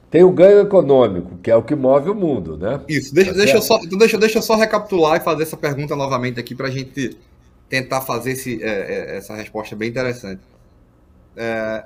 tem 0.09 0.23
o 0.23 0.31
ganho 0.31 0.61
econômico, 0.61 1.37
que 1.37 1.51
é 1.51 1.55
o 1.55 1.63
que 1.63 1.75
move 1.75 2.09
o 2.09 2.15
mundo, 2.15 2.57
né? 2.57 2.81
Isso, 2.87 3.13
deixa, 3.13 3.31
tá 3.31 3.37
deixa, 3.37 3.57
eu, 3.57 3.61
só, 3.61 3.77
então 3.83 3.97
deixa, 3.97 4.17
deixa 4.17 4.37
eu 4.37 4.41
só 4.41 4.55
recapitular 4.55 5.17
e 5.17 5.23
fazer 5.23 5.43
essa 5.43 5.57
pergunta 5.57 5.95
novamente 5.95 6.39
aqui 6.39 6.55
para 6.55 6.67
a 6.67 6.71
gente 6.71 7.17
tentar 7.67 8.01
fazer 8.01 8.31
esse, 8.31 8.63
é, 8.63 8.67
é, 8.67 9.17
essa 9.17 9.35
resposta 9.35 9.75
bem 9.75 9.89
interessante. 9.89 10.41
É, 11.35 11.85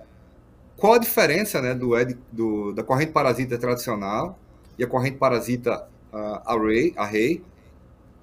qual 0.78 0.94
a 0.94 0.98
diferença 1.00 1.62
né, 1.62 1.74
do, 1.74 1.92
do, 2.32 2.74
da 2.74 2.84
corrente 2.84 3.12
parasita 3.12 3.58
tradicional 3.58 4.38
e 4.78 4.84
a 4.84 4.88
corrente 4.88 5.18
parasita 5.18 5.88
uh, 6.14 6.42
array, 6.46 6.94
array 6.96 7.44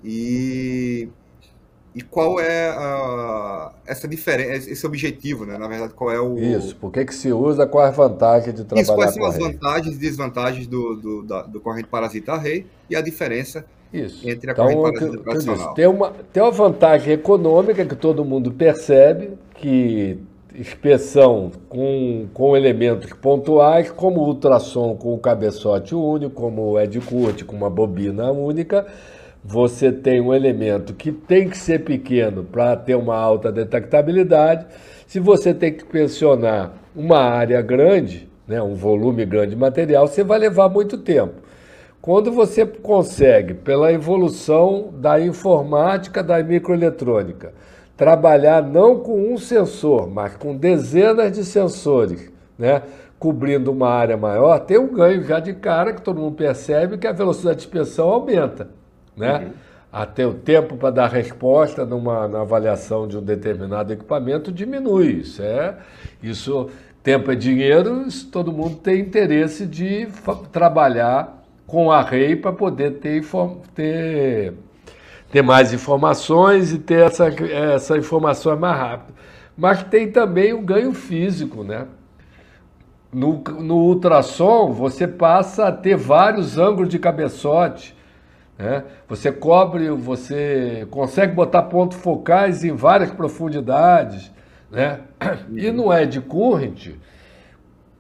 e 0.03 1.09
e 1.99 2.05
qual 2.05 2.39
é 2.39 2.71
a, 2.71 3.73
essa 3.85 4.07
diferença, 4.07 4.71
esse 4.71 4.87
objetivo, 4.87 5.45
né? 5.45 5.59
Na 5.59 5.67
verdade, 5.67 5.95
qual 5.95 6.13
é 6.13 6.21
o. 6.21 6.39
Isso, 6.39 6.77
por 6.77 6.93
que, 6.93 7.05
que 7.05 7.15
se 7.15 7.33
usa, 7.33 7.67
qual 7.67 7.85
é 7.85 7.89
a 7.89 7.91
vantagem 7.91 8.55
de 8.55 8.63
trabalhar 8.65 8.83
Isso, 8.83 8.95
quais 8.95 9.15
são 9.15 9.27
as 9.27 9.37
vantagens 9.37 9.97
e 9.97 9.99
desvantagens 9.99 10.67
do, 10.69 10.95
do, 10.95 11.23
da, 11.25 11.43
do 11.43 11.61
corrente 11.61 11.89
parasita 11.89 12.37
rei 12.37 12.67
e 12.89 12.95
a 12.95 13.01
diferença 13.01 13.65
Isso. 13.93 14.29
entre 14.29 14.51
a 14.51 14.53
então, 14.53 14.67
corrente 14.67 14.83
parasita 14.83 15.17
que, 15.17 15.25
tradicional. 15.25 15.75
tem, 15.75 15.87
uma, 15.89 16.13
tem 16.33 16.41
uma 16.41 16.53
vantagem 16.53 17.15
econômica 17.15 17.85
que 17.85 17.97
todo 17.97 18.25
mundo 18.25 18.53
percebe, 18.53 19.33
que 19.57 20.21
inspeção 20.55 21.51
com, 21.69 22.29
com 22.33 22.57
elementos 22.57 23.13
pontuais, 23.13 23.91
como 23.91 24.21
ultrassom 24.21 24.95
com 24.95 25.15
o 25.15 25.19
cabeçote 25.19 25.97
único, 25.97 26.33
como 26.33 26.63
o 26.63 26.81
Ed 26.81 27.01
Curte 27.01 27.45
com 27.45 27.57
uma 27.57 27.69
bobina 27.69 28.31
única 28.31 28.87
você 29.45 29.93
tem 29.93 30.21
um 30.21 30.35
elemento 30.35 30.93
que 30.93 31.13
tem 31.13 31.49
que 31.49 31.57
ser 31.57 31.85
pequeno 31.85 32.45
para 32.45 32.77
ter 32.77 32.95
uma 32.95 33.17
alta 33.17 33.53
detectabilidade. 33.53 34.67
Se 35.07 35.21
você 35.21 35.55
tem 35.55 35.73
que 35.73 35.85
pensionar 35.85 36.73
uma 36.95 37.19
área 37.19 37.63
grande, 37.63 38.29
né, 38.47 38.61
um 38.61 38.75
volume 38.75 39.25
grande 39.25 39.51
de 39.51 39.57
material, 39.57 40.07
você 40.07 40.25
vai 40.25 40.39
levar 40.39 40.69
muito 40.69 40.99
tempo. 40.99 41.35
Quando 42.01 42.33
você 42.33 42.65
consegue, 42.65 43.55
pela 43.55 43.93
evolução 43.93 44.91
da 44.93 45.21
informática, 45.21 46.23
da 46.23 46.43
microeletrônica, 46.43 47.53
trabalhar 47.97 48.63
não 48.63 49.01
com 49.01 49.33
um 49.33 49.37
sensor, 49.37 50.09
mas 50.09 50.37
com 50.37 50.57
dezenas 50.57 51.33
de 51.33 51.45
sensores, 51.45 52.31
né, 52.59 52.83
cobrindo 53.19 53.73
uma 53.73 53.89
área 53.89 54.17
maior, 54.17 54.61
tem 54.61 54.79
um 54.79 54.93
ganho 54.93 55.23
já 55.25 55.41
de 55.41 55.53
cara 55.55 55.93
que 55.93 56.03
todo 56.03 56.21
mundo 56.21 56.37
percebe 56.37 56.99
que 56.99 57.07
a 57.07 57.13
velocidade 57.13 57.57
de 57.57 57.63
dispersão 57.63 58.09
aumenta 58.09 58.69
né? 59.19 59.39
Uhum. 59.39 59.53
Até 59.91 60.27
o 60.27 60.35
tempo 60.35 60.77
para 60.77 60.91
dar 60.91 61.09
resposta 61.09 61.85
numa 61.85 62.29
na 62.29 62.43
avaliação 62.43 63.09
de 63.09 63.17
um 63.17 63.23
determinado 63.23 63.93
equipamento 63.93 64.53
diminui. 64.53 65.21
Isso 65.21 65.43
é, 65.43 65.77
isso, 66.23 66.69
tempo 67.03 67.33
é 67.33 67.35
dinheiro, 67.35 68.07
isso, 68.07 68.31
todo 68.31 68.53
mundo 68.53 68.77
tem 68.77 69.01
interesse 69.01 69.67
de 69.67 70.07
trabalhar 70.53 71.43
com 71.67 71.91
array 71.91 72.37
para 72.37 72.53
poder 72.53 72.93
ter, 72.99 73.23
ter, 73.75 74.55
ter 75.31 75.43
mais 75.43 75.73
informações 75.73 76.73
e 76.73 76.79
ter 76.79 77.07
essa, 77.07 77.29
essa 77.29 77.97
informação 77.97 78.57
mais 78.59 78.79
rápido. 78.79 79.15
Mas 79.57 79.83
tem 79.83 80.11
também 80.11 80.53
o 80.53 80.63
ganho 80.63 80.93
físico, 80.93 81.65
né? 81.65 81.87
No, 83.13 83.43
no 83.43 83.77
ultrassom, 83.77 84.73
você 84.73 85.09
passa 85.09 85.67
a 85.67 85.73
ter 85.73 85.97
vários 85.97 86.59
ângulos 86.59 86.89
de 86.89 86.99
cabeçote 86.99 87.97
né? 88.59 88.83
Você 89.07 89.31
cobre, 89.31 89.89
você 89.91 90.87
consegue 90.91 91.33
botar 91.33 91.63
pontos 91.63 91.97
focais 91.99 92.65
em 92.65 92.73
várias 92.73 93.11
profundidades. 93.13 94.33
Né? 94.71 95.01
E 95.55 95.71
no 95.71 95.93
Ed 95.95 96.21
Current, 96.23 96.97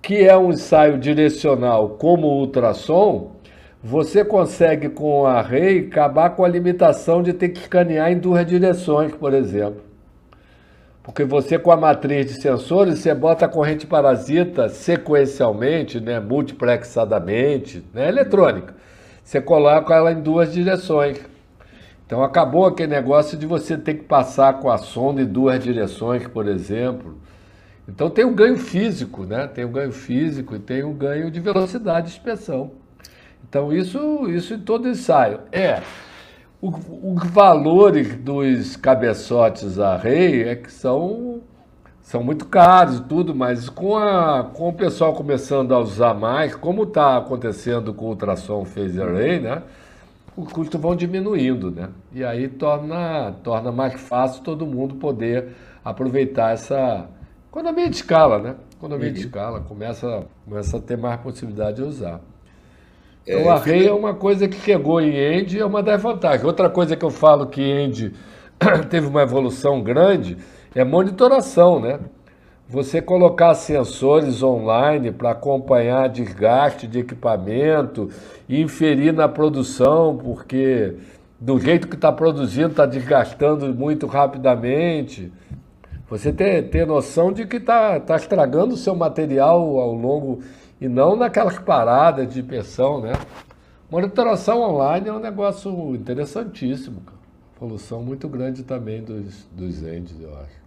que 0.02 0.16
é 0.26 0.36
um 0.36 0.50
ensaio 0.50 0.98
direcional 0.98 1.90
como 1.90 2.26
o 2.26 2.40
ultrassom, 2.40 3.36
você 3.80 4.24
consegue 4.24 4.88
com 4.88 5.22
o 5.22 5.26
array 5.26 5.86
acabar 5.86 6.30
com 6.30 6.44
a 6.44 6.48
limitação 6.48 7.22
de 7.22 7.32
ter 7.32 7.50
que 7.50 7.60
escanear 7.60 8.10
em 8.10 8.18
duas 8.18 8.44
direções, 8.44 9.14
por 9.14 9.32
exemplo. 9.32 9.82
Porque 11.04 11.24
você 11.24 11.58
com 11.58 11.70
a 11.70 11.76
matriz 11.76 12.26
de 12.26 12.42
sensores, 12.42 12.98
você 12.98 13.14
bota 13.14 13.46
a 13.46 13.48
corrente 13.48 13.86
parasita 13.86 14.68
sequencialmente, 14.68 16.00
né, 16.00 16.18
multiplexadamente, 16.18 17.82
né, 17.94 18.08
eletrônica 18.08 18.74
você 19.28 19.42
coloca 19.42 19.94
ela 19.94 20.10
em 20.10 20.22
duas 20.22 20.50
direções. 20.50 21.20
Então 22.06 22.24
acabou 22.24 22.64
aquele 22.64 22.88
negócio 22.88 23.36
de 23.36 23.44
você 23.44 23.76
ter 23.76 23.92
que 23.92 24.04
passar 24.04 24.54
com 24.54 24.70
a 24.70 24.78
sonda 24.78 25.20
em 25.20 25.26
duas 25.26 25.62
direções, 25.62 26.26
por 26.26 26.48
exemplo. 26.48 27.18
Então 27.86 28.08
tem 28.08 28.24
um 28.24 28.34
ganho 28.34 28.56
físico, 28.56 29.26
né? 29.26 29.46
Tem 29.46 29.66
um 29.66 29.70
ganho 29.70 29.92
físico 29.92 30.56
e 30.56 30.58
tem 30.58 30.82
um 30.82 30.94
ganho 30.94 31.30
de 31.30 31.40
velocidade 31.40 32.06
de 32.06 32.16
inspeção. 32.16 32.70
Então 33.46 33.70
isso, 33.70 34.26
isso 34.30 34.54
em 34.54 34.60
todo 34.60 34.88
ensaio. 34.88 35.40
É, 35.52 35.82
os 36.62 37.28
valores 37.30 38.16
dos 38.16 38.76
cabeçotes 38.76 39.78
a 39.78 39.94
rei 39.98 40.44
é 40.44 40.56
que 40.56 40.72
são 40.72 41.42
são 42.08 42.22
muito 42.22 42.46
caros 42.46 42.96
e 42.96 43.02
tudo, 43.02 43.34
mas 43.34 43.68
com, 43.68 43.94
a, 43.94 44.42
com 44.54 44.70
o 44.70 44.72
pessoal 44.72 45.12
começando 45.12 45.74
a 45.74 45.78
usar 45.78 46.14
mais, 46.14 46.54
como 46.54 46.84
está 46.84 47.18
acontecendo 47.18 47.92
com 47.92 48.06
o 48.06 48.08
ultrassom 48.08 48.64
phase 48.64 48.98
array, 48.98 49.38
né? 49.38 49.62
Os 50.34 50.50
custos 50.50 50.80
vão 50.80 50.96
diminuindo, 50.96 51.70
né? 51.70 51.90
E 52.10 52.24
aí 52.24 52.48
torna, 52.48 53.32
torna 53.44 53.70
mais 53.70 54.00
fácil 54.00 54.42
todo 54.42 54.64
mundo 54.64 54.94
poder 54.94 55.48
aproveitar 55.84 56.54
essa 56.54 57.06
economia 57.50 57.90
de 57.90 57.96
escala, 57.96 58.38
né? 58.38 58.54
Economia 58.74 59.08
uhum. 59.08 59.12
de 59.12 59.20
escala, 59.20 59.60
começa, 59.60 60.24
começa 60.46 60.78
a 60.78 60.80
ter 60.80 60.96
mais 60.96 61.20
possibilidade 61.20 61.76
de 61.76 61.82
usar. 61.82 62.22
Então, 63.26 63.38
é, 63.38 63.44
o 63.44 63.50
array 63.50 63.86
é 63.86 63.92
uma 63.92 64.14
coisa 64.14 64.48
que 64.48 64.58
chegou 64.58 64.98
em 64.98 65.14
End 65.14 65.60
é 65.60 65.64
uma 65.66 65.82
das 65.82 66.00
vantagens. 66.00 66.42
Outra 66.42 66.70
coisa 66.70 66.96
que 66.96 67.04
eu 67.04 67.10
falo 67.10 67.48
que 67.48 67.60
End 67.60 68.14
teve 68.88 69.06
uma 69.06 69.20
evolução 69.20 69.82
grande 69.82 70.38
é 70.74 70.84
monitoração, 70.84 71.80
né? 71.80 71.98
Você 72.68 73.00
colocar 73.00 73.54
sensores 73.54 74.42
online 74.42 75.10
para 75.10 75.30
acompanhar 75.30 76.08
desgaste 76.08 76.86
de 76.86 76.98
equipamento 76.98 78.10
inferir 78.48 79.12
na 79.12 79.26
produção, 79.26 80.18
porque 80.18 80.94
do 81.40 81.58
jeito 81.58 81.88
que 81.88 81.94
está 81.94 82.12
produzindo 82.12 82.68
está 82.68 82.84
desgastando 82.84 83.74
muito 83.74 84.06
rapidamente. 84.06 85.32
Você 86.10 86.32
ter, 86.32 86.68
ter 86.68 86.86
noção 86.86 87.32
de 87.32 87.46
que 87.46 87.56
está 87.56 88.00
tá 88.00 88.16
estragando 88.16 88.74
o 88.74 88.78
seu 88.78 88.94
material 88.94 89.78
ao 89.78 89.94
longo 89.94 90.40
e 90.80 90.88
não 90.88 91.16
naquelas 91.16 91.58
paradas 91.58 92.32
de 92.32 92.42
pressão, 92.42 93.00
né? 93.00 93.12
Monitoração 93.90 94.60
online 94.60 95.08
é 95.08 95.12
um 95.12 95.20
negócio 95.20 95.94
interessantíssimo, 95.94 97.00
cara. 97.00 97.17
Evolução 97.60 98.02
muito 98.02 98.28
grande 98.28 98.62
também 98.62 99.02
dos, 99.02 99.48
dos 99.52 99.82
ends, 99.82 100.14
eu 100.20 100.32
acho. 100.36 100.58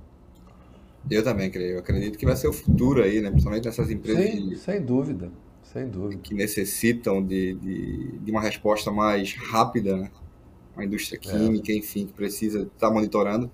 Eu 1.10 1.24
também 1.24 1.50
creio. 1.50 1.76
Eu 1.76 1.80
acredito 1.80 2.18
que 2.18 2.26
vai 2.26 2.36
ser 2.36 2.48
o 2.48 2.54
futuro 2.54 3.02
aí, 3.02 3.22
né? 3.22 3.30
Principalmente 3.30 3.66
nessas 3.66 3.90
empresas. 3.90 4.26
Sim, 4.26 4.50
de... 4.50 4.58
sem 4.58 4.82
dúvida. 4.82 5.32
Sem 5.64 5.88
dúvida. 5.88 6.22
Que 6.22 6.34
necessitam 6.34 7.24
de, 7.24 7.54
de, 7.56 8.20
de 8.20 8.32
uma 8.32 8.42
resposta 8.42 8.92
mais 8.92 9.34
rápida, 9.34 9.96
né? 9.96 10.12
A 10.76 10.84
indústria 10.84 11.18
é. 11.18 11.20
química, 11.20 11.72
é. 11.72 11.76
enfim, 11.76 12.06
que 12.06 12.14
precisa 12.14 12.64
estar 12.64 12.88
tá 12.88 12.92
monitorando. 12.92 13.50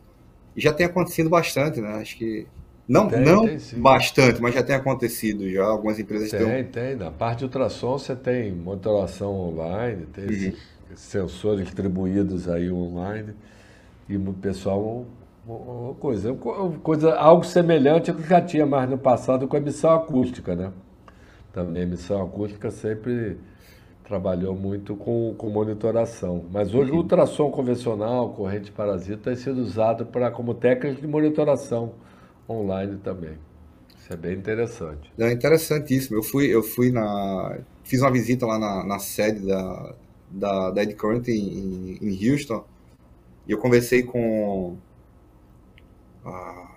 E 0.56 0.62
já 0.62 0.74
tem 0.74 0.88
acontecido 0.88 1.30
bastante, 1.30 1.80
né? 1.80 1.90
Acho 1.94 2.18
que. 2.18 2.48
Não, 2.88 3.08
tem, 3.08 3.24
não 3.24 3.46
tem, 3.46 3.60
bastante, 3.76 4.42
mas 4.42 4.56
já 4.56 4.64
tem 4.64 4.76
acontecido 4.76 5.48
já. 5.50 5.64
Algumas 5.66 6.00
empresas 6.00 6.32
tem. 6.32 6.40
Tem, 6.40 6.64
tem. 6.64 6.96
Na 6.96 7.12
parte 7.12 7.40
de 7.40 7.46
ultrassom 7.46 8.00
você 8.00 8.16
tem 8.16 8.52
monitoração 8.52 9.32
online, 9.32 10.06
tem 10.08 10.26
uhum. 10.26 10.32
esses 10.32 10.60
sensores 10.96 11.66
distribuídos 11.66 12.48
aí 12.50 12.72
online. 12.72 13.34
E 14.10 14.16
o 14.16 14.34
pessoal 14.34 15.06
coisa, 16.00 16.34
coisa, 16.84 17.16
algo 17.16 17.44
semelhante 17.46 18.10
ao 18.12 18.18
que 18.18 18.28
já 18.28 18.42
tinha 18.42 18.66
mais 18.66 18.90
no 18.90 18.98
passado 18.98 19.48
com 19.48 19.56
a 19.56 19.60
emissão 19.60 19.94
acústica, 19.94 20.56
né? 20.56 20.72
Também 21.54 21.84
a 21.84 21.86
emissão 21.86 22.22
acústica 22.22 22.70
sempre 22.70 23.38
trabalhou 24.04 24.56
muito 24.56 24.96
com, 24.96 25.34
com 25.38 25.50
monitoração. 25.50 26.46
Mas 26.52 26.74
hoje 26.74 26.92
o 26.92 26.96
ultrassom 26.96 27.50
convencional, 27.52 28.30
corrente 28.30 28.72
parasita, 28.72 29.32
tem 29.32 29.36
sido 29.36 29.62
usado 29.62 30.06
pra, 30.06 30.32
como 30.32 30.54
técnica 30.54 31.02
de 31.02 31.08
monitoração 31.08 31.94
online 32.50 32.98
também. 32.98 33.38
Isso 33.98 34.14
é 34.14 34.16
bem 34.16 34.38
interessante. 34.38 35.12
É 35.20 35.32
interessantíssimo. 35.32 36.18
Eu 36.18 36.24
fui, 36.24 36.46
eu 36.48 36.64
fui 36.64 36.92
na. 36.92 37.60
Fiz 37.84 38.02
uma 38.02 38.12
visita 38.12 38.46
lá 38.46 38.58
na, 38.58 38.84
na 38.86 39.00
sede 39.00 39.46
da, 39.46 39.94
da, 40.30 40.72
da 40.72 40.84
Ed 40.84 40.94
Current 40.96 41.28
em, 41.28 41.98
em 42.02 42.30
Houston. 42.32 42.64
E 43.48 43.52
eu 43.52 43.58
conversei 43.58 44.04
com. 44.04 44.78
Ah, 46.26 46.68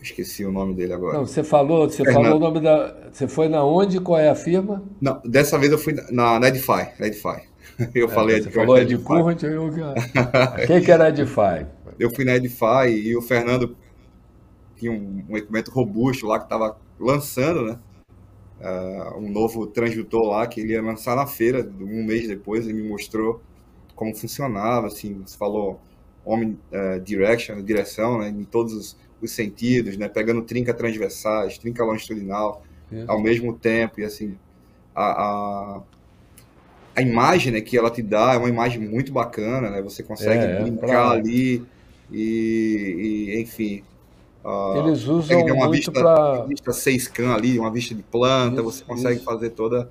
Esqueci 0.00 0.44
o 0.44 0.52
nome 0.52 0.74
dele 0.74 0.92
agora. 0.92 1.18
Não, 1.18 1.26
você 1.26 1.42
falou, 1.42 1.88
você 1.88 2.04
Fernando. 2.04 2.22
falou 2.22 2.36
o 2.36 2.40
nome 2.40 2.60
da. 2.60 3.10
Você 3.12 3.26
foi 3.26 3.48
na 3.48 3.64
onde? 3.64 4.00
Qual 4.00 4.18
é 4.18 4.28
a 4.28 4.34
firma? 4.34 4.82
Não, 5.00 5.20
dessa 5.24 5.58
vez 5.58 5.72
eu 5.72 5.78
fui 5.78 5.92
na, 6.10 6.38
na 6.38 6.48
Edify. 6.48 6.92
Na 6.98 7.06
Edify. 7.06 7.48
Eu 7.94 8.06
é, 8.06 8.08
falei 8.08 8.40
Você 8.40 8.50
falou 8.50 8.76
Ed 8.76 8.98
Current, 8.98 9.42
eu... 9.44 9.70
Quem 10.66 10.82
que 10.82 10.90
era 10.90 11.10
Edify? 11.10 11.64
Eu 11.96 12.10
fui 12.10 12.24
na 12.24 12.34
Edify 12.34 12.88
e 12.88 13.16
o 13.16 13.22
Fernando 13.22 13.76
tinha 14.76 14.90
um, 14.90 15.24
um 15.28 15.36
equipamento 15.36 15.70
robusto 15.70 16.26
lá 16.26 16.38
que 16.38 16.46
estava 16.46 16.76
lançando, 16.98 17.62
né? 17.62 17.78
Uh, 18.60 19.18
um 19.18 19.30
novo 19.30 19.66
transdutor 19.68 20.26
lá 20.26 20.46
que 20.46 20.60
ele 20.60 20.72
ia 20.72 20.82
lançar 20.82 21.14
na 21.14 21.26
feira, 21.26 21.68
um 21.80 22.04
mês 22.04 22.26
depois, 22.26 22.66
ele 22.66 22.82
me 22.82 22.88
mostrou 22.88 23.40
como 23.94 24.14
funcionava, 24.14 24.88
assim, 24.88 25.22
você 25.24 25.36
falou 25.36 25.80
Omni 26.24 26.58
uh, 26.72 27.00
Direction, 27.00 27.62
direção, 27.62 28.18
né, 28.18 28.28
em 28.28 28.44
todos 28.44 28.72
os 28.72 28.96
os 29.20 29.32
sentidos, 29.32 29.96
né? 29.96 30.08
Pegando 30.08 30.42
trinca 30.42 30.72
transversais, 30.72 31.58
trinca 31.58 31.84
longitudinal 31.84 32.62
Isso. 32.90 33.10
ao 33.10 33.20
mesmo 33.20 33.52
tempo 33.52 34.00
e 34.00 34.04
assim 34.04 34.36
a, 34.94 35.04
a, 35.04 35.80
a, 36.96 37.02
imagem 37.02 37.52
né, 37.52 37.60
que 37.60 37.76
ela 37.76 37.90
te 37.90 38.02
dá 38.02 38.34
é 38.34 38.36
uma 38.36 38.48
imagem 38.48 38.80
muito 38.80 39.12
bacana, 39.12 39.70
né? 39.70 39.82
Você 39.82 40.02
consegue 40.02 40.44
é, 40.44 40.56
é 40.56 40.62
brincar 40.62 40.86
pra... 40.86 41.10
ali 41.10 41.64
e, 42.10 43.28
e 43.34 43.40
enfim. 43.40 43.82
Uh, 44.48 44.78
Eles 44.78 45.06
usam 45.06 45.40
uma 45.42 45.66
muito 45.66 45.72
vista, 45.72 45.92
para 45.92 46.44
vista 46.44 46.72
6 46.72 47.12
ali, 47.34 47.58
uma 47.58 47.70
vista 47.70 47.94
de 47.94 48.02
planta, 48.02 48.62
isso, 48.62 48.64
você 48.64 48.84
consegue 48.84 49.16
isso. 49.16 49.24
fazer 49.24 49.50
toda 49.50 49.90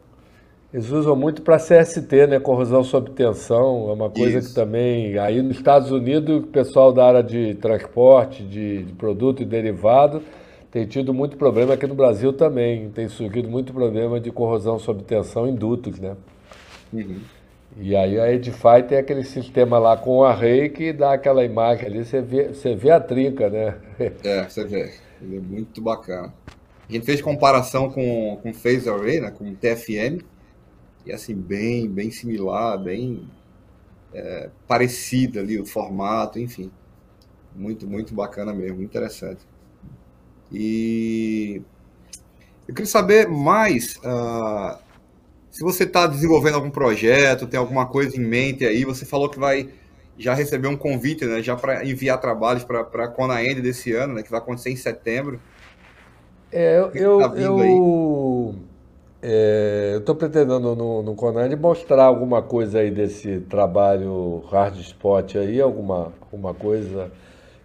eles 0.73 0.91
usam 0.91 1.15
muito 1.15 1.41
para 1.41 1.57
CST, 1.57 2.27
né? 2.27 2.39
Corrosão 2.39 2.83
sob 2.83 3.11
tensão, 3.11 3.89
é 3.89 3.93
uma 3.93 4.09
coisa 4.09 4.39
Isso. 4.39 4.49
que 4.49 4.55
também. 4.55 5.17
Aí 5.17 5.41
nos 5.41 5.57
Estados 5.57 5.91
Unidos, 5.91 6.43
o 6.43 6.47
pessoal 6.47 6.91
da 6.91 7.07
área 7.07 7.23
de 7.23 7.55
transporte, 7.55 8.43
de, 8.43 8.83
de, 8.83 8.93
produto 8.93 9.41
e 9.41 9.45
derivado, 9.45 10.21
tem 10.69 10.85
tido 10.85 11.13
muito 11.13 11.37
problema. 11.37 11.73
Aqui 11.73 11.87
no 11.87 11.95
Brasil 11.95 12.33
também 12.33 12.89
tem 12.89 13.07
surgido 13.07 13.47
muito 13.47 13.73
problema 13.73 14.19
de 14.19 14.29
corrosão 14.29 14.77
sob 14.77 15.03
tensão 15.03 15.47
em 15.47 15.55
dutos, 15.55 15.99
né? 15.99 16.17
Uhum. 16.91 17.17
E 17.79 17.95
aí 17.95 18.19
a 18.19 18.33
Edify 18.33 18.81
tem 18.87 18.97
aquele 18.97 19.23
sistema 19.23 19.77
lá 19.77 19.95
com 19.95 20.17
o 20.17 20.23
array 20.23 20.67
que 20.69 20.91
dá 20.91 21.13
aquela 21.13 21.45
imagem 21.45 21.85
ali, 21.85 22.03
você 22.03 22.21
vê, 22.21 22.47
você 22.47 22.75
vê 22.75 22.89
a 22.89 22.99
trinca, 22.99 23.49
né? 23.49 23.77
É, 24.23 24.43
você 24.43 24.65
vê. 24.65 24.93
Ele 25.21 25.37
é 25.37 25.39
muito 25.39 25.81
bacana. 25.81 26.33
A 26.89 26.91
gente 26.91 27.05
fez 27.05 27.21
comparação 27.21 27.89
com, 27.89 28.39
com 28.41 28.53
Phase 28.53 28.89
Array, 28.89 29.19
né? 29.19 29.29
Com 29.29 29.53
TFM 29.53 30.23
e 31.05 31.11
assim, 31.11 31.35
bem, 31.35 31.87
bem 31.87 32.09
similar, 32.09 32.77
bem 32.77 33.29
é, 34.13 34.49
parecida 34.67 35.39
ali 35.39 35.59
o 35.59 35.65
formato, 35.65 36.39
enfim. 36.39 36.71
Muito, 37.55 37.87
muito 37.87 38.13
bacana 38.13 38.53
mesmo, 38.53 38.81
interessante. 38.81 39.41
E 40.51 41.61
eu 42.67 42.73
queria 42.73 42.89
saber 42.89 43.27
mais 43.27 43.97
uh, 43.97 44.77
se 45.57 45.63
você 45.63 45.85
está 45.85 46.05
desenvolvendo 46.05 46.53
algum 46.53 46.69
projeto, 46.69 47.47
tem 47.47 47.59
alguma 47.59 47.87
coisa 47.87 48.15
em 48.15 48.19
mente 48.19 48.63
aí. 48.63 48.85
Você 48.85 49.07
falou 49.07 49.27
que 49.27 49.39
vai 49.39 49.67
já 50.15 50.35
receber 50.35 50.67
um 50.67 50.77
convite, 50.77 51.25
né, 51.25 51.41
já 51.41 51.55
para 51.55 51.83
enviar 51.83 52.21
trabalhos 52.21 52.63
para 52.63 52.81
a 52.81 53.07
Conaend 53.07 53.59
desse 53.59 53.91
ano, 53.91 54.13
né, 54.13 54.21
que 54.21 54.29
vai 54.29 54.39
acontecer 54.39 54.69
em 54.69 54.75
setembro. 54.75 55.39
É, 56.51 56.77
eu, 56.77 56.91
eu, 56.93 57.17
tá 57.17 57.35
eu, 57.39 58.55
é, 59.19 59.93
eu 59.93 59.97
estou 59.97 60.13
pretendendo 60.13 60.75
no, 60.75 61.01
no 61.01 61.15
Conan 61.15 61.49
mostrar 61.55 62.03
alguma 62.03 62.43
coisa 62.43 62.77
aí 62.77 62.91
desse 62.91 63.39
trabalho 63.39 64.43
hard 64.51 64.79
spot 64.79 65.37
aí, 65.37 65.59
alguma, 65.59 66.13
alguma 66.21 66.53
coisa 66.53 67.11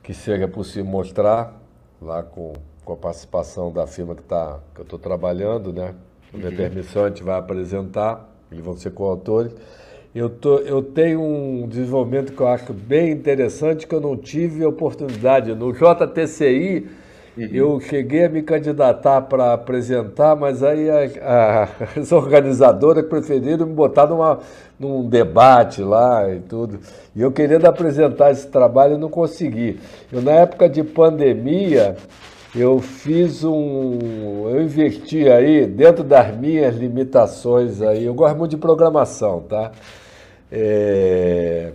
que 0.03 0.15
seja 0.15 0.49
possível 0.49 0.87
mostrar 0.87 1.61
lá 2.01 2.23
com, 2.23 2.55
com 2.87 2.95
a 2.95 2.97
participação 2.97 3.71
da 3.71 3.87
firma 3.87 4.15
que, 4.15 4.23
tá, 4.23 4.61
que 4.75 4.81
eu 4.81 4.85
estou 4.85 4.99
trabalhando, 4.99 5.75
né? 5.75 5.95
Com 6.33 6.39
minha 6.39 6.51
uhum. 6.51 6.57
permissão, 6.57 7.05
a 7.05 7.09
gente 7.09 7.23
vai 7.23 7.39
apresentar, 7.39 8.29
eles 8.51 8.65
vão 8.65 8.77
ser 8.77 8.91
coautores. 8.91 9.53
Eu, 10.15 10.29
tô, 10.29 10.59
eu 10.59 10.83
tenho 10.83 11.21
um 11.21 11.69
desenvolvimento 11.69 12.33
que 12.33 12.41
eu 12.41 12.49
acho 12.49 12.73
bem 12.73 13.13
interessante, 13.13 13.87
que 13.87 13.95
eu 13.95 14.01
não 14.01 14.17
tive 14.17 14.65
oportunidade. 14.65 15.55
No 15.55 15.73
JTCI, 15.73 16.89
Uhum. 17.37 17.49
Eu 17.51 17.81
cheguei 17.81 18.27
a 18.27 18.29
me 18.29 18.43
candidatar 18.43 19.23
para 19.23 19.55
apresentar, 19.55 20.37
mas 20.37 20.63
aí 20.63 20.91
a, 20.91 20.99
a, 21.23 21.69
as 21.99 22.13
organizadoras 22.13 23.07
preferiram 23.07 23.67
me 23.67 23.73
botar 23.73 24.07
numa, 24.07 24.41
num 24.79 25.09
debate 25.09 25.83
lá 25.83 26.31
e 26.31 26.41
tudo. 26.41 26.81
E 27.17 27.23
eu 27.23 27.33
querendo 27.33 27.65
apresentar 27.65 28.33
esse 28.33 28.47
trabalho, 28.49 28.99
não 28.99 29.09
consegui. 29.09 29.81
Eu, 30.13 30.21
na 30.21 30.33
época 30.33 30.69
de 30.69 30.85
pandemia, 30.85 31.97
eu 32.55 32.79
fiz 32.81 33.45
um. 33.45 34.49
Eu 34.49 34.63
investi 34.63 35.29
aí, 35.29 35.67
dentro 35.67 36.05
das 36.05 36.37
minhas 36.37 36.77
limitações 36.77 37.81
aí, 37.81 38.05
eu 38.05 38.15
gosto 38.15 38.37
muito 38.37 38.51
de 38.51 38.57
programação, 38.59 39.41
tá? 39.41 39.73
É, 40.51 41.73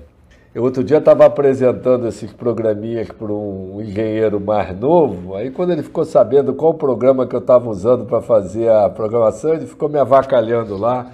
eu 0.54 0.64
outro 0.64 0.84
dia 0.84 0.98
estava 0.98 1.26
apresentando 1.26 2.08
esses 2.08 2.32
programinhas 2.32 3.08
para 3.10 3.32
um 3.32 3.82
engenheiro 3.82 4.40
mais 4.40 4.78
novo, 4.80 5.36
aí 5.36 5.50
quando 5.50 5.72
ele 5.72 5.82
ficou 5.84 6.06
sabendo 6.06 6.54
qual 6.54 6.74
programa 6.76 7.26
que 7.26 7.36
eu 7.36 7.40
estava 7.40 7.68
usando 7.70 8.06
para 8.06 8.22
fazer 8.22 8.70
a 8.70 8.90
programação, 8.90 9.54
ele 9.56 9.66
ficou 9.66 9.90
me 9.90 9.98
avacalhando 9.98 10.78
lá. 10.78 11.12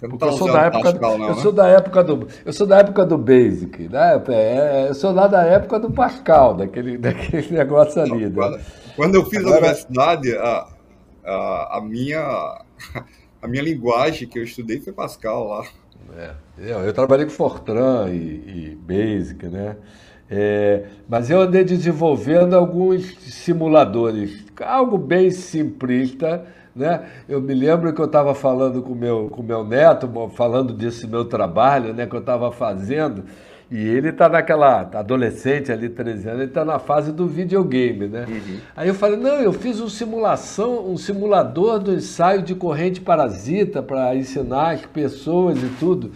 Porque 0.00 0.18
tá 0.18 0.26
eu 0.26 0.32
sou 0.32 0.50
da 0.50 0.62
época, 0.62 0.92
Pascal, 0.92 1.18
não, 1.18 1.28
eu 1.28 1.36
né? 1.36 1.42
sou 1.42 1.52
da 1.52 1.68
época 1.68 2.04
do, 2.04 2.28
eu 2.44 2.52
sou 2.52 2.66
da 2.66 2.78
época 2.78 3.04
do 3.04 3.18
Basic, 3.18 3.88
né? 3.88 4.22
É, 4.28 4.32
é, 4.32 4.88
eu 4.88 4.94
sou 4.94 5.12
lá 5.12 5.26
da 5.26 5.42
época 5.44 5.78
do 5.78 5.90
Pascal, 5.90 6.54
daquele, 6.54 6.96
daquele 6.98 7.50
negócio 7.50 8.00
ali. 8.00 8.28
Não, 8.28 8.32
quando, 8.32 8.56
né? 8.56 8.64
quando, 8.96 9.14
eu 9.16 9.24
fiz 9.26 9.40
Agora, 9.40 9.56
a 9.56 9.58
universidade, 9.58 10.36
a, 10.36 10.66
a, 11.24 11.78
a 11.78 11.80
minha 11.82 12.62
a 13.42 13.48
minha 13.48 13.62
linguagem 13.62 14.28
que 14.28 14.38
eu 14.38 14.44
estudei 14.44 14.80
foi 14.80 14.92
Pascal 14.92 15.46
lá. 15.46 15.64
É. 16.16 16.34
Eu 16.58 16.92
trabalhei 16.92 17.24
com 17.24 17.30
Fortran 17.30 18.08
e, 18.10 18.16
e 18.16 18.78
Basic, 18.80 19.46
né? 19.46 19.76
É, 20.32 20.84
mas 21.08 21.28
eu 21.28 21.40
andei 21.40 21.64
desenvolvendo 21.64 22.54
alguns 22.54 23.16
simuladores, 23.18 24.44
algo 24.60 24.96
bem 24.96 25.30
simplista, 25.30 26.46
né? 26.74 27.04
Eu 27.28 27.40
me 27.40 27.54
lembro 27.54 27.92
que 27.92 28.00
eu 28.00 28.06
estava 28.06 28.34
falando 28.34 28.82
com 28.82 28.94
meu, 28.94 29.26
o 29.26 29.30
com 29.30 29.42
meu 29.42 29.64
neto, 29.64 30.08
falando 30.34 30.72
desse 30.72 31.06
meu 31.06 31.24
trabalho, 31.24 31.92
né, 31.92 32.06
que 32.06 32.14
eu 32.14 32.20
estava 32.20 32.50
fazendo, 32.52 33.24
e 33.70 33.78
ele 33.78 34.08
está 34.08 34.28
naquela 34.28 34.80
adolescente 34.80 35.70
ali, 35.70 35.88
13 35.88 36.28
anos, 36.28 36.40
ele 36.40 36.50
está 36.50 36.64
na 36.64 36.80
fase 36.80 37.12
do 37.12 37.28
videogame, 37.28 38.08
né? 38.08 38.26
Uhum. 38.28 38.58
Aí 38.76 38.88
eu 38.88 38.94
falei, 38.94 39.16
não, 39.16 39.40
eu 39.40 39.52
fiz 39.52 39.78
uma 39.78 39.88
simulação, 39.88 40.90
um 40.90 40.96
simulador 40.96 41.78
do 41.78 41.92
ensaio 41.92 42.42
de 42.42 42.54
corrente 42.54 43.00
parasita 43.00 43.80
para 43.80 44.14
ensinar 44.16 44.70
as 44.74 44.86
pessoas 44.86 45.62
e 45.62 45.68
tudo. 45.78 46.10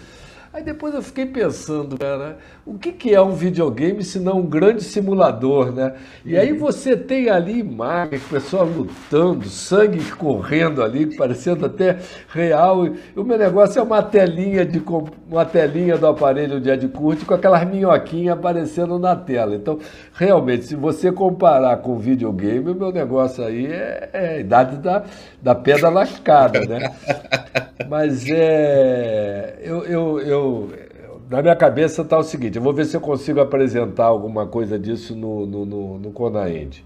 Aí 0.53 0.63
depois 0.65 0.95
eu 0.95 1.03
fiquei 1.03 1.27
pensando, 1.27 1.99
cara, 1.99 2.39
o 2.67 2.79
que, 2.79 2.93
que 2.93 3.15
é 3.15 3.21
um 3.21 3.33
videogame 3.33 4.03
se 4.03 4.19
não 4.19 4.39
um 4.39 4.47
grande 4.47 4.83
simulador, 4.83 5.71
né? 5.71 5.95
E 6.25 6.35
aí 6.37 6.53
uhum. 6.53 6.59
você 6.59 6.97
tem 6.97 7.29
ali 7.29 7.59
imagens, 7.59 8.23
pessoal 8.23 8.65
lutando, 8.65 9.47
sangue 9.51 10.03
correndo 10.13 10.83
ali, 10.83 11.15
parecendo 11.15 11.67
até 11.67 11.99
real. 12.29 12.87
E 12.87 12.95
o 13.15 13.23
meu 13.23 13.37
negócio 13.37 13.79
é 13.79 13.83
uma 13.83 14.03
telinha 14.03 14.65
de 14.65 14.83
uma 15.31 15.45
telinha 15.45 15.99
do 15.99 16.07
aparelho 16.07 16.59
de 16.59 16.71
Ed 16.71 16.89
Curte 16.89 17.27
com 17.27 17.35
aquelas 17.35 17.69
minhoquinhas 17.69 18.39
aparecendo 18.39 18.99
na 18.99 19.15
tela. 19.15 19.55
Então, 19.55 19.79
realmente, 20.15 20.65
se 20.65 20.75
você 20.75 21.13
comparar 21.13 21.77
com 21.79 21.99
videogame, 21.99 22.71
o 22.71 22.75
meu 22.75 22.91
negócio 22.91 23.45
aí 23.45 23.67
é, 23.67 24.09
é 24.11 24.29
a 24.29 24.39
idade 24.39 24.77
da, 24.77 25.05
da 25.43 25.55
pedra 25.55 25.91
lascada, 25.91 26.61
né? 26.61 26.95
Mas 27.91 28.25
é. 28.31 29.59
eu, 29.63 29.85
eu, 29.85 30.21
eu 30.21 30.84
na 31.29 31.43
minha 31.43 31.57
cabeça 31.57 32.03
está 32.03 32.19
o 32.19 32.23
seguinte: 32.23 32.57
eu 32.57 32.63
vou 32.63 32.73
ver 32.73 32.85
se 32.85 32.97
eu 32.97 33.01
consigo 33.01 33.41
apresentar 33.41 34.05
alguma 34.05 34.47
coisa 34.47 34.79
disso 34.79 35.15
no, 35.15 35.47
no, 35.47 35.65
no, 35.65 35.99
no 35.99 36.11
Conaend. 36.11 36.85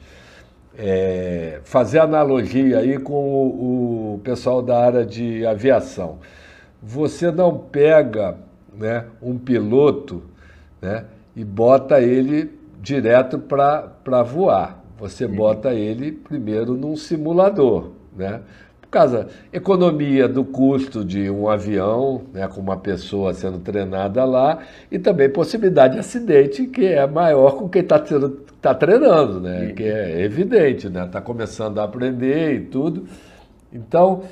É, 0.81 1.61
fazer 1.65 1.99
analogia 1.99 2.79
aí 2.79 2.99
com 2.99 3.13
o, 3.13 4.15
o, 4.15 4.21
pessoal 4.23 4.63
da 4.63 4.79
área 4.79 5.05
de 5.05 5.45
aviação. 5.45 6.19
Você 6.81 7.33
não 7.33 7.59
pega 7.59 8.37
né, 8.73 9.07
um 9.21 9.37
piloto 9.37 10.23
né, 10.81 11.05
e 11.35 11.45
bota 11.45 12.01
ele 12.01 12.57
direto 12.81 13.41
para 13.41 14.23
voar. 14.23 14.85
Você 14.99 15.25
uhum. 15.25 15.35
bota 15.35 15.75
ele 15.75 16.13
primeiro 16.13 16.75
num 16.75 16.95
simulador. 16.97 17.91
Né? 18.17 18.41
Por 18.89 18.93
causa 18.93 19.25
da 19.25 19.29
economia 19.53 20.27
do 20.27 20.43
custo 20.43 21.05
de 21.05 21.29
um 21.29 21.47
avião, 21.47 22.23
né, 22.33 22.49
com 22.49 22.59
uma 22.59 22.79
pessoa 22.79 23.35
sendo 23.35 23.59
treinada 23.59 24.25
lá, 24.25 24.61
e 24.91 24.99
também 24.99 25.29
possibilidade 25.29 25.93
de 25.93 26.01
acidente, 26.01 26.67
que 26.67 26.87
é 26.87 27.07
maior 27.07 27.57
com 27.57 27.69
quem 27.69 27.83
está 27.83 28.03
tá 28.63 28.75
treinando, 28.75 29.41
né, 29.41 29.75
que 29.77 29.83
é 29.83 30.23
evidente, 30.23 30.87
está 30.87 31.05
né, 31.05 31.09
tá 31.13 31.21
começando 31.21 31.79
a 31.81 31.85
aprender 31.85 32.55
e 32.55 32.61
tudo. 32.61 33.05
Então, 33.71 34.23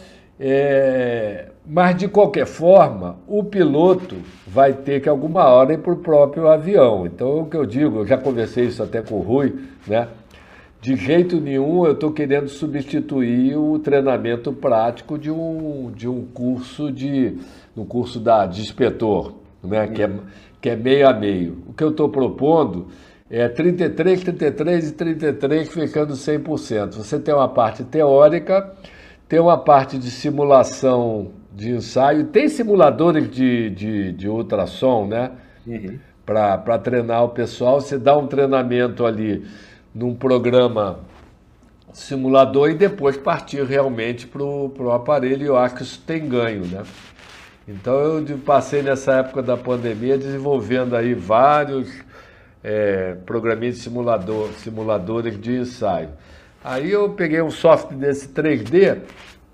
é, 0.41 1.49
mas 1.67 1.95
de 1.97 2.09
qualquer 2.09 2.47
forma, 2.47 3.17
o 3.27 3.45
piloto 3.45 4.17
vai 4.47 4.73
ter 4.73 5.01
que 5.01 5.09
alguma 5.09 5.45
hora 5.45 5.75
ir 5.75 5.79
para 5.79 5.93
o 5.93 5.97
próprio 5.97 6.49
avião. 6.49 7.05
Então, 7.05 7.41
o 7.41 7.47
que 7.47 7.59
eu 7.59 7.67
digo, 7.67 7.99
eu 7.99 8.07
já 8.07 8.17
conversei 8.17 8.67
isso 8.67 8.83
até 8.83 9.03
com 9.03 9.17
o 9.17 9.21
Rui, 9.21 9.55
né? 9.87 10.09
De 10.81 10.95
jeito 10.95 11.41
nenhum 11.41 11.85
eu 11.85 11.93
estou 11.93 12.13
querendo 12.13 12.49
substituir 12.49 13.57
o 13.57 13.79
treinamento 13.79 14.53
prático 14.53 15.19
de 15.19 15.31
um, 15.31 15.91
de 15.91 16.09
um 16.09 16.25
curso 16.27 16.93
de 16.93 17.37
um 17.77 17.85
curso 17.85 18.21
da, 18.21 18.47
de 18.47 18.61
inspetor, 18.61 19.35
né? 19.63 19.87
que, 19.89 20.03
é, 20.03 20.11
que 20.61 20.71
é 20.71 20.77
meio 20.77 21.09
a 21.09 21.13
meio. 21.13 21.63
O 21.67 21.73
que 21.73 21.83
eu 21.83 21.91
estou 21.91 22.09
propondo 22.09 22.87
é 23.31 23.49
33, 23.49 24.23
33 24.23 24.91
e 24.91 24.93
33 24.93 25.69
ficando 25.69 26.15
100%. 26.15 26.95
Você 26.95 27.19
tem 27.19 27.35
uma 27.35 27.49
parte 27.49 27.85
teórica, 27.85 28.73
tem 29.29 29.41
uma 29.41 29.59
parte 29.59 29.99
de 29.99 30.11
simulação 30.11 31.33
de 31.53 31.71
ensaio, 31.71 32.27
tem 32.27 32.49
simuladores 32.49 33.31
de, 33.31 33.71
de, 33.71 34.13
de 34.13 34.29
ultrassom, 34.29 35.07
né? 35.07 35.33
Uhum. 35.67 35.99
Para 36.25 36.79
treinar 36.79 37.25
o 37.25 37.29
pessoal, 37.31 37.81
você 37.81 37.99
dá 37.99 38.17
um 38.17 38.27
treinamento 38.27 39.07
ali 39.07 39.45
num 39.97 40.15
programa 40.15 41.01
simulador 41.91 42.69
e 42.69 42.75
depois 42.75 43.17
partir 43.17 43.65
realmente 43.65 44.27
para 44.27 44.43
o 44.43 44.93
aparelho. 44.93 45.43
E 45.43 45.47
eu 45.47 45.57
acho 45.57 45.77
que 45.77 45.83
isso 45.83 46.03
tem 46.07 46.29
ganho, 46.29 46.67
né? 46.67 46.83
Então 47.67 47.95
eu 47.95 48.39
passei 48.39 48.83
nessa 48.83 49.15
época 49.15 49.43
da 49.43 49.57
pandemia 49.57 50.19
desenvolvendo 50.19 50.95
aí 50.95 51.15
vários 51.15 51.91
é, 52.63 53.17
programinhas 53.25 53.77
de 53.77 53.81
simulador, 53.81 54.51
simuladores 54.59 55.41
de 55.41 55.57
ensaio. 55.61 56.11
Aí 56.63 56.93
eu 56.93 57.09
peguei 57.11 57.41
um 57.41 57.51
software 57.51 57.97
desse 57.97 58.29
3D 58.29 58.99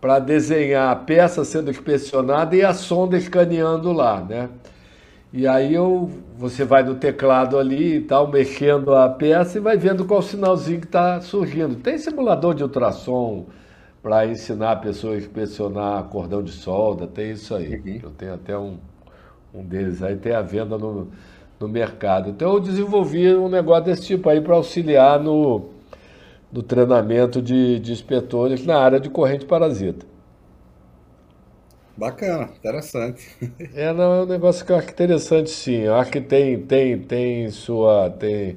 para 0.00 0.18
desenhar 0.18 0.90
a 0.90 0.96
peça 0.96 1.44
sendo 1.44 1.70
inspecionada 1.70 2.56
e 2.56 2.64
a 2.64 2.74
sonda 2.74 3.16
escaneando 3.16 3.92
lá, 3.92 4.20
né? 4.20 4.48
E 5.32 5.46
aí 5.46 5.74
eu, 5.74 6.10
você 6.36 6.62
vai 6.62 6.82
no 6.82 6.94
teclado 6.96 7.58
ali 7.58 7.96
e 7.96 8.00
tal, 8.02 8.28
mexendo 8.28 8.94
a 8.94 9.08
peça 9.08 9.56
e 9.56 9.60
vai 9.62 9.78
vendo 9.78 10.04
qual 10.04 10.20
sinalzinho 10.20 10.80
que 10.80 10.86
está 10.86 11.20
surgindo. 11.22 11.76
Tem 11.76 11.96
simulador 11.96 12.54
de 12.54 12.62
ultrassom 12.62 13.46
para 14.02 14.26
ensinar 14.26 14.72
a 14.72 14.76
pessoa 14.76 15.14
a 15.14 15.16
inspecionar 15.16 16.04
cordão 16.04 16.42
de 16.42 16.50
solda, 16.52 17.06
tem 17.06 17.30
isso 17.32 17.54
aí. 17.54 17.76
Uhum. 17.76 18.00
Eu 18.02 18.10
tenho 18.10 18.34
até 18.34 18.58
um, 18.58 18.76
um 19.54 19.64
deles 19.64 20.02
aí, 20.02 20.16
tem 20.16 20.34
a 20.34 20.42
venda 20.42 20.76
no, 20.76 21.08
no 21.58 21.68
mercado. 21.68 22.28
Então 22.28 22.52
eu 22.52 22.60
desenvolvi 22.60 23.34
um 23.34 23.48
negócio 23.48 23.84
desse 23.84 24.02
tipo 24.02 24.28
aí 24.28 24.40
para 24.40 24.54
auxiliar 24.54 25.18
no, 25.18 25.70
no 26.52 26.62
treinamento 26.62 27.40
de, 27.40 27.78
de 27.80 27.92
inspetores 27.92 28.66
na 28.66 28.78
área 28.78 29.00
de 29.00 29.08
corrente 29.08 29.46
parasita. 29.46 30.11
Bacana, 31.96 32.48
interessante. 32.56 33.22
É, 33.74 33.92
não, 33.92 34.14
é 34.14 34.22
um 34.22 34.26
negócio 34.26 34.64
que 34.64 34.72
eu 34.72 34.76
acho 34.76 34.90
interessante 34.90 35.50
sim. 35.50 35.80
Eu 35.82 35.94
acho 35.94 36.10
que 36.10 36.20
tem, 36.20 36.58
tem, 36.62 36.98
tem 36.98 37.50
sua. 37.50 38.10
Tem... 38.10 38.56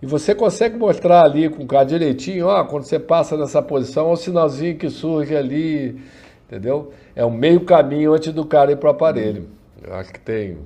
E 0.00 0.06
você 0.06 0.34
consegue 0.34 0.76
mostrar 0.78 1.24
ali 1.24 1.50
com 1.50 1.62
o 1.62 1.66
cara 1.66 1.84
direitinho, 1.84 2.46
ó, 2.46 2.64
quando 2.64 2.84
você 2.84 2.98
passa 2.98 3.36
nessa 3.36 3.60
posição, 3.60 4.08
é 4.08 4.12
o 4.12 4.16
sinalzinho 4.16 4.78
que 4.78 4.88
surge 4.88 5.36
ali, 5.36 6.00
entendeu? 6.46 6.92
É 7.14 7.24
o 7.24 7.30
meio 7.30 7.64
caminho 7.66 8.14
antes 8.14 8.32
do 8.32 8.46
cara 8.46 8.72
ir 8.72 8.76
para 8.76 8.88
o 8.88 8.92
aparelho. 8.92 9.50
Eu 9.82 9.94
acho 9.94 10.12
que 10.12 10.20
tem. 10.20 10.58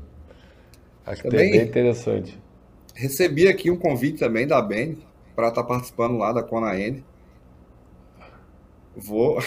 Acho 1.04 1.22
que 1.22 1.28
também 1.28 1.50
tem 1.50 1.60
bem 1.60 1.68
interessante. 1.68 2.38
Recebi 2.94 3.48
aqui 3.48 3.72
um 3.72 3.76
convite 3.76 4.18
também 4.18 4.46
da 4.46 4.62
Ben 4.62 4.98
para 5.34 5.48
estar 5.48 5.62
tá 5.62 5.68
participando 5.68 6.16
lá 6.16 6.32
da 6.32 6.44
Conaend. 6.44 7.04
Vou 8.96 9.42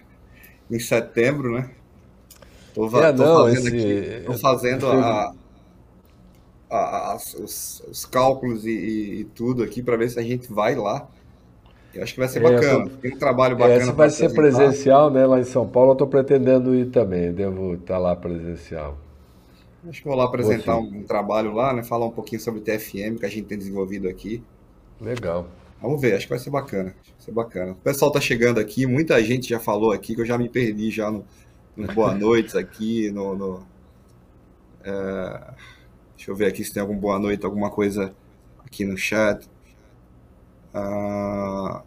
em 0.70 0.78
setembro, 0.78 1.52
né? 1.54 1.70
Tô, 2.74 2.86
é, 2.98 3.12
tô 3.12 3.22
não, 3.22 3.44
fazendo 3.44 3.68
esse... 3.68 3.76
aqui, 3.76 4.26
tô 4.26 4.32
fazendo 4.34 4.86
a, 4.86 5.34
a, 6.70 7.12
a, 7.12 7.16
os, 7.16 7.82
os, 7.88 8.06
cálculos 8.06 8.64
e, 8.64 8.70
e, 8.70 9.20
e 9.20 9.24
tudo 9.24 9.62
aqui 9.62 9.82
para 9.82 9.96
ver 9.96 10.08
se 10.08 10.18
a 10.18 10.22
gente 10.22 10.52
vai 10.52 10.74
lá. 10.74 11.06
Eu 11.94 12.02
acho 12.02 12.14
que 12.14 12.20
vai 12.20 12.28
ser 12.28 12.42
é, 12.42 12.50
bacana. 12.50 12.88
Tô... 12.88 12.96
Tem 12.96 13.14
um 13.14 13.18
trabalho 13.18 13.56
bacana. 13.56 13.82
Essa 13.82 13.92
vai 13.92 14.08
ser 14.08 14.32
presencial, 14.32 15.10
né? 15.10 15.26
Lá 15.26 15.38
em 15.38 15.44
São 15.44 15.68
Paulo, 15.68 15.90
eu 15.90 15.92
estou 15.92 16.06
pretendendo 16.06 16.74
ir 16.74 16.86
também. 16.86 17.30
Devo 17.32 17.74
estar 17.74 17.94
tá 17.94 17.98
lá 17.98 18.16
presencial. 18.16 18.96
Acho 19.86 20.00
que 20.00 20.08
vou 20.08 20.16
lá 20.16 20.24
apresentar 20.24 20.78
um, 20.78 20.84
um, 20.84 21.02
trabalho 21.02 21.52
lá, 21.52 21.74
né? 21.74 21.82
Falar 21.82 22.06
um 22.06 22.10
pouquinho 22.10 22.40
sobre 22.40 22.60
o 22.60 22.62
TFM 22.62 23.18
que 23.18 23.26
a 23.26 23.28
gente 23.28 23.44
tem 23.44 23.58
desenvolvido 23.58 24.08
aqui. 24.08 24.42
Legal. 25.00 25.46
Vamos 25.82 26.00
ver, 26.00 26.14
acho 26.14 26.26
que 26.26 26.30
vai 26.30 26.38
ser 26.38 26.50
bacana. 26.50 26.94
Vai 26.94 27.14
ser 27.18 27.32
bacana. 27.32 27.72
O 27.72 27.76
pessoal 27.76 28.10
tá 28.10 28.20
chegando 28.20 28.60
aqui, 28.60 28.86
muita 28.86 29.20
gente 29.22 29.48
já 29.48 29.58
falou 29.58 29.90
aqui 29.90 30.14
que 30.14 30.20
eu 30.20 30.24
já 30.24 30.38
me 30.38 30.48
perdi 30.48 30.90
já 30.90 31.10
no, 31.10 31.24
boa 31.94 32.14
noites 32.14 32.54
aqui, 32.54 33.10
no. 33.10 33.34
no 33.34 33.66
é, 34.84 35.54
deixa 36.16 36.30
eu 36.30 36.36
ver 36.36 36.46
aqui 36.46 36.64
se 36.64 36.72
tem 36.72 36.80
algum 36.80 36.96
boa 36.96 37.18
noite, 37.18 37.44
alguma 37.44 37.70
coisa 37.70 38.14
aqui 38.64 38.84
no 38.84 38.96
chat. 38.96 39.48
Uh, 40.74 41.82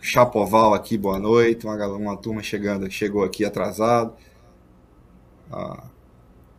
Chapoval 0.00 0.74
aqui, 0.74 0.96
boa 0.96 1.18
noite. 1.18 1.66
Uma, 1.66 1.86
uma 1.88 2.16
turma 2.16 2.42
chegando, 2.42 2.90
chegou 2.90 3.24
aqui 3.24 3.44
atrasado. 3.44 4.14
Uh, 5.50 5.82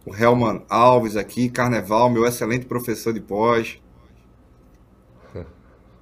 o 0.05 0.15
Helman 0.15 0.63
Alves 0.67 1.15
aqui, 1.15 1.49
Carneval, 1.49 2.09
meu 2.09 2.25
excelente 2.25 2.65
professor 2.65 3.13
de 3.13 3.21
pós. 3.21 3.79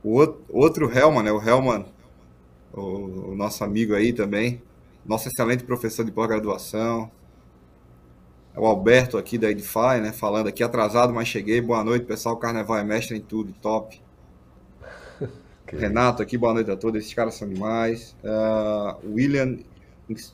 O 0.03 0.13
outro, 0.13 0.45
outro 0.47 0.97
Helman, 0.97 1.23
né? 1.23 1.31
O 1.31 1.41
Helman, 1.41 1.85
o, 2.71 3.31
o 3.31 3.35
nosso 3.35 3.63
amigo 3.63 3.93
aí 3.93 4.13
também 4.13 4.61
nosso 5.07 5.29
excelente 5.29 5.63
professor 5.63 6.03
de 6.03 6.11
pós-graduação, 6.11 7.09
é 8.53 8.59
o 8.59 8.65
Alberto 8.65 9.17
aqui 9.17 9.37
da 9.37 9.49
Edify, 9.49 10.01
né, 10.01 10.11
falando 10.11 10.47
aqui 10.47 10.63
atrasado, 10.63 11.13
mas 11.13 11.27
cheguei. 11.27 11.61
Boa 11.61 11.83
noite, 11.83 12.05
pessoal. 12.05 12.35
Carnaval 12.37 12.77
é 12.77 12.83
mestre 12.83 13.15
em 13.15 13.21
tudo, 13.21 13.53
top. 13.61 14.01
Okay. 15.67 15.79
Renato 15.79 16.23
aqui, 16.23 16.37
boa 16.37 16.53
noite 16.53 16.71
a 16.71 16.77
todos. 16.77 17.01
Esses 17.01 17.13
caras 17.13 17.35
são 17.35 17.45
demais. 17.45 18.15
Uh, 18.23 19.13
William, 19.13 19.57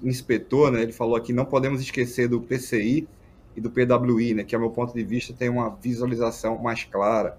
inspetor, 0.03 0.71
né, 0.71 0.84
ele 0.84 0.91
falou 0.91 1.15
aqui: 1.15 1.34
não 1.34 1.43
podemos 1.43 1.82
esquecer 1.82 2.28
do 2.28 2.39
PCI 2.39 3.07
e 3.55 3.59
do 3.59 3.71
PWI, 3.71 4.36
né, 4.36 4.43
que, 4.43 4.55
a 4.55 4.59
meu 4.59 4.69
ponto 4.69 4.93
de 4.93 5.03
vista, 5.03 5.34
tem 5.34 5.49
uma 5.49 5.71
visualização 5.71 6.59
mais 6.59 6.84
clara. 6.84 7.36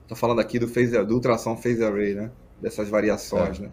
Estou 0.00 0.16
falando 0.16 0.40
aqui 0.40 0.58
do, 0.58 0.66
phase, 0.66 1.04
do 1.04 1.14
ultrassom 1.14 1.58
phase 1.58 1.84
array, 1.84 2.14
né, 2.14 2.30
dessas 2.58 2.88
variações, 2.88 3.58
é. 3.58 3.64
né 3.64 3.70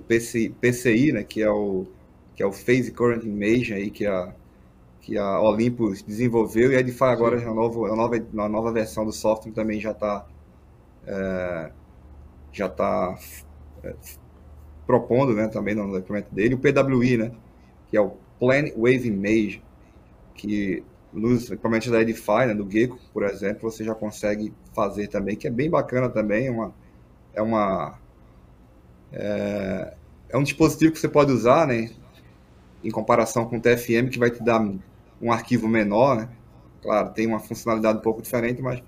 do 0.00 0.02
PCI, 0.02 0.50
PCI, 0.60 1.12
né, 1.12 1.24
que 1.24 1.42
é 1.42 1.50
o 1.50 1.86
que 2.34 2.42
é 2.42 2.46
o 2.46 2.52
Phase 2.52 2.90
Current 2.92 3.24
Imaging 3.24 3.74
aí 3.74 3.90
que 3.90 4.06
a 4.06 4.34
que 5.00 5.16
a 5.18 5.40
Olympus 5.40 6.02
desenvolveu 6.02 6.72
e 6.72 6.76
a 6.76 6.80
Edify 6.80 7.04
agora 7.04 7.38
já 7.38 7.52
novo, 7.52 7.86
a 7.86 7.96
nova 7.96 8.16
a 8.16 8.48
nova 8.48 8.72
versão 8.72 9.04
do 9.04 9.12
software 9.12 9.52
também 9.52 9.80
já 9.80 9.92
está 9.92 10.26
é, 11.06 11.72
já 12.52 12.66
está 12.66 13.18
é, 13.84 13.94
propondo, 14.86 15.34
né, 15.34 15.48
também 15.48 15.74
no 15.74 15.90
documento 15.92 16.28
dele 16.34 16.54
o 16.54 16.58
PWI, 16.58 17.16
né, 17.16 17.32
que 17.88 17.96
é 17.96 18.00
o 18.00 18.12
Plan 18.38 18.64
Wave 18.76 19.08
Image. 19.08 19.62
que 20.34 20.84
nos 21.12 21.50
equipamentos 21.50 21.90
da 21.90 22.00
Edify, 22.02 22.46
né, 22.46 22.54
do 22.54 22.70
Gecko, 22.70 22.98
por 23.12 23.24
exemplo, 23.24 23.70
você 23.70 23.84
já 23.84 23.94
consegue 23.94 24.54
fazer 24.74 25.08
também, 25.08 25.36
que 25.36 25.46
é 25.48 25.50
bem 25.50 25.70
bacana 25.70 26.08
também, 26.08 26.46
é 26.46 26.50
uma, 26.50 26.74
é 27.34 27.42
uma 27.42 27.99
é, 29.12 29.94
é 30.28 30.36
um 30.36 30.42
dispositivo 30.42 30.92
que 30.92 30.98
você 30.98 31.08
pode 31.08 31.32
usar, 31.32 31.66
né, 31.66 31.90
em 32.82 32.90
comparação 32.90 33.44
com 33.44 33.58
o 33.58 33.60
TFM, 33.60 34.08
que 34.10 34.18
vai 34.18 34.30
te 34.30 34.42
dar 34.42 34.60
um 35.20 35.32
arquivo 35.32 35.68
menor, 35.68 36.16
né, 36.16 36.28
claro, 36.82 37.10
tem 37.10 37.26
uma 37.26 37.40
funcionalidade 37.40 37.98
um 37.98 38.02
pouco 38.02 38.22
diferente, 38.22 38.62
mas 38.62 38.82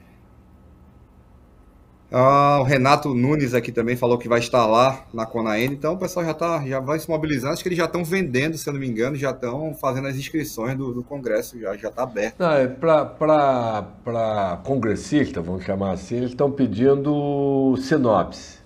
ah, 2.15 2.59
o 2.61 2.63
Renato 2.63 3.15
Nunes 3.15 3.55
aqui 3.55 3.73
também 3.73 3.97
falou 3.97 4.19
que 4.19 4.29
vai 4.29 4.39
estar 4.39 4.67
lá 4.67 5.07
na 5.15 5.25
Conaend, 5.25 5.73
então 5.73 5.95
o 5.95 5.99
pessoal 5.99 6.27
já, 6.27 6.35
tá, 6.35 6.63
já 6.67 6.79
vai 6.79 6.99
se 6.99 7.09
mobilizando. 7.09 7.55
Acho 7.55 7.63
que 7.63 7.71
eles 7.71 7.79
já 7.79 7.87
estão 7.87 8.05
vendendo, 8.05 8.59
se 8.59 8.69
eu 8.69 8.75
não 8.75 8.81
me 8.81 8.87
engano, 8.87 9.17
já 9.17 9.31
estão 9.31 9.73
fazendo 9.73 10.09
as 10.09 10.17
inscrições 10.17 10.77
do, 10.77 10.93
do 10.93 11.03
Congresso, 11.03 11.59
já 11.59 11.75
está 11.75 12.03
aberto. 12.03 12.43
É 12.43 12.69
Para 12.69 14.61
congressista, 14.63 15.41
vamos 15.41 15.65
chamar 15.65 15.93
assim, 15.93 16.17
eles 16.17 16.31
estão 16.31 16.51
pedindo 16.51 17.75
sinopse. 17.79 18.62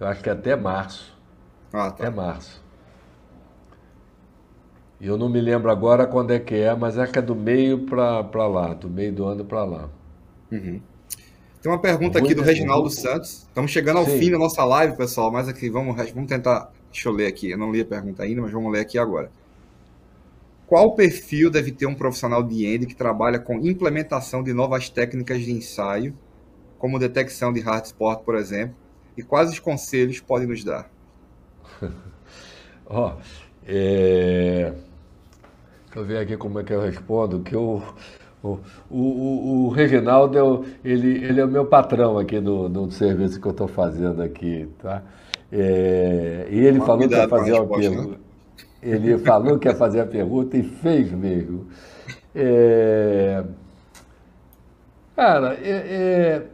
Eu 0.00 0.06
acho 0.06 0.22
que 0.22 0.30
até 0.30 0.54
março. 0.54 1.16
Ah, 1.72 1.90
tá. 1.90 2.06
Até 2.06 2.10
março. 2.10 2.62
E 5.00 5.06
eu 5.06 5.16
não 5.16 5.28
me 5.28 5.40
lembro 5.40 5.70
agora 5.70 6.06
quando 6.06 6.32
é 6.32 6.38
que 6.40 6.54
é, 6.54 6.74
mas 6.74 6.98
é 6.98 7.06
que 7.06 7.18
é 7.18 7.22
do 7.22 7.34
meio 7.34 7.86
para 7.86 8.46
lá, 8.46 8.74
do 8.74 8.88
meio 8.88 9.12
do 9.12 9.24
ano 9.24 9.44
para 9.44 9.64
lá. 9.64 9.88
Uhum. 10.50 10.80
Tem 11.62 11.72
uma 11.72 11.80
pergunta 11.80 12.18
aqui 12.18 12.34
do 12.34 12.42
Reginaldo 12.42 12.90
Santos. 12.90 13.42
Estamos 13.48 13.70
chegando 13.70 13.98
ao 13.98 14.04
Sim. 14.04 14.18
fim 14.18 14.30
da 14.30 14.38
nossa 14.38 14.64
live, 14.64 14.96
pessoal, 14.96 15.30
mas 15.30 15.48
aqui 15.48 15.68
vamos, 15.68 15.96
vamos 16.12 16.28
tentar. 16.28 16.72
Deixa 16.90 17.08
eu 17.08 17.12
ler 17.12 17.26
aqui. 17.26 17.50
Eu 17.50 17.58
não 17.58 17.70
li 17.70 17.80
a 17.80 17.84
pergunta 17.84 18.22
ainda, 18.22 18.42
mas 18.42 18.50
vamos 18.50 18.72
ler 18.72 18.80
aqui 18.80 18.98
agora. 18.98 19.30
Qual 20.66 20.94
perfil 20.94 21.50
deve 21.50 21.72
ter 21.72 21.86
um 21.86 21.94
profissional 21.94 22.42
de 22.42 22.66
END 22.66 22.86
que 22.86 22.94
trabalha 22.94 23.38
com 23.38 23.58
implementação 23.58 24.42
de 24.42 24.52
novas 24.52 24.88
técnicas 24.88 25.40
de 25.40 25.52
ensaio, 25.52 26.14
como 26.78 26.98
detecção 26.98 27.52
de 27.52 27.60
hard 27.60 27.86
spot, 27.86 28.22
por 28.22 28.36
exemplo, 28.36 28.74
e 29.18 29.22
quais 29.22 29.50
os 29.50 29.58
conselhos 29.58 30.20
podem 30.20 30.46
nos 30.46 30.62
dar? 30.64 30.88
Ó, 32.86 33.12
oh, 33.12 33.20
é... 33.66 34.72
deixa 35.84 35.98
eu 35.98 36.04
ver 36.04 36.18
aqui 36.18 36.36
como 36.36 36.60
é 36.60 36.64
que 36.64 36.72
eu 36.72 36.80
respondo, 36.80 37.40
que 37.40 37.54
eu 37.54 37.82
o, 38.42 38.58
o, 38.88 39.66
o, 39.66 39.68
Reginaldo, 39.70 40.64
ele, 40.84 41.24
ele 41.24 41.40
é 41.40 41.44
o 41.44 41.48
meu 41.48 41.66
patrão 41.66 42.18
aqui 42.18 42.40
no, 42.40 42.68
no 42.68 42.90
serviço 42.90 43.40
que 43.40 43.46
eu 43.46 43.50
estou 43.50 43.66
fazendo 43.66 44.22
aqui, 44.22 44.68
tá? 44.80 45.02
É, 45.50 46.46
e 46.50 46.58
ele 46.60 46.78
falou 46.80 47.08
que 47.08 47.14
ia 47.14 47.28
fazer 47.28 47.52
uma 47.54 47.76
pergunta. 47.76 48.10
Né? 48.10 48.16
Ele 48.80 49.18
falou 49.18 49.58
que 49.58 49.66
ia 49.66 49.74
fazer 49.74 50.00
a 50.00 50.06
pergunta 50.06 50.56
e 50.56 50.62
fez 50.62 51.10
mesmo. 51.10 51.66
É, 52.32 53.42
cara, 55.16 55.54
é, 55.54 55.70
é, 55.70 56.46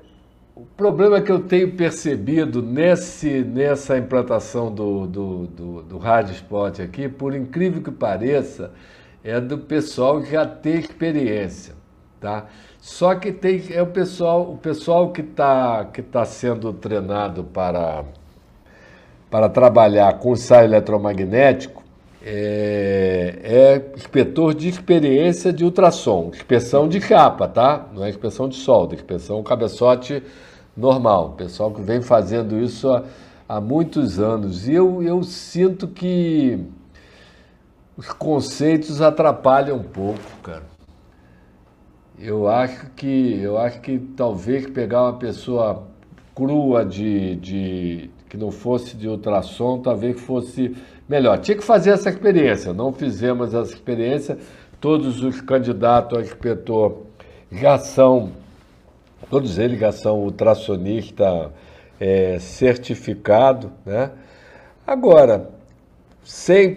o 0.56 0.64
problema 0.64 1.20
que 1.20 1.32
eu 1.32 1.40
tenho 1.40 1.72
percebido 1.72 2.62
nesse, 2.62 3.42
nessa 3.42 3.98
implantação 3.98 4.72
do, 4.72 5.06
do, 5.06 5.46
do, 5.48 5.82
do 5.82 5.98
Rádio 5.98 6.32
Spot 6.34 6.78
aqui, 6.80 7.08
por 7.08 7.34
incrível 7.34 7.82
que 7.82 7.90
pareça, 7.90 8.70
é 9.24 9.40
do 9.40 9.58
pessoal 9.58 10.22
que 10.22 10.30
já 10.30 10.46
tem 10.46 10.78
experiência, 10.78 11.74
tá? 12.20 12.46
Só 12.78 13.14
que 13.16 13.32
tem 13.32 13.64
é 13.70 13.82
o 13.82 13.86
pessoal, 13.86 14.52
o 14.52 14.56
pessoal 14.58 15.10
que 15.10 15.22
está 15.22 15.86
que 15.86 16.02
tá 16.02 16.24
sendo 16.24 16.72
treinado 16.72 17.42
para 17.42 18.04
para 19.30 19.48
trabalhar 19.48 20.18
com 20.18 20.34
ensaio 20.34 20.66
eletromagnético 20.66 21.82
é, 22.26 23.38
é 23.42 23.92
inspetor 23.94 24.54
de 24.54 24.66
experiência 24.66 25.52
de 25.52 25.62
ultrassom, 25.62 26.30
inspeção 26.32 26.88
de 26.88 26.98
capa, 26.98 27.46
tá? 27.46 27.86
Não 27.92 28.02
é 28.02 28.08
inspeção 28.08 28.48
de 28.48 28.56
solda, 28.56 28.94
inspeção 28.94 29.42
cabeçote 29.42 30.22
normal. 30.74 31.34
Pessoal 31.36 31.70
que 31.70 31.82
vem 31.82 32.00
fazendo 32.00 32.58
isso 32.58 32.90
há, 32.90 33.04
há 33.46 33.60
muitos 33.60 34.18
anos. 34.18 34.66
E 34.66 34.72
eu, 34.72 35.02
eu 35.02 35.22
sinto 35.22 35.86
que 35.86 36.64
os 37.94 38.08
conceitos 38.08 39.02
atrapalham 39.02 39.76
um 39.76 39.82
pouco, 39.82 40.20
cara. 40.42 40.62
Eu 42.18 42.48
acho 42.48 42.86
que 42.96 43.38
eu 43.42 43.58
acho 43.58 43.80
que 43.80 43.98
talvez 43.98 44.66
pegar 44.66 45.02
uma 45.02 45.18
pessoa 45.18 45.82
crua 46.34 46.86
de, 46.86 47.36
de 47.36 48.10
que 48.30 48.36
não 48.36 48.50
fosse 48.50 48.96
de 48.96 49.08
ultrassom, 49.08 49.78
talvez 49.78 50.18
fosse 50.20 50.74
melhor. 51.08 51.38
Tinha 51.38 51.56
que 51.56 51.64
fazer 51.64 51.90
essa 51.90 52.08
experiência. 52.08 52.72
Não 52.72 52.92
fizemos 52.92 53.54
essa 53.54 53.72
experiência. 53.72 54.38
Todos 54.80 55.22
os 55.22 55.40
candidatos 55.40 56.18
a 56.18 56.22
inspetor 56.22 57.02
já 57.50 57.78
são, 57.78 58.32
todos 59.30 59.58
eles 59.58 59.78
já 59.78 59.92
são 59.92 60.20
ultrassonista 60.20 61.52
é, 61.98 62.38
certificado, 62.38 63.72
né? 63.86 64.10
Agora, 64.86 65.50
sem 66.22 66.76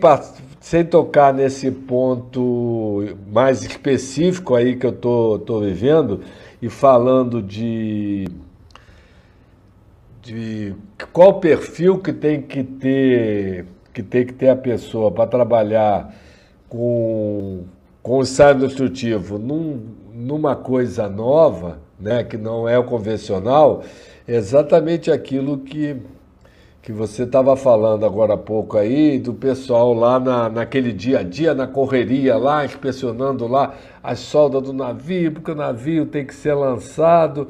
sem 0.60 0.84
tocar 0.84 1.34
nesse 1.34 1.72
ponto 1.72 3.06
mais 3.32 3.64
específico 3.64 4.56
aí 4.56 4.76
que 4.76 4.86
eu 4.86 4.92
tô, 4.92 5.40
tô 5.40 5.62
vivendo 5.62 6.22
e 6.62 6.70
falando 6.70 7.42
de, 7.42 8.26
de 10.22 10.74
qual 11.14 11.40
perfil 11.40 12.00
que 12.00 12.12
tem 12.12 12.42
que 12.42 12.64
ter 12.64 13.66
que 13.98 14.04
tem 14.04 14.24
que 14.24 14.34
ter 14.34 14.50
a 14.50 14.56
pessoa 14.56 15.10
para 15.10 15.26
trabalhar 15.26 16.14
com, 16.70 17.64
com 18.04 18.20
o 18.20 18.22
ensaio 18.22 18.64
instrutivo 18.64 19.39
num, 19.39 19.88
numa 20.14 20.56
coisa 20.56 21.10
nova, 21.10 21.80
né, 22.00 22.24
que 22.24 22.38
não 22.38 22.70
é 22.70 22.78
o 22.78 22.84
convencional, 22.84 23.82
é 24.28 24.36
exatamente 24.36 25.10
aquilo 25.10 25.58
que 25.58 25.98
que 26.80 26.93
você 26.93 27.24
estava 27.24 27.58
falando 27.58 28.06
agora 28.06 28.36
há 28.36 28.38
pouco 28.38 28.78
aí, 28.78 29.20
do 29.20 29.34
pessoal 29.34 29.93
lá 29.93 30.18
na, 30.22 30.48
naquele 30.48 30.93
dia 30.93 31.20
a 31.20 31.24
dia, 31.24 31.54
na 31.54 31.68
correria 31.68 32.38
lá, 32.38 32.64
inspecionando 32.64 33.45
lá 33.45 33.74
as 34.02 34.20
soldas 34.20 34.62
do 34.64 34.72
navio, 34.72 35.34
porque 35.34 35.52
o 35.52 35.56
navio 35.56 36.06
tem 36.06 36.26
que 36.26 36.34
ser 36.34 36.54
lançado, 36.54 37.50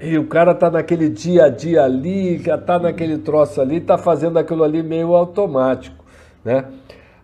e 0.00 0.18
o 0.18 0.26
cara 0.26 0.52
está 0.52 0.70
naquele 0.70 1.08
dia 1.08 1.44
a 1.44 1.48
dia 1.48 1.82
ali, 1.84 2.38
já 2.38 2.56
está 2.56 2.78
naquele 2.78 3.18
troço 3.18 3.60
ali, 3.60 3.76
está 3.76 3.98
fazendo 3.98 4.38
aquilo 4.38 4.64
ali 4.64 4.82
meio 4.82 5.14
automático, 5.14 6.04
né? 6.44 6.64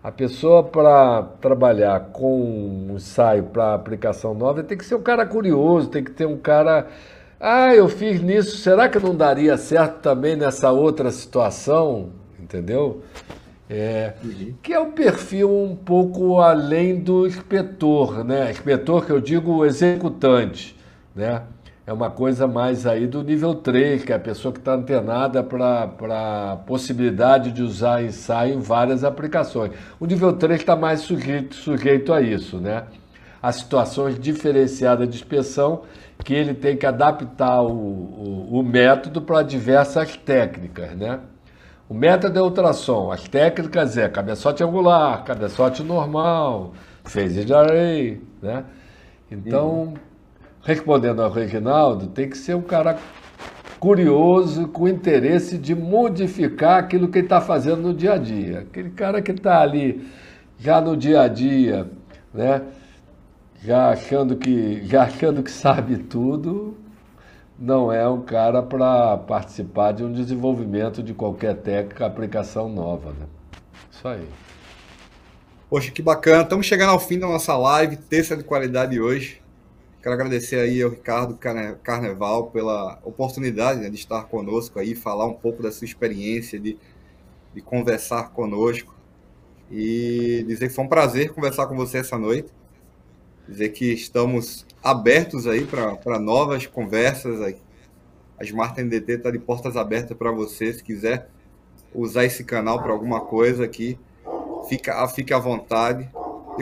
A 0.03 0.11
pessoa 0.11 0.64
para 0.64 1.22
trabalhar 1.40 2.09
com 2.12 2.40
um 2.40 2.97
ensaio 2.97 3.45
para 3.45 3.74
aplicação 3.74 4.34
nova 4.34 4.62
tem 4.62 4.76
que 4.76 4.84
ser 4.84 4.97
um 4.97 5.03
cara 5.03 5.24
curioso, 5.24 5.88
tem 5.88 6.03
que 6.03 6.11
ter 6.11 6.26
um 6.26 6.36
cara 6.36 6.88
ah, 7.45 7.74
eu 7.74 7.88
fiz 7.88 8.22
nisso, 8.22 8.57
será 8.59 8.88
que 8.88 9.01
não 9.01 9.16
daria 9.16 9.57
certo 9.57 10.01
também 10.01 10.36
nessa 10.36 10.70
outra 10.70 11.11
situação? 11.11 12.11
Entendeu? 12.38 13.03
É, 13.68 14.12
uhum. 14.22 14.55
Que 14.62 14.72
é 14.72 14.78
um 14.78 14.93
perfil 14.93 15.51
um 15.51 15.74
pouco 15.74 16.40
além 16.40 17.01
do 17.01 17.26
inspetor, 17.26 18.22
né? 18.22 18.49
Inspetor 18.49 19.05
que 19.05 19.11
eu 19.11 19.20
digo 19.20 19.66
executante, 19.66 20.78
né? 21.16 21.43
É 21.85 21.93
uma 21.93 22.11
coisa 22.11 22.47
mais 22.47 22.87
aí 22.87 23.09
do 23.09 23.24
nível 23.24 23.57
3, 23.57 24.05
que 24.05 24.12
é 24.12 24.16
a 24.16 24.20
pessoa 24.20 24.53
que 24.53 24.61
está 24.61 24.74
antenada 24.74 25.43
para 25.43 26.53
a 26.53 26.57
possibilidade 26.57 27.51
de 27.51 27.61
usar 27.61 28.05
ensaio 28.05 28.55
em 28.55 28.61
várias 28.61 29.03
aplicações. 29.03 29.72
O 29.99 30.07
nível 30.07 30.33
3 30.33 30.61
está 30.61 30.76
mais 30.76 31.01
sujeito, 31.01 31.57
sujeito 31.57 32.12
a 32.12 32.20
isso, 32.20 32.59
né? 32.59 32.85
A 33.43 33.51
situações 33.51 34.16
diferenciadas 34.16 35.09
de 35.09 35.16
inspeção 35.16 35.83
que 36.24 36.33
ele 36.33 36.55
tem 36.55 36.76
que 36.76 36.87
adaptar 36.87 37.62
o, 37.62 37.72
o, 37.72 38.61
o 38.61 38.62
método 38.62 39.20
para 39.20 39.43
diversas 39.43 40.16
técnicas, 40.16 40.97
né? 40.97 41.18
O 41.89 41.95
método 41.95 42.39
é 42.39 42.43
ultrassom, 42.43 43.11
as 43.11 43.26
técnicas 43.26 43.99
é 43.99 44.09
cabeçote 44.09 44.62
angular, 44.62 45.24
cabeçote 45.24 45.83
normal, 45.83 46.74
phase 47.05 47.45
de 47.45 47.53
array, 47.53 48.22
né? 48.41 48.64
Então, 49.28 49.68
uhum. 49.68 49.95
Respondendo 50.62 51.22
ao 51.22 51.30
Reginaldo, 51.30 52.06
tem 52.06 52.28
que 52.28 52.38
ser 52.38 52.54
um 52.54 52.62
cara 52.62 52.98
curioso, 53.80 54.68
com 54.68 54.86
interesse 54.86 55.58
de 55.58 55.74
modificar 55.74 56.78
aquilo 56.78 57.08
que 57.08 57.18
ele 57.18 57.26
está 57.26 57.40
fazendo 57.40 57.82
no 57.82 57.94
dia 57.94 58.12
a 58.12 58.18
dia. 58.18 58.60
Aquele 58.60 58.90
cara 58.90 59.20
que 59.20 59.32
está 59.32 59.60
ali 59.60 60.06
já 60.56 60.80
no 60.80 60.96
dia 60.96 61.22
a 61.22 61.28
dia, 61.28 61.90
né? 62.32 62.62
já 63.64 63.90
achando 63.90 64.36
que, 64.36 64.84
já 64.84 65.02
achando 65.02 65.42
que 65.42 65.50
sabe 65.50 65.98
tudo, 65.98 66.76
não 67.58 67.92
é 67.92 68.08
um 68.08 68.22
cara 68.22 68.62
para 68.62 69.16
participar 69.16 69.92
de 69.92 70.04
um 70.04 70.12
desenvolvimento 70.12 71.02
de 71.02 71.12
qualquer 71.12 71.56
técnica, 71.56 72.06
aplicação 72.06 72.68
nova. 72.68 73.10
Né? 73.10 73.26
Isso 73.90 74.06
aí. 74.06 74.28
Poxa, 75.68 75.90
que 75.90 76.02
bacana. 76.02 76.42
Estamos 76.42 76.66
chegando 76.66 76.90
ao 76.90 77.00
fim 77.00 77.18
da 77.18 77.26
nossa 77.26 77.56
live, 77.56 77.96
terça 77.96 78.36
de 78.36 78.44
qualidade 78.44 79.00
hoje. 79.00 79.41
Quero 80.03 80.16
agradecer 80.16 80.57
aí 80.57 80.82
ao 80.82 80.90
Ricardo 80.90 81.38
Carneval 81.80 82.50
pela 82.50 82.98
oportunidade 83.05 83.80
né, 83.80 83.88
de 83.88 83.94
estar 83.94 84.24
conosco 84.24 84.80
aí, 84.80 84.96
falar 84.96 85.26
um 85.26 85.34
pouco 85.34 85.62
da 85.62 85.70
sua 85.70 85.84
experiência, 85.84 86.59
de, 86.59 86.76
de 87.55 87.61
conversar 87.61 88.30
conosco. 88.30 88.92
E 89.70 90.44
dizer 90.48 90.68
que 90.68 90.74
foi 90.74 90.84
um 90.84 90.88
prazer 90.88 91.30
conversar 91.32 91.68
com 91.68 91.76
você 91.76 91.98
essa 91.98 92.18
noite. 92.18 92.53
Dizer 93.48 93.68
que 93.68 93.92
estamos 93.92 94.66
abertos 94.82 95.46
aí 95.46 95.64
para 95.64 96.18
novas 96.18 96.66
conversas. 96.66 97.40
Aí. 97.40 97.57
A 98.40 98.42
Smart 98.42 98.82
NDT 98.82 99.12
está 99.12 99.30
de 99.30 99.38
portas 99.38 99.76
abertas 99.76 100.16
para 100.16 100.32
você. 100.32 100.72
Se 100.72 100.82
quiser 100.82 101.28
usar 101.94 102.24
esse 102.24 102.42
canal 102.42 102.82
para 102.82 102.92
alguma 102.92 103.20
coisa 103.20 103.64
aqui, 103.64 103.96
fica, 104.68 105.07
fique 105.07 105.32
à 105.32 105.38
vontade. 105.38 106.11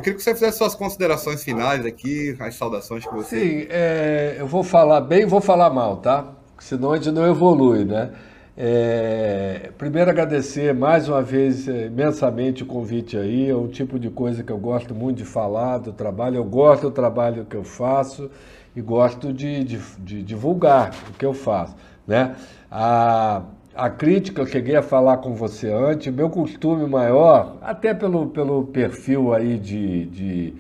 Eu 0.01 0.03
queria 0.03 0.17
que 0.17 0.25
você 0.25 0.33
fizesse 0.33 0.57
suas 0.57 0.75
considerações 0.75 1.45
finais 1.45 1.85
aqui, 1.85 2.35
as 2.41 2.55
saudações 2.55 3.05
que 3.05 3.15
você. 3.15 3.39
Sim, 3.39 3.67
é, 3.69 4.37
eu 4.39 4.47
vou 4.47 4.65
falar 4.65 5.03
bem 5.03 5.27
vou 5.27 5.43
falar 5.43 5.69
mal, 5.69 5.99
tá? 5.99 6.27
Senão 6.59 6.93
a 6.93 6.97
gente 6.97 7.11
não 7.11 7.29
evolui, 7.29 7.85
né? 7.85 8.11
É, 8.57 9.71
primeiro 9.77 10.09
agradecer 10.09 10.73
mais 10.73 11.07
uma 11.07 11.21
vez 11.21 11.69
é, 11.69 11.85
imensamente 11.85 12.63
o 12.63 12.67
convite 12.67 13.19
aí, 13.19 13.51
é 13.51 13.55
um 13.55 13.69
tipo 13.69 13.99
de 13.99 14.09
coisa 14.09 14.43
que 14.43 14.51
eu 14.51 14.57
gosto 14.57 14.95
muito 14.95 15.19
de 15.19 15.27
falar 15.27 15.77
do 15.77 15.93
trabalho, 15.93 16.37
eu 16.37 16.45
gosto 16.45 16.85
do 16.85 16.91
trabalho 16.91 17.45
que 17.45 17.57
eu 17.57 17.63
faço 17.63 18.31
e 18.75 18.81
gosto 18.81 19.35
de, 19.35 19.65
de, 19.65 19.79
de 19.99 20.23
divulgar 20.23 20.95
o 21.11 21.13
que 21.13 21.27
eu 21.27 21.35
faço, 21.35 21.77
né? 22.07 22.37
A, 22.71 23.43
a 23.81 23.89
crítica, 23.89 24.43
eu 24.43 24.47
cheguei 24.47 24.77
a 24.77 24.83
falar 24.83 25.17
com 25.17 25.33
você 25.33 25.73
antes, 25.73 26.13
meu 26.13 26.29
costume 26.29 26.87
maior, 26.87 27.57
até 27.63 27.95
pelo, 27.95 28.27
pelo 28.27 28.65
perfil 28.65 29.33
aí 29.33 29.59
de, 29.59 30.05
de, 30.05 30.55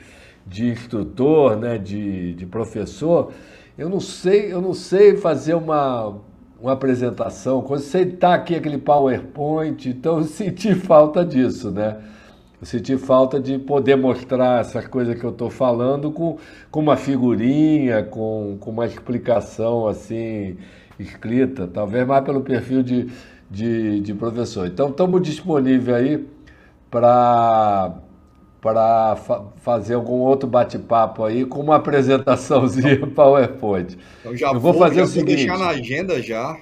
de 0.47 0.68
instrutor, 0.71 1.55
né, 1.55 1.77
de, 1.77 2.33
de 2.33 2.47
professor, 2.47 3.31
eu 3.77 3.91
não 3.91 4.01
sei, 4.01 4.51
eu 4.51 4.62
não 4.62 4.73
sei 4.73 5.18
fazer 5.18 5.53
uma, 5.53 6.16
uma 6.59 6.73
apresentação, 6.73 7.61
quando 7.61 7.81
você 7.81 8.01
está 8.01 8.33
aqui 8.33 8.55
aquele 8.55 8.79
PowerPoint, 8.79 9.91
então 9.91 10.16
eu 10.16 10.25
senti 10.25 10.75
falta 10.75 11.23
disso, 11.23 11.71
né? 11.71 11.99
Eu 12.59 12.66
senti 12.66 12.97
falta 12.97 13.39
de 13.39 13.59
poder 13.59 13.97
mostrar 13.97 14.61
essas 14.61 14.87
coisas 14.87 15.18
que 15.18 15.25
eu 15.25 15.31
estou 15.31 15.51
falando 15.51 16.11
com, 16.11 16.39
com 16.71 16.81
uma 16.81 16.97
figurinha, 16.97 18.03
com, 18.03 18.57
com 18.61 18.71
uma 18.71 18.87
explicação 18.87 19.87
assim 19.87 20.57
escrita, 21.03 21.67
talvez 21.67 22.07
mais 22.07 22.25
pelo 22.25 22.41
perfil 22.43 22.83
de, 22.83 23.09
de, 23.51 24.01
de 24.01 24.15
professor. 24.15 24.67
Então, 24.67 24.91
estamos 24.91 25.23
disponíveis 25.23 25.97
aí 25.97 26.27
para 26.91 27.95
para 28.61 29.17
fa 29.17 29.43
fazer 29.63 29.95
algum 29.95 30.19
outro 30.19 30.47
bate-papo 30.47 31.25
aí 31.25 31.47
com 31.47 31.61
uma 31.61 31.77
apresentaçãozinha 31.77 33.07
PowerPoint. 33.15 33.97
Então 34.21 34.37
já 34.37 34.49
eu 34.49 34.61
vou, 34.61 34.73
vou 34.73 34.83
fazer 34.83 34.97
já 34.97 35.05
o 35.05 35.07
seguinte. 35.07 35.37
deixar 35.37 35.59
na 35.59 35.69
agenda 35.69 36.21
já. 36.23 36.59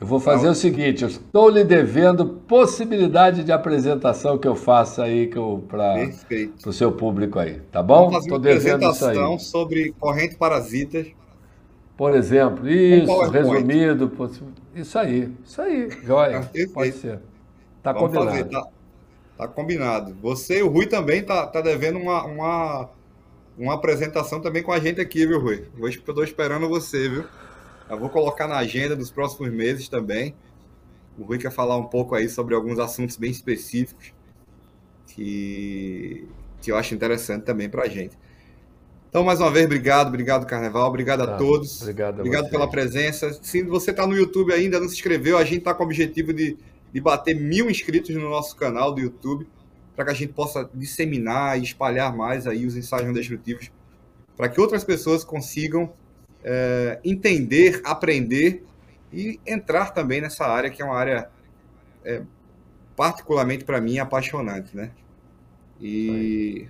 Eu 0.00 0.06
vou 0.06 0.18
fazer 0.18 0.40
então, 0.40 0.52
o 0.52 0.54
seguinte, 0.54 1.02
eu 1.02 1.08
estou 1.08 1.48
lhe 1.48 1.62
devendo 1.62 2.26
possibilidade 2.26 3.44
de 3.44 3.52
apresentação 3.52 4.36
que 4.36 4.48
eu 4.48 4.56
faça 4.56 5.04
aí 5.04 5.30
para 5.68 6.10
o 6.66 6.72
seu 6.72 6.92
público 6.92 7.38
aí, 7.38 7.60
tá 7.70 7.82
bom? 7.82 8.10
Estou 8.18 8.38
devendo 8.38 8.90
isso 8.90 9.06
aí. 9.06 9.38
sobre 9.38 9.94
corrente 9.98 10.34
parasitas 10.34 11.06
por 11.96 12.14
exemplo, 12.14 12.68
isso, 12.68 13.30
resumido, 13.30 14.12
isso 14.74 14.98
aí, 14.98 15.32
isso 15.44 15.62
aí, 15.62 15.90
joia, 16.02 16.40
ah, 16.40 16.72
pode 16.72 16.92
ser. 16.92 17.20
Está 17.78 17.94
combinado. 17.94 18.30
Fazer, 18.30 18.44
tá, 18.44 18.66
tá, 19.36 19.48
combinado. 19.48 20.14
Você 20.20 20.58
e 20.58 20.62
o 20.62 20.68
Rui 20.68 20.86
também 20.86 21.22
tá, 21.22 21.46
tá 21.46 21.60
devendo 21.60 21.98
uma, 21.98 22.24
uma, 22.24 22.90
uma 23.56 23.74
apresentação 23.74 24.40
também 24.40 24.62
com 24.62 24.72
a 24.72 24.80
gente 24.80 25.00
aqui, 25.00 25.26
viu, 25.26 25.40
Rui? 25.40 25.66
Eu 25.78 25.88
estou 25.88 26.24
esperando 26.24 26.68
você, 26.68 27.08
viu? 27.08 27.24
Eu 27.88 27.98
vou 27.98 28.08
colocar 28.08 28.48
na 28.48 28.56
agenda 28.56 28.96
dos 28.96 29.10
próximos 29.10 29.52
meses 29.52 29.88
também. 29.88 30.34
O 31.18 31.22
Rui 31.22 31.38
quer 31.38 31.52
falar 31.52 31.76
um 31.76 31.84
pouco 31.84 32.14
aí 32.14 32.28
sobre 32.28 32.54
alguns 32.54 32.78
assuntos 32.78 33.16
bem 33.16 33.30
específicos 33.30 34.12
que, 35.08 36.26
que 36.60 36.72
eu 36.72 36.76
acho 36.76 36.94
interessante 36.94 37.44
também 37.44 37.68
para 37.68 37.84
a 37.84 37.88
gente. 37.88 38.18
Então, 39.14 39.22
mais 39.22 39.38
uma 39.38 39.48
vez, 39.48 39.64
obrigado, 39.66 40.08
obrigado, 40.08 40.44
Carnaval, 40.44 40.88
obrigado 40.88 41.20
a 41.20 41.26
tá, 41.28 41.36
todos. 41.36 41.82
Obrigado, 41.82 42.16
a 42.16 42.18
obrigado 42.18 42.50
pela 42.50 42.68
presença. 42.68 43.32
Se 43.40 43.62
você 43.62 43.92
está 43.92 44.04
no 44.08 44.16
YouTube 44.16 44.52
ainda, 44.52 44.80
não 44.80 44.88
se 44.88 44.96
inscreveu, 44.96 45.38
a 45.38 45.44
gente 45.44 45.58
está 45.58 45.72
com 45.72 45.84
o 45.84 45.86
objetivo 45.86 46.32
de, 46.32 46.58
de 46.92 47.00
bater 47.00 47.32
mil 47.36 47.70
inscritos 47.70 48.12
no 48.12 48.28
nosso 48.28 48.56
canal 48.56 48.92
do 48.92 49.00
YouTube, 49.00 49.46
para 49.94 50.06
que 50.06 50.10
a 50.10 50.14
gente 50.14 50.32
possa 50.32 50.68
disseminar 50.74 51.56
e 51.56 51.62
espalhar 51.62 52.12
mais 52.12 52.44
aí 52.44 52.66
os 52.66 52.76
ensaios 52.76 53.06
não 53.06 53.12
destrutivos, 53.12 53.70
para 54.36 54.48
que 54.48 54.60
outras 54.60 54.82
pessoas 54.82 55.22
consigam 55.22 55.92
é, 56.42 56.98
entender, 57.04 57.82
aprender 57.84 58.64
e 59.12 59.38
entrar 59.46 59.92
também 59.92 60.20
nessa 60.20 60.44
área, 60.44 60.70
que 60.70 60.82
é 60.82 60.84
uma 60.84 60.98
área 60.98 61.30
é, 62.04 62.20
particularmente 62.96 63.62
para 63.62 63.80
mim 63.80 63.96
apaixonante, 64.00 64.76
né? 64.76 64.90
E, 65.80 66.66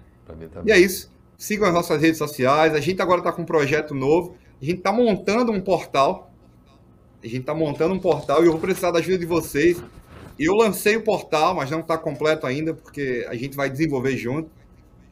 e 0.67 0.71
é 0.71 0.79
isso. 0.79 1.14
Sigam 1.45 1.69
as 1.69 1.75
nossas 1.75 2.01
redes 2.01 2.17
sociais. 2.17 2.73
A 2.75 2.81
gente 2.81 3.03
agora 3.03 3.19
está 3.19 3.31
com 3.31 3.43
um 3.43 3.45
projeto 3.45 3.95
novo. 3.95 4.35
A 4.63 4.65
gente 4.65 4.79
está 4.79 4.91
montando 4.91 5.53
um 5.53 5.61
portal. 5.61 6.33
A 7.23 7.27
gente 7.27 7.41
está 7.41 7.55
montando 7.55 7.93
um 7.93 7.99
portal 7.99 8.43
e 8.43 8.47
eu 8.47 8.53
vou 8.53 8.61
precisar 8.63 8.91
da 8.91 8.99
ajuda 8.99 9.19
de 9.19 9.27
vocês. 9.27 9.83
Eu 10.39 10.55
lancei 10.55 10.97
o 10.97 11.05
portal, 11.05 11.55
mas 11.55 11.71
não 11.71 11.81
está 11.81 11.99
completo 11.99 12.47
ainda, 12.47 12.73
porque 12.73 13.27
a 13.29 13.35
gente 13.35 13.59
vai 13.59 13.69
desenvolver 13.69 14.17
junto. 14.17 14.51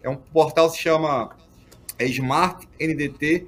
É 0.03 0.09
um 0.09 0.17
portal 0.17 0.71
que 0.71 0.77
se 0.77 0.83
chama 0.83 1.37
é 1.99 2.07
smartndt.org. 2.07 3.47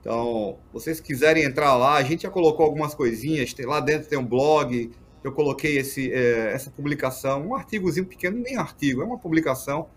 Então, 0.00 0.56
vocês 0.72 1.00
quiserem 1.00 1.44
entrar 1.44 1.76
lá, 1.76 1.96
a 1.96 2.02
gente 2.02 2.22
já 2.22 2.30
colocou 2.30 2.64
algumas 2.64 2.94
coisinhas. 2.94 3.52
Tem, 3.52 3.66
lá 3.66 3.78
dentro 3.78 4.08
tem 4.08 4.18
um 4.18 4.24
blog. 4.24 4.90
Eu 5.22 5.32
coloquei 5.32 5.76
esse, 5.76 6.10
é, 6.10 6.50
essa 6.54 6.70
publicação, 6.70 7.46
um 7.46 7.54
artigozinho 7.54 8.06
pequeno, 8.06 8.38
nem 8.38 8.56
artigo, 8.56 9.02
é 9.02 9.04
uma 9.04 9.18
publicação 9.18 9.88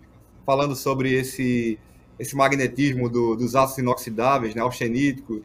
falando 0.49 0.75
sobre 0.75 1.13
esse, 1.13 1.77
esse 2.17 2.35
magnetismo 2.35 3.07
do, 3.07 3.35
dos 3.35 3.55
aços 3.55 3.77
inoxidáveis, 3.77 4.55
né, 4.55 4.63
austenítico, 4.63 5.43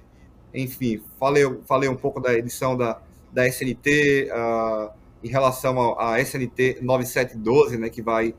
enfim, 0.55 1.03
falei, 1.21 1.45
falei 1.67 1.91
um 1.91 1.95
pouco 1.95 2.19
da 2.19 2.33
edição 2.33 2.75
da, 2.75 3.03
da 3.31 3.47
SNT 3.47 4.31
uh, 4.31 4.33
ah, 4.33 4.93
em 5.23 5.29
relação 5.29 6.01
à 6.01 6.19
SNT 6.19 6.79
9712, 6.81 7.77
né, 7.77 7.91
que 7.91 8.01
vai, 8.01 8.35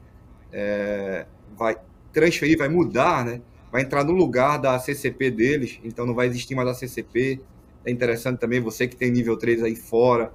é, 0.52 1.28
vai 1.56 1.78
transferir, 2.12 2.58
vai 2.58 2.68
mudar, 2.68 3.24
né, 3.24 3.42
vai 3.72 3.84
entrar 3.84 4.04
no 4.04 4.14
lugar 4.14 4.58
da 4.58 4.80
CCP 4.80 5.30
deles, 5.30 5.80
então 5.84 6.04
não 6.04 6.16
vai 6.16 6.26
existir 6.26 6.56
mais 6.56 6.68
a 6.68 6.74
CCP. 6.74 7.42
É 7.86 7.92
interessante 7.92 8.40
também 8.40 8.60
você 8.60 8.88
que 8.88 8.96
tem 8.96 9.12
nível 9.12 9.38
3 9.38 9.62
aí 9.62 9.76
fora, 9.76 10.34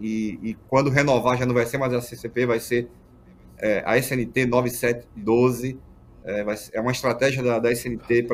e, 0.00 0.38
e 0.42 0.54
quando 0.66 0.88
renovar 0.88 1.36
já 1.36 1.44
não 1.44 1.52
vai 1.52 1.66
ser 1.66 1.76
mais 1.76 1.92
a 1.92 2.00
CCP, 2.00 2.46
vai 2.46 2.58
ser 2.58 2.88
é, 3.60 3.82
a 3.84 3.96
SNT 3.98 4.46
9712 4.46 5.78
é, 6.24 6.44
vai, 6.44 6.56
é 6.72 6.80
uma 6.80 6.92
estratégia 6.92 7.42
da, 7.42 7.58
da 7.58 7.72
SNT 7.72 8.24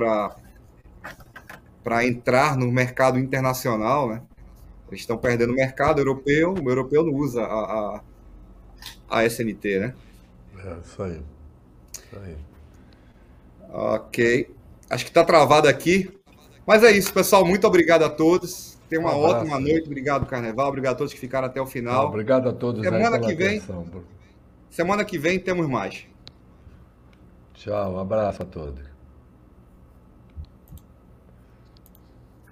para 1.82 2.04
entrar 2.06 2.56
no 2.56 2.70
mercado 2.70 3.18
internacional, 3.18 4.08
né? 4.08 4.22
Eles 4.88 5.00
estão 5.00 5.16
perdendo 5.16 5.52
o 5.52 5.56
mercado 5.56 6.00
europeu, 6.00 6.54
o 6.54 6.70
europeu 6.70 7.04
não 7.04 7.14
usa 7.14 7.42
a, 7.42 8.00
a, 9.08 9.18
a 9.18 9.24
SNT, 9.24 9.78
né? 9.78 9.94
É, 10.64 10.76
isso 10.84 11.02
aí. 11.02 11.20
Isso 11.92 12.18
aí. 12.22 12.36
Ok. 13.70 14.54
Acho 14.88 15.04
que 15.04 15.10
está 15.10 15.24
travado 15.24 15.68
aqui. 15.68 16.10
Mas 16.66 16.82
é 16.84 16.92
isso, 16.92 17.12
pessoal. 17.12 17.44
Muito 17.44 17.66
obrigado 17.66 18.04
a 18.04 18.10
todos. 18.10 18.78
Tenha 18.88 19.00
uma 19.00 19.14
um 19.14 19.20
ótima 19.20 19.58
noite. 19.58 19.86
Obrigado, 19.86 20.26
Carnaval. 20.26 20.68
Obrigado 20.68 20.94
a 20.94 20.98
todos 20.98 21.12
que 21.12 21.20
ficaram 21.20 21.46
até 21.46 21.60
o 21.60 21.66
final. 21.66 22.06
obrigado 22.06 22.48
a 22.48 22.52
todos. 22.52 22.82
Semana 22.82 23.18
que 23.18 23.34
vem. 23.34 23.58
Atenção. 23.58 24.04
Semana 24.74 25.04
que 25.04 25.16
vem 25.16 25.38
temos 25.38 25.68
mais. 25.68 26.04
Tchau, 27.52 27.94
um 27.94 27.98
abraço 28.00 28.42
a 28.42 28.44
todos. 28.44 28.93